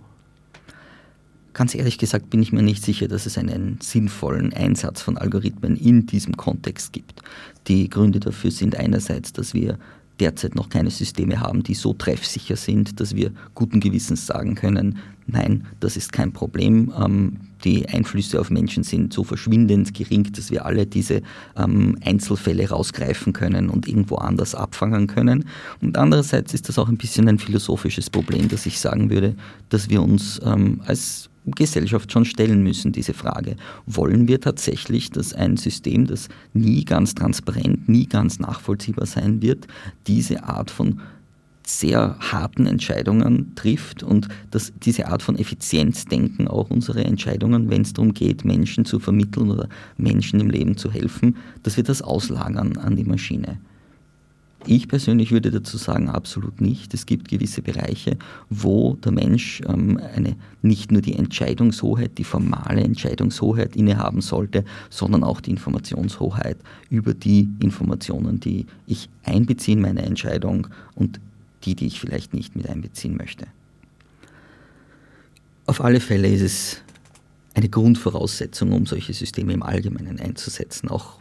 Ganz 1.54 1.76
ehrlich 1.76 2.00
gesagt 2.00 2.32
bin 2.32 2.42
ich 2.42 2.52
mir 2.52 2.64
nicht 2.64 2.84
sicher, 2.84 3.08
dass 3.08 3.28
es 3.28 3.38
einen 3.38 3.78
sinnvollen 3.84 4.52
Einsatz 4.52 5.04
von 5.04 5.20
Algorithmen 5.20 5.78
in 5.78 6.08
diesem 6.08 6.38
Kontext 6.38 6.92
gibt. 6.92 7.22
Die 7.68 7.88
Gründe 7.88 8.20
dafür 8.20 8.50
sind 8.50 8.76
einerseits, 8.76 9.32
dass 9.32 9.54
wir 9.54 9.78
derzeit 10.20 10.56
noch 10.56 10.70
keine 10.70 10.92
Systeme 10.92 11.40
haben, 11.40 11.64
die 11.64 11.74
so 11.74 11.94
treffsicher 11.94 12.56
sind, 12.56 13.00
dass 13.00 13.16
wir 13.16 13.32
guten 13.54 13.80
Gewissens 13.80 14.26
sagen 14.26 14.56
können, 14.56 14.98
nein, 15.28 15.66
das 15.80 15.98
ist 15.98 16.14
kein 16.14 16.32
Problem. 16.32 16.94
Ähm, 16.98 17.38
die 17.64 17.88
Einflüsse 17.90 18.40
auf 18.40 18.50
Menschen 18.50 18.84
sind 18.84 19.12
so 19.12 19.24
verschwindend 19.24 19.94
gering, 19.94 20.32
dass 20.34 20.52
wir 20.52 20.66
alle 20.66 20.86
diese 20.86 21.22
ähm, 21.58 21.98
Einzelfälle 22.04 22.70
rausgreifen 22.70 23.34
können 23.34 23.70
und 23.70 23.88
irgendwo 23.88 24.16
anders 24.16 24.54
abfangen 24.54 25.08
können. 25.08 25.46
Und 25.82 25.98
andererseits 25.98 26.54
ist 26.54 26.70
das 26.70 26.78
auch 26.78 26.88
ein 26.88 26.98
bisschen 26.98 27.28
ein 27.28 27.40
philosophisches 27.40 28.10
Problem, 28.10 28.50
dass 28.50 28.66
ich 28.66 28.80
sagen 28.80 29.10
würde, 29.10 29.36
dass 29.70 29.90
wir 29.90 30.02
uns 30.02 30.40
ähm, 30.46 30.82
als 30.86 31.30
Gesellschaft 31.52 32.12
schon 32.12 32.26
stellen 32.26 32.64
müssen, 32.64 32.92
diese 32.92 33.14
Frage. 33.14 33.56
Wollen 33.86 34.28
wir 34.28 34.42
tatsächlich, 34.42 35.12
dass 35.12 35.34
ein 35.34 35.58
System, 35.58 36.08
das 36.08 36.30
nie 36.54 36.86
ganz 36.86 37.16
transparent, 37.16 37.88
nie 37.88 38.08
ganz 38.08 38.40
nachvollziehbar 38.40 39.06
sein 39.06 39.42
wird, 39.42 39.68
diese 40.08 40.44
Art 40.44 40.72
von 40.72 41.02
sehr 41.68 42.16
harten 42.20 42.68
Entscheidungen 42.68 43.56
trifft 43.56 44.04
und 44.04 44.28
dass 44.52 44.72
diese 44.84 45.08
Art 45.08 45.24
von 45.24 45.38
Effizienzdenken 45.38 46.48
auch 46.48 46.70
unsere 46.70 47.04
Entscheidungen, 47.04 47.70
wenn 47.70 47.82
es 47.82 47.94
darum 47.94 48.14
geht, 48.14 48.46
Menschen 48.46 48.86
zu 48.86 49.00
vermitteln 49.00 49.50
oder 49.50 49.68
Menschen 49.98 50.40
im 50.40 50.50
Leben 50.50 50.78
zu 50.78 50.92
helfen, 50.92 51.38
dass 51.64 51.78
wir 51.78 51.84
das 51.84 52.02
auslagern 52.02 52.78
an 52.78 52.96
die 52.96 53.04
Maschine. 53.04 53.58
Ich 54.68 54.88
persönlich 54.88 55.32
würde 55.32 55.52
dazu 55.52 55.78
sagen, 55.78 56.10
absolut 56.10 56.60
nicht. 56.60 56.94
Es 56.96 57.06
gibt 57.06 57.28
gewisse 57.28 57.62
Bereiche, 57.62 58.18
wo 58.50 58.96
der 58.96 59.12
Mensch 59.12 59.62
ähm, 59.68 60.00
eine, 60.16 60.36
nicht 60.64 60.92
nur 60.92 61.02
die 61.02 61.16
Entscheidungshoheit, 61.16 62.18
die 62.18 62.24
formale 62.24 62.82
Entscheidungshoheit 62.82 63.76
innehaben 63.76 64.22
sollte, 64.22 64.66
sondern 64.90 65.24
auch 65.24 65.40
die 65.40 65.52
Informationshoheit 65.52 66.58
über 66.90 67.14
die 67.14 67.48
Informationen, 67.60 68.40
die 68.40 68.66
ich 68.88 69.08
einbeziehe 69.24 69.78
in 69.78 69.84
meine 69.84 70.02
Entscheidung 70.02 70.68
und 70.96 71.20
die, 71.64 71.76
die 71.76 71.86
ich 71.86 72.00
vielleicht 72.00 72.34
nicht 72.34 72.56
mit 72.56 72.68
einbeziehen 72.68 73.18
möchte. 73.18 73.46
Auf 75.68 75.84
alle 75.84 76.00
Fälle 76.00 76.28
ist 76.28 76.42
es 76.42 76.82
eine 77.54 77.70
Grundvoraussetzung, 77.70 78.72
um 78.72 78.86
solche 78.86 79.14
Systeme 79.14 79.54
im 79.54 79.64
Allgemeinen 79.64 80.20
einzusetzen, 80.20 80.90
auch 80.90 81.20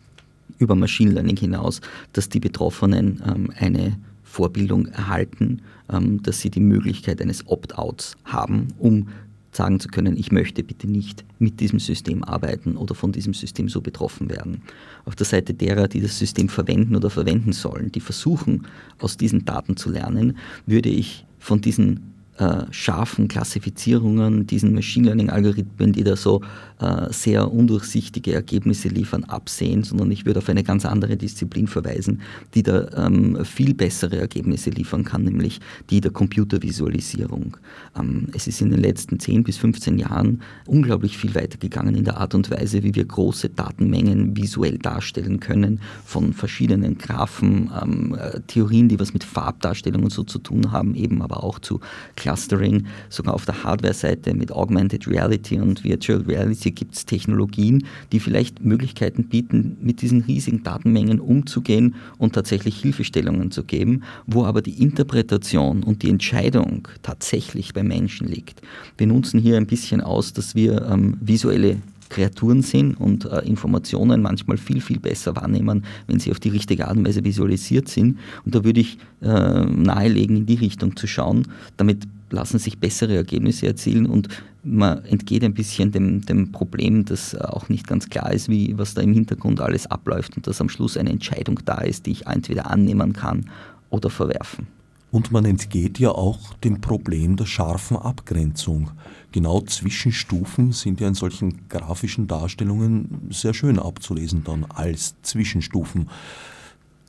über 0.58 0.74
Machine 0.74 1.12
Learning 1.12 1.36
hinaus, 1.36 1.80
dass 2.12 2.28
die 2.28 2.40
Betroffenen 2.40 3.22
ähm, 3.26 3.50
eine 3.56 3.98
Vorbildung 4.22 4.86
erhalten, 4.86 5.62
ähm, 5.92 6.22
dass 6.22 6.40
sie 6.40 6.50
die 6.50 6.60
Möglichkeit 6.60 7.20
eines 7.20 7.46
Opt-outs 7.46 8.16
haben, 8.24 8.68
um 8.78 9.08
sagen 9.56 9.78
zu 9.78 9.88
können, 9.88 10.16
ich 10.16 10.32
möchte 10.32 10.64
bitte 10.64 10.88
nicht 10.88 11.24
mit 11.38 11.60
diesem 11.60 11.78
System 11.78 12.24
arbeiten 12.24 12.76
oder 12.76 12.94
von 12.94 13.12
diesem 13.12 13.34
System 13.34 13.68
so 13.68 13.80
betroffen 13.80 14.28
werden. 14.28 14.62
Auf 15.04 15.14
der 15.14 15.26
Seite 15.26 15.54
derer, 15.54 15.86
die 15.86 16.00
das 16.00 16.18
System 16.18 16.48
verwenden 16.48 16.96
oder 16.96 17.10
verwenden 17.10 17.52
sollen, 17.52 17.92
die 17.92 18.00
versuchen, 18.00 18.66
aus 18.98 19.16
diesen 19.16 19.44
Daten 19.44 19.76
zu 19.76 19.90
lernen, 19.90 20.38
würde 20.66 20.88
ich 20.88 21.24
von 21.38 21.60
diesen 21.60 22.13
äh, 22.38 22.64
scharfen 22.70 23.28
Klassifizierungen, 23.28 24.46
diesen 24.46 24.74
Machine 24.74 25.06
Learning-Algorithmen, 25.06 25.92
die 25.92 26.04
da 26.04 26.16
so 26.16 26.40
äh, 26.80 27.12
sehr 27.12 27.52
undurchsichtige 27.52 28.34
Ergebnisse 28.34 28.88
liefern, 28.88 29.24
absehen, 29.24 29.84
sondern 29.84 30.10
ich 30.10 30.26
würde 30.26 30.38
auf 30.38 30.48
eine 30.48 30.64
ganz 30.64 30.84
andere 30.84 31.16
Disziplin 31.16 31.68
verweisen, 31.68 32.20
die 32.54 32.62
da 32.64 32.88
ähm, 32.96 33.44
viel 33.44 33.74
bessere 33.74 34.18
Ergebnisse 34.18 34.70
liefern 34.70 35.04
kann, 35.04 35.22
nämlich 35.22 35.60
die 35.90 36.00
der 36.00 36.10
Computervisualisierung. 36.10 37.56
Ähm, 37.96 38.28
es 38.34 38.48
ist 38.48 38.60
in 38.60 38.70
den 38.70 38.80
letzten 38.80 39.20
10 39.20 39.44
bis 39.44 39.56
15 39.58 39.98
Jahren 39.98 40.42
unglaublich 40.66 41.16
viel 41.16 41.34
weitergegangen 41.34 41.94
in 41.94 42.04
der 42.04 42.18
Art 42.18 42.34
und 42.34 42.50
Weise, 42.50 42.82
wie 42.82 42.94
wir 42.94 43.04
große 43.04 43.50
Datenmengen 43.50 44.36
visuell 44.36 44.78
darstellen 44.78 45.38
können, 45.38 45.80
von 46.04 46.32
verschiedenen 46.32 46.98
Graphen, 46.98 47.70
ähm, 47.80 48.16
äh, 48.18 48.40
Theorien, 48.48 48.88
die 48.88 48.98
was 48.98 49.12
mit 49.12 49.22
Farbdarstellung 49.22 50.02
und 50.02 50.12
so 50.12 50.24
zu 50.24 50.40
tun 50.40 50.72
haben, 50.72 50.96
eben 50.96 51.22
aber 51.22 51.44
auch 51.44 51.60
zu 51.60 51.80
Clustering, 52.24 52.86
sogar 53.10 53.34
auf 53.34 53.44
der 53.44 53.64
Hardware-Seite 53.64 54.32
mit 54.32 54.50
Augmented 54.50 55.06
Reality 55.06 55.60
und 55.60 55.84
Virtual 55.84 56.22
Reality 56.22 56.70
gibt 56.70 56.94
es 56.94 57.04
Technologien, 57.04 57.84
die 58.12 58.18
vielleicht 58.18 58.64
Möglichkeiten 58.64 59.28
bieten, 59.28 59.76
mit 59.82 60.00
diesen 60.00 60.22
riesigen 60.22 60.62
Datenmengen 60.62 61.20
umzugehen 61.20 61.96
und 62.16 62.34
tatsächlich 62.34 62.80
Hilfestellungen 62.80 63.50
zu 63.50 63.64
geben, 63.64 64.04
wo 64.26 64.46
aber 64.46 64.62
die 64.62 64.82
Interpretation 64.82 65.82
und 65.82 66.02
die 66.02 66.08
Entscheidung 66.08 66.88
tatsächlich 67.02 67.74
beim 67.74 67.88
Menschen 67.88 68.26
liegt. 68.26 68.62
Wir 68.96 69.06
nutzen 69.06 69.38
hier 69.38 69.58
ein 69.58 69.66
bisschen 69.66 70.00
aus, 70.00 70.32
dass 70.32 70.54
wir 70.54 70.80
ähm, 70.90 71.18
visuelle 71.20 71.76
Kreaturen 72.14 72.62
sind 72.62 72.94
und 72.94 73.24
äh, 73.24 73.40
Informationen 73.40 74.22
manchmal 74.22 74.56
viel, 74.56 74.80
viel 74.80 75.00
besser 75.00 75.34
wahrnehmen, 75.34 75.84
wenn 76.06 76.20
sie 76.20 76.30
auf 76.30 76.38
die 76.38 76.50
richtige 76.50 76.86
Art 76.86 76.96
und 76.96 77.06
Weise 77.06 77.24
visualisiert 77.24 77.88
sind. 77.88 78.18
Und 78.44 78.54
da 78.54 78.64
würde 78.64 78.80
ich 78.80 78.98
äh, 79.20 79.64
nahelegen, 79.64 80.36
in 80.36 80.46
die 80.46 80.54
Richtung 80.54 80.96
zu 80.96 81.08
schauen. 81.08 81.48
Damit 81.76 82.06
lassen 82.30 82.58
sich 82.58 82.78
bessere 82.78 83.16
Ergebnisse 83.16 83.66
erzielen 83.66 84.06
und 84.06 84.28
man 84.62 85.04
entgeht 85.04 85.44
ein 85.44 85.54
bisschen 85.54 85.92
dem, 85.92 86.22
dem 86.22 86.52
Problem, 86.52 87.04
dass 87.04 87.34
auch 87.34 87.68
nicht 87.68 87.86
ganz 87.86 88.08
klar 88.08 88.32
ist, 88.32 88.48
wie, 88.48 88.78
was 88.78 88.94
da 88.94 89.02
im 89.02 89.12
Hintergrund 89.12 89.60
alles 89.60 89.86
abläuft 89.86 90.36
und 90.36 90.46
dass 90.46 90.60
am 90.60 90.68
Schluss 90.68 90.96
eine 90.96 91.10
Entscheidung 91.10 91.60
da 91.64 91.78
ist, 91.78 92.06
die 92.06 92.12
ich 92.12 92.26
entweder 92.26 92.70
annehmen 92.70 93.12
kann 93.12 93.50
oder 93.90 94.08
verwerfen. 94.08 94.68
Und 95.10 95.30
man 95.30 95.44
entgeht 95.44 96.00
ja 96.00 96.10
auch 96.10 96.54
dem 96.64 96.80
Problem 96.80 97.36
der 97.36 97.46
scharfen 97.46 97.96
Abgrenzung. 97.96 98.90
Genau 99.34 99.60
Zwischenstufen 99.62 100.70
sind 100.70 101.00
ja 101.00 101.08
in 101.08 101.14
solchen 101.14 101.68
grafischen 101.68 102.28
Darstellungen 102.28 103.26
sehr 103.30 103.52
schön 103.52 103.80
abzulesen 103.80 104.44
dann 104.44 104.64
als 104.64 105.16
Zwischenstufen. 105.22 106.08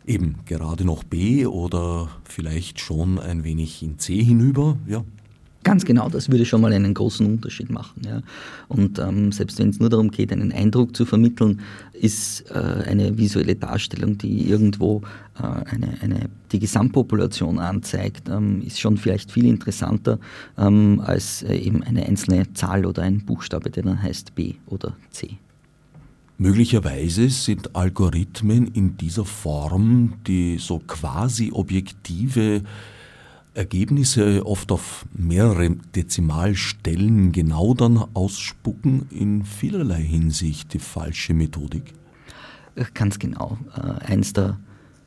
Eben 0.07 0.37
gerade 0.47 0.85
noch 0.85 1.03
B 1.03 1.45
oder 1.45 2.09
vielleicht 2.23 2.79
schon 2.79 3.19
ein 3.19 3.43
wenig 3.43 3.83
in 3.83 3.99
C 3.99 4.23
hinüber, 4.23 4.75
ja, 4.87 5.03
Ganz 5.65 5.83
genau, 5.83 6.09
das 6.09 6.29
würde 6.29 6.45
schon 6.45 6.61
mal 6.61 6.71
einen 6.73 6.93
großen 6.93 7.25
Unterschied 7.25 7.71
machen. 7.71 8.03
Ja. 8.05 8.21
Und 8.67 8.99
ähm, 8.99 9.31
selbst 9.31 9.57
wenn 9.57 9.69
es 9.69 9.79
nur 9.79 9.89
darum 9.89 10.11
geht, 10.11 10.31
einen 10.31 10.51
Eindruck 10.51 10.95
zu 10.95 11.07
vermitteln, 11.07 11.59
ist 11.91 12.51
äh, 12.51 12.83
eine 12.87 13.17
visuelle 13.17 13.55
Darstellung, 13.55 14.15
die 14.19 14.47
irgendwo 14.47 15.01
eine, 15.43 15.97
eine, 16.01 16.29
die 16.51 16.59
Gesamtpopulation 16.59 17.59
anzeigt, 17.59 18.29
ähm, 18.29 18.61
ist 18.61 18.79
schon 18.79 18.97
vielleicht 18.97 19.31
viel 19.31 19.45
interessanter 19.45 20.19
ähm, 20.57 21.01
als 21.05 21.43
äh, 21.43 21.55
eben 21.55 21.83
eine 21.83 22.05
einzelne 22.05 22.53
Zahl 22.53 22.85
oder 22.85 23.03
ein 23.03 23.25
Buchstabe, 23.25 23.69
der 23.69 23.83
dann 23.83 24.01
heißt 24.01 24.35
B 24.35 24.53
oder 24.67 24.95
C. 25.11 25.37
Möglicherweise 26.37 27.29
sind 27.29 27.75
Algorithmen 27.75 28.67
in 28.67 28.97
dieser 28.97 29.25
Form 29.25 30.13
die 30.27 30.57
so 30.57 30.79
quasi 30.79 31.51
objektive 31.53 32.61
Ergebnisse 33.53 34.45
oft 34.45 34.71
auf 34.71 35.05
mehrere 35.13 35.71
Dezimalstellen 35.95 37.31
genau 37.31 37.73
dann 37.73 37.97
ausspucken, 38.13 39.07
in 39.11 39.45
vielerlei 39.45 40.01
Hinsicht 40.01 40.73
die 40.73 40.79
falsche 40.79 41.33
Methodik? 41.33 41.93
Äh, 42.75 42.83
ganz 42.93 43.17
genau. 43.17 43.57
Äh, 43.75 44.11
eins 44.11 44.33
der 44.33 44.57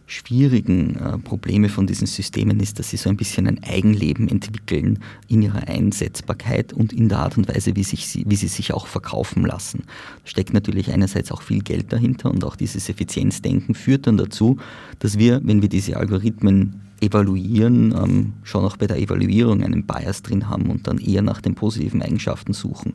schwierigen 0.08 0.96
äh, 0.96 1.18
Probleme 1.18 1.68
von 1.68 1.86
diesen 1.86 2.06
Systemen 2.06 2.60
ist, 2.60 2.78
dass 2.78 2.90
sie 2.90 2.96
so 2.96 3.10
ein 3.10 3.16
bisschen 3.16 3.46
ein 3.46 3.62
Eigenleben 3.62 4.26
entwickeln 4.26 5.00
in 5.28 5.42
ihrer 5.42 5.68
Einsetzbarkeit 5.68 6.72
und 6.72 6.94
in 6.94 7.10
der 7.10 7.18
Art 7.18 7.36
und 7.36 7.46
Weise, 7.46 7.76
wie, 7.76 7.84
sich, 7.84 8.24
wie 8.26 8.36
sie 8.36 8.48
sich 8.48 8.72
auch 8.72 8.86
verkaufen 8.86 9.44
lassen. 9.44 9.84
Da 10.24 10.30
steckt 10.30 10.54
natürlich 10.54 10.90
einerseits 10.90 11.30
auch 11.30 11.42
viel 11.42 11.62
Geld 11.62 11.92
dahinter 11.92 12.30
und 12.30 12.42
auch 12.42 12.56
dieses 12.56 12.88
Effizienzdenken 12.88 13.74
führt 13.74 14.06
dann 14.06 14.16
dazu, 14.16 14.56
dass 14.98 15.18
wir, 15.18 15.42
wenn 15.44 15.60
wir 15.60 15.68
diese 15.68 15.98
Algorithmen 15.98 16.80
evaluieren, 17.00 17.92
ähm, 17.92 18.32
schon 18.42 18.64
auch 18.64 18.78
bei 18.78 18.86
der 18.86 18.98
Evaluierung 18.98 19.62
einen 19.62 19.84
Bias 19.84 20.22
drin 20.22 20.48
haben 20.48 20.70
und 20.70 20.86
dann 20.86 20.98
eher 20.98 21.22
nach 21.22 21.42
den 21.42 21.54
positiven 21.54 22.02
Eigenschaften 22.02 22.54
suchen. 22.54 22.94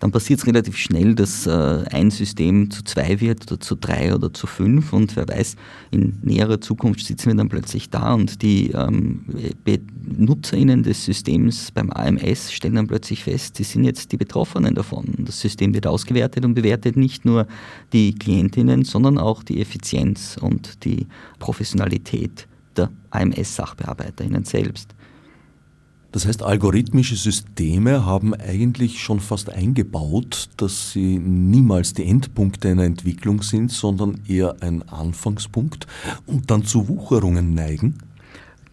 Dann 0.00 0.12
passiert 0.12 0.40
es 0.40 0.46
relativ 0.46 0.76
schnell, 0.76 1.14
dass 1.14 1.46
äh, 1.46 1.84
ein 1.90 2.10
System 2.10 2.70
zu 2.70 2.84
zwei 2.84 3.20
wird 3.20 3.50
oder 3.50 3.60
zu 3.60 3.74
drei 3.74 4.14
oder 4.14 4.32
zu 4.32 4.46
fünf 4.46 4.92
und 4.92 5.16
wer 5.16 5.28
weiß, 5.28 5.56
in 5.90 6.18
näherer 6.22 6.60
Zukunft 6.60 7.04
sitzen 7.04 7.26
wir 7.30 7.34
dann 7.34 7.48
plötzlich 7.48 7.90
da 7.90 8.14
und 8.14 8.42
die 8.42 8.70
ähm, 8.70 9.24
BenutzerInnen 9.64 10.82
des 10.82 11.04
Systems 11.04 11.70
beim 11.72 11.90
AMS 11.90 12.52
stellen 12.52 12.76
dann 12.76 12.86
plötzlich 12.86 13.24
fest, 13.24 13.56
sie 13.56 13.64
sind 13.64 13.84
jetzt 13.84 14.12
die 14.12 14.16
Betroffenen 14.16 14.74
davon. 14.74 15.06
Das 15.18 15.40
System 15.40 15.74
wird 15.74 15.86
ausgewertet 15.86 16.44
und 16.44 16.54
bewertet 16.54 16.96
nicht 16.96 17.24
nur 17.24 17.46
die 17.92 18.14
Klientinnen, 18.14 18.84
sondern 18.84 19.18
auch 19.18 19.42
die 19.42 19.60
Effizienz 19.60 20.36
und 20.40 20.84
die 20.84 21.06
Professionalität 21.38 22.46
der 22.76 22.90
AMS-SachbearbeiterInnen 23.10 24.44
selbst. 24.44 24.94
Das 26.10 26.26
heißt, 26.26 26.42
algorithmische 26.42 27.16
Systeme 27.16 28.06
haben 28.06 28.32
eigentlich 28.32 29.02
schon 29.02 29.20
fast 29.20 29.50
eingebaut, 29.50 30.48
dass 30.56 30.92
sie 30.92 31.18
niemals 31.18 31.92
die 31.92 32.06
Endpunkte 32.06 32.68
einer 32.70 32.84
Entwicklung 32.84 33.42
sind, 33.42 33.70
sondern 33.70 34.20
eher 34.26 34.56
ein 34.60 34.88
Anfangspunkt 34.88 35.86
und 36.26 36.50
dann 36.50 36.64
zu 36.64 36.88
Wucherungen 36.88 37.52
neigen? 37.52 37.98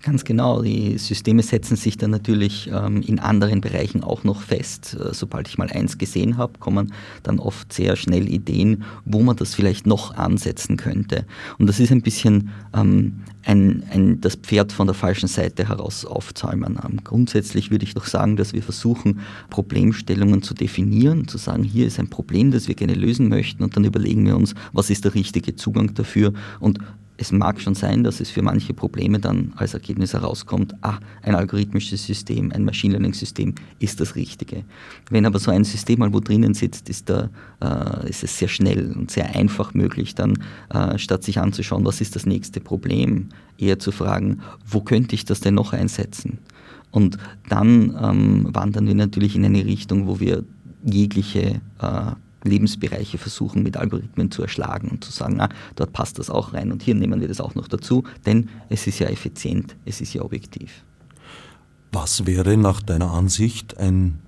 Ganz 0.05 0.23
genau. 0.23 0.61
Die 0.61 0.99
Systeme 0.99 1.41
setzen 1.41 1.75
sich 1.75 1.97
dann 1.97 2.11
natürlich 2.11 2.69
ähm, 2.71 3.01
in 3.01 3.17
anderen 3.17 3.59
Bereichen 3.59 4.03
auch 4.03 4.23
noch 4.23 4.39
fest. 4.39 4.95
Äh, 4.99 5.15
sobald 5.15 5.47
ich 5.47 5.57
mal 5.57 5.67
eins 5.71 5.97
gesehen 5.97 6.37
habe, 6.37 6.59
kommen 6.59 6.93
dann 7.23 7.39
oft 7.39 7.73
sehr 7.73 7.95
schnell 7.95 8.31
Ideen, 8.31 8.83
wo 9.03 9.23
man 9.23 9.35
das 9.35 9.55
vielleicht 9.55 9.87
noch 9.87 10.13
ansetzen 10.13 10.77
könnte. 10.77 11.25
Und 11.57 11.65
das 11.65 11.79
ist 11.79 11.91
ein 11.91 12.03
bisschen 12.03 12.51
ähm, 12.75 13.21
ein, 13.45 13.83
ein, 13.91 14.21
das 14.21 14.35
Pferd 14.35 14.71
von 14.71 14.87
der 14.87 14.93
falschen 14.93 15.27
Seite 15.27 15.69
heraus 15.69 16.03
aufzäumen. 16.05 16.79
Ähm, 16.83 16.99
grundsätzlich 17.03 17.71
würde 17.71 17.85
ich 17.85 17.93
doch 17.93 18.05
sagen, 18.05 18.35
dass 18.35 18.53
wir 18.53 18.63
versuchen, 18.63 19.19
Problemstellungen 19.49 20.41
zu 20.41 20.53
definieren, 20.53 21.27
zu 21.27 21.37
sagen, 21.37 21.63
hier 21.63 21.85
ist 21.85 21.99
ein 21.99 22.09
Problem, 22.09 22.51
das 22.51 22.67
wir 22.67 22.75
gerne 22.75 22.95
lösen 22.95 23.29
möchten 23.29 23.63
und 23.63 23.75
dann 23.75 23.85
überlegen 23.85 24.25
wir 24.25 24.35
uns, 24.35 24.55
was 24.73 24.89
ist 24.89 25.05
der 25.05 25.13
richtige 25.13 25.55
Zugang 25.55 25.93
dafür 25.93 26.33
und 26.59 26.79
es 27.17 27.31
mag 27.31 27.61
schon 27.61 27.75
sein, 27.75 28.03
dass 28.03 28.19
es 28.19 28.29
für 28.29 28.41
manche 28.41 28.73
Probleme 28.73 29.19
dann 29.19 29.53
als 29.55 29.73
Ergebnis 29.73 30.13
herauskommt, 30.13 30.75
ah, 30.81 30.99
ein 31.21 31.35
algorithmisches 31.35 32.05
System, 32.05 32.51
ein 32.51 32.65
Machine 32.65 32.93
Learning 32.93 33.13
System 33.13 33.55
ist 33.79 33.99
das 33.99 34.15
Richtige. 34.15 34.63
Wenn 35.09 35.25
aber 35.25 35.39
so 35.39 35.51
ein 35.51 35.63
System 35.63 35.99
mal 35.99 36.13
wo 36.13 36.19
drinnen 36.19 36.53
sitzt, 36.53 36.89
ist, 36.89 37.09
da, 37.09 37.29
äh, 37.61 38.09
ist 38.09 38.23
es 38.23 38.37
sehr 38.37 38.47
schnell 38.47 38.91
und 38.93 39.11
sehr 39.11 39.35
einfach 39.35 39.73
möglich, 39.73 40.15
dann 40.15 40.33
äh, 40.73 40.97
statt 40.97 41.23
sich 41.23 41.39
anzuschauen, 41.39 41.85
was 41.85 42.01
ist 42.01 42.15
das 42.15 42.25
nächste 42.25 42.59
Problem, 42.59 43.29
eher 43.57 43.79
zu 43.79 43.91
fragen, 43.91 44.41
wo 44.67 44.81
könnte 44.81 45.15
ich 45.15 45.25
das 45.25 45.39
denn 45.39 45.55
noch 45.55 45.73
einsetzen? 45.73 46.39
Und 46.91 47.17
dann 47.49 47.97
ähm, 48.01 48.47
wandern 48.53 48.87
wir 48.87 48.95
natürlich 48.95 49.35
in 49.35 49.45
eine 49.45 49.65
Richtung, 49.65 50.07
wo 50.07 50.19
wir 50.19 50.43
jegliche 50.83 51.61
äh, 51.81 52.11
Lebensbereiche 52.45 53.17
versuchen 53.17 53.63
mit 53.63 53.77
Algorithmen 53.77 54.31
zu 54.31 54.41
erschlagen 54.41 54.89
und 54.89 55.03
zu 55.03 55.11
sagen, 55.11 55.35
na, 55.37 55.49
dort 55.75 55.93
passt 55.93 56.19
das 56.19 56.29
auch 56.29 56.53
rein 56.53 56.71
und 56.71 56.83
hier 56.83 56.95
nehmen 56.95 57.19
wir 57.21 57.27
das 57.27 57.41
auch 57.41 57.55
noch 57.55 57.67
dazu, 57.67 58.03
denn 58.25 58.49
es 58.69 58.87
ist 58.87 58.99
ja 58.99 59.07
effizient, 59.07 59.75
es 59.85 60.01
ist 60.01 60.13
ja 60.13 60.21
objektiv. 60.21 60.83
Was 61.91 62.25
wäre 62.25 62.57
nach 62.57 62.81
deiner 62.81 63.11
Ansicht 63.11 63.77
ein 63.77 64.19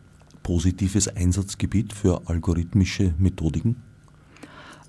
positives 0.44 1.08
Einsatzgebiet 1.08 1.94
für 1.94 2.22
algorithmische 2.26 3.14
Methodiken? 3.18 3.76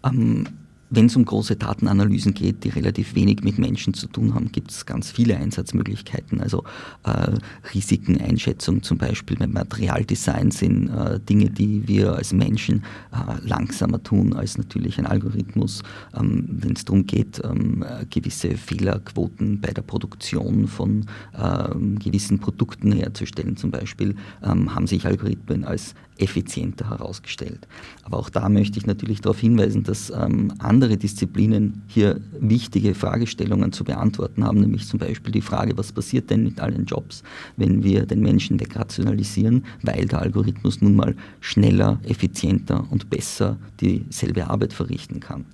Ähm, 0.05 0.47
wenn 0.91 1.07
es 1.07 1.17
um 1.17 1.25
große 1.25 1.57
Datenanalysen 1.57 2.35
geht, 2.35 2.65
die 2.65 2.71
relativ 2.71 3.15
wenig 3.15 3.43
mit 3.43 3.59
Menschen 3.59 3.95
zu 3.95 4.07
tun 4.07 4.35
haben, 4.35 4.51
gibt 4.53 4.71
es 4.71 4.87
ganz 4.87 5.11
viele 5.11 5.37
Einsatzmöglichkeiten. 5.37 6.41
Also 6.41 6.65
äh, 7.05 7.33
Risikeneinschätzung 7.75 8.83
zum 8.83 8.99
Beispiel 8.99 9.37
beim 9.37 9.53
Materialdesign 9.53 10.51
sind 10.51 10.89
äh, 10.89 11.21
Dinge, 11.21 11.51
die 11.51 11.87
wir 11.87 12.15
als 12.15 12.33
Menschen 12.33 12.85
äh, 13.13 13.47
langsamer 13.47 14.03
tun 14.03 14.33
als 14.33 14.57
natürlich 14.57 14.99
ein 14.99 15.07
Algorithmus. 15.07 15.83
Ähm, 16.19 16.47
Wenn 16.49 16.73
es 16.73 16.85
darum 16.85 17.07
geht, 17.07 17.41
ähm, 17.45 17.85
gewisse 18.11 18.57
Fehlerquoten 18.57 19.61
bei 19.61 19.73
der 19.73 19.83
Produktion 19.83 20.67
von 20.69 21.07
ähm, 21.37 21.99
gewissen 21.99 22.39
Produkten 22.39 22.93
herzustellen 22.93 23.57
zum 23.57 23.71
Beispiel, 23.71 24.15
ähm, 24.43 24.75
haben 24.75 24.87
sich 24.87 25.05
Algorithmen 25.05 25.65
als 25.65 25.95
effizienter 26.19 26.91
herausgestellt. 26.91 27.67
Aber 28.03 28.19
auch 28.19 28.31
da 28.31 28.49
möchte 28.49 28.79
ich 28.79 28.87
natürlich 28.87 29.21
darauf 29.21 29.39
hinweisen, 29.39 29.85
dass 29.85 30.11
ähm, 30.11 30.53
andere 30.59 30.97
Disziplinen 30.97 31.83
hier 31.87 32.21
wichtige 32.39 32.95
Fragestellungen 32.95 33.73
zu 33.73 33.85
beantworten 33.85 34.45
haben, 34.45 34.61
nämlich 34.61 34.87
zum 34.87 34.99
Beispiel 34.99 35.33
die 35.33 35.43
Frage, 35.43 35.77
was 35.77 35.93
passiert 35.93 36.31
denn 36.31 36.43
mit 36.45 36.61
allen 36.61 36.85
Jobs, 36.85 37.23
wenn 37.57 37.83
wir 37.83 38.07
den 38.07 38.21
Menschen 38.21 38.61
wegrationalisieren, 38.61 39.65
weil 39.83 40.07
der 40.07 40.21
Algorithmus 40.21 40.81
nun 40.81 40.97
mal 40.97 41.15
schneller, 41.41 42.01
effizienter 42.05 42.87
und 42.91 43.11
besser 43.11 43.59
dieselbe 43.81 44.49
Arbeit 44.49 44.73
verrichten 44.73 45.21
kann. 45.21 45.45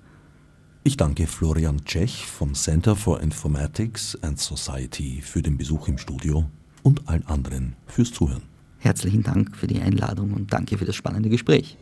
Ich 0.86 0.98
danke 0.98 1.26
Florian 1.26 1.82
Tschech 1.86 2.26
vom 2.26 2.52
Center 2.54 2.94
for 2.94 3.20
Informatics 3.20 4.18
and 4.22 4.38
Society 4.38 5.22
für 5.22 5.40
den 5.40 5.56
Besuch 5.56 5.88
im 5.88 5.96
Studio 5.96 6.44
und 6.82 7.08
allen 7.08 7.26
anderen 7.26 7.74
fürs 7.86 8.12
Zuhören. 8.12 8.53
Herzlichen 8.84 9.22
Dank 9.22 9.56
für 9.56 9.66
die 9.66 9.80
Einladung 9.80 10.34
und 10.34 10.52
danke 10.52 10.76
für 10.76 10.84
das 10.84 10.94
spannende 10.94 11.30
Gespräch. 11.30 11.78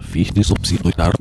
Fichte 0.00 0.42
subsidiar 0.42 1.12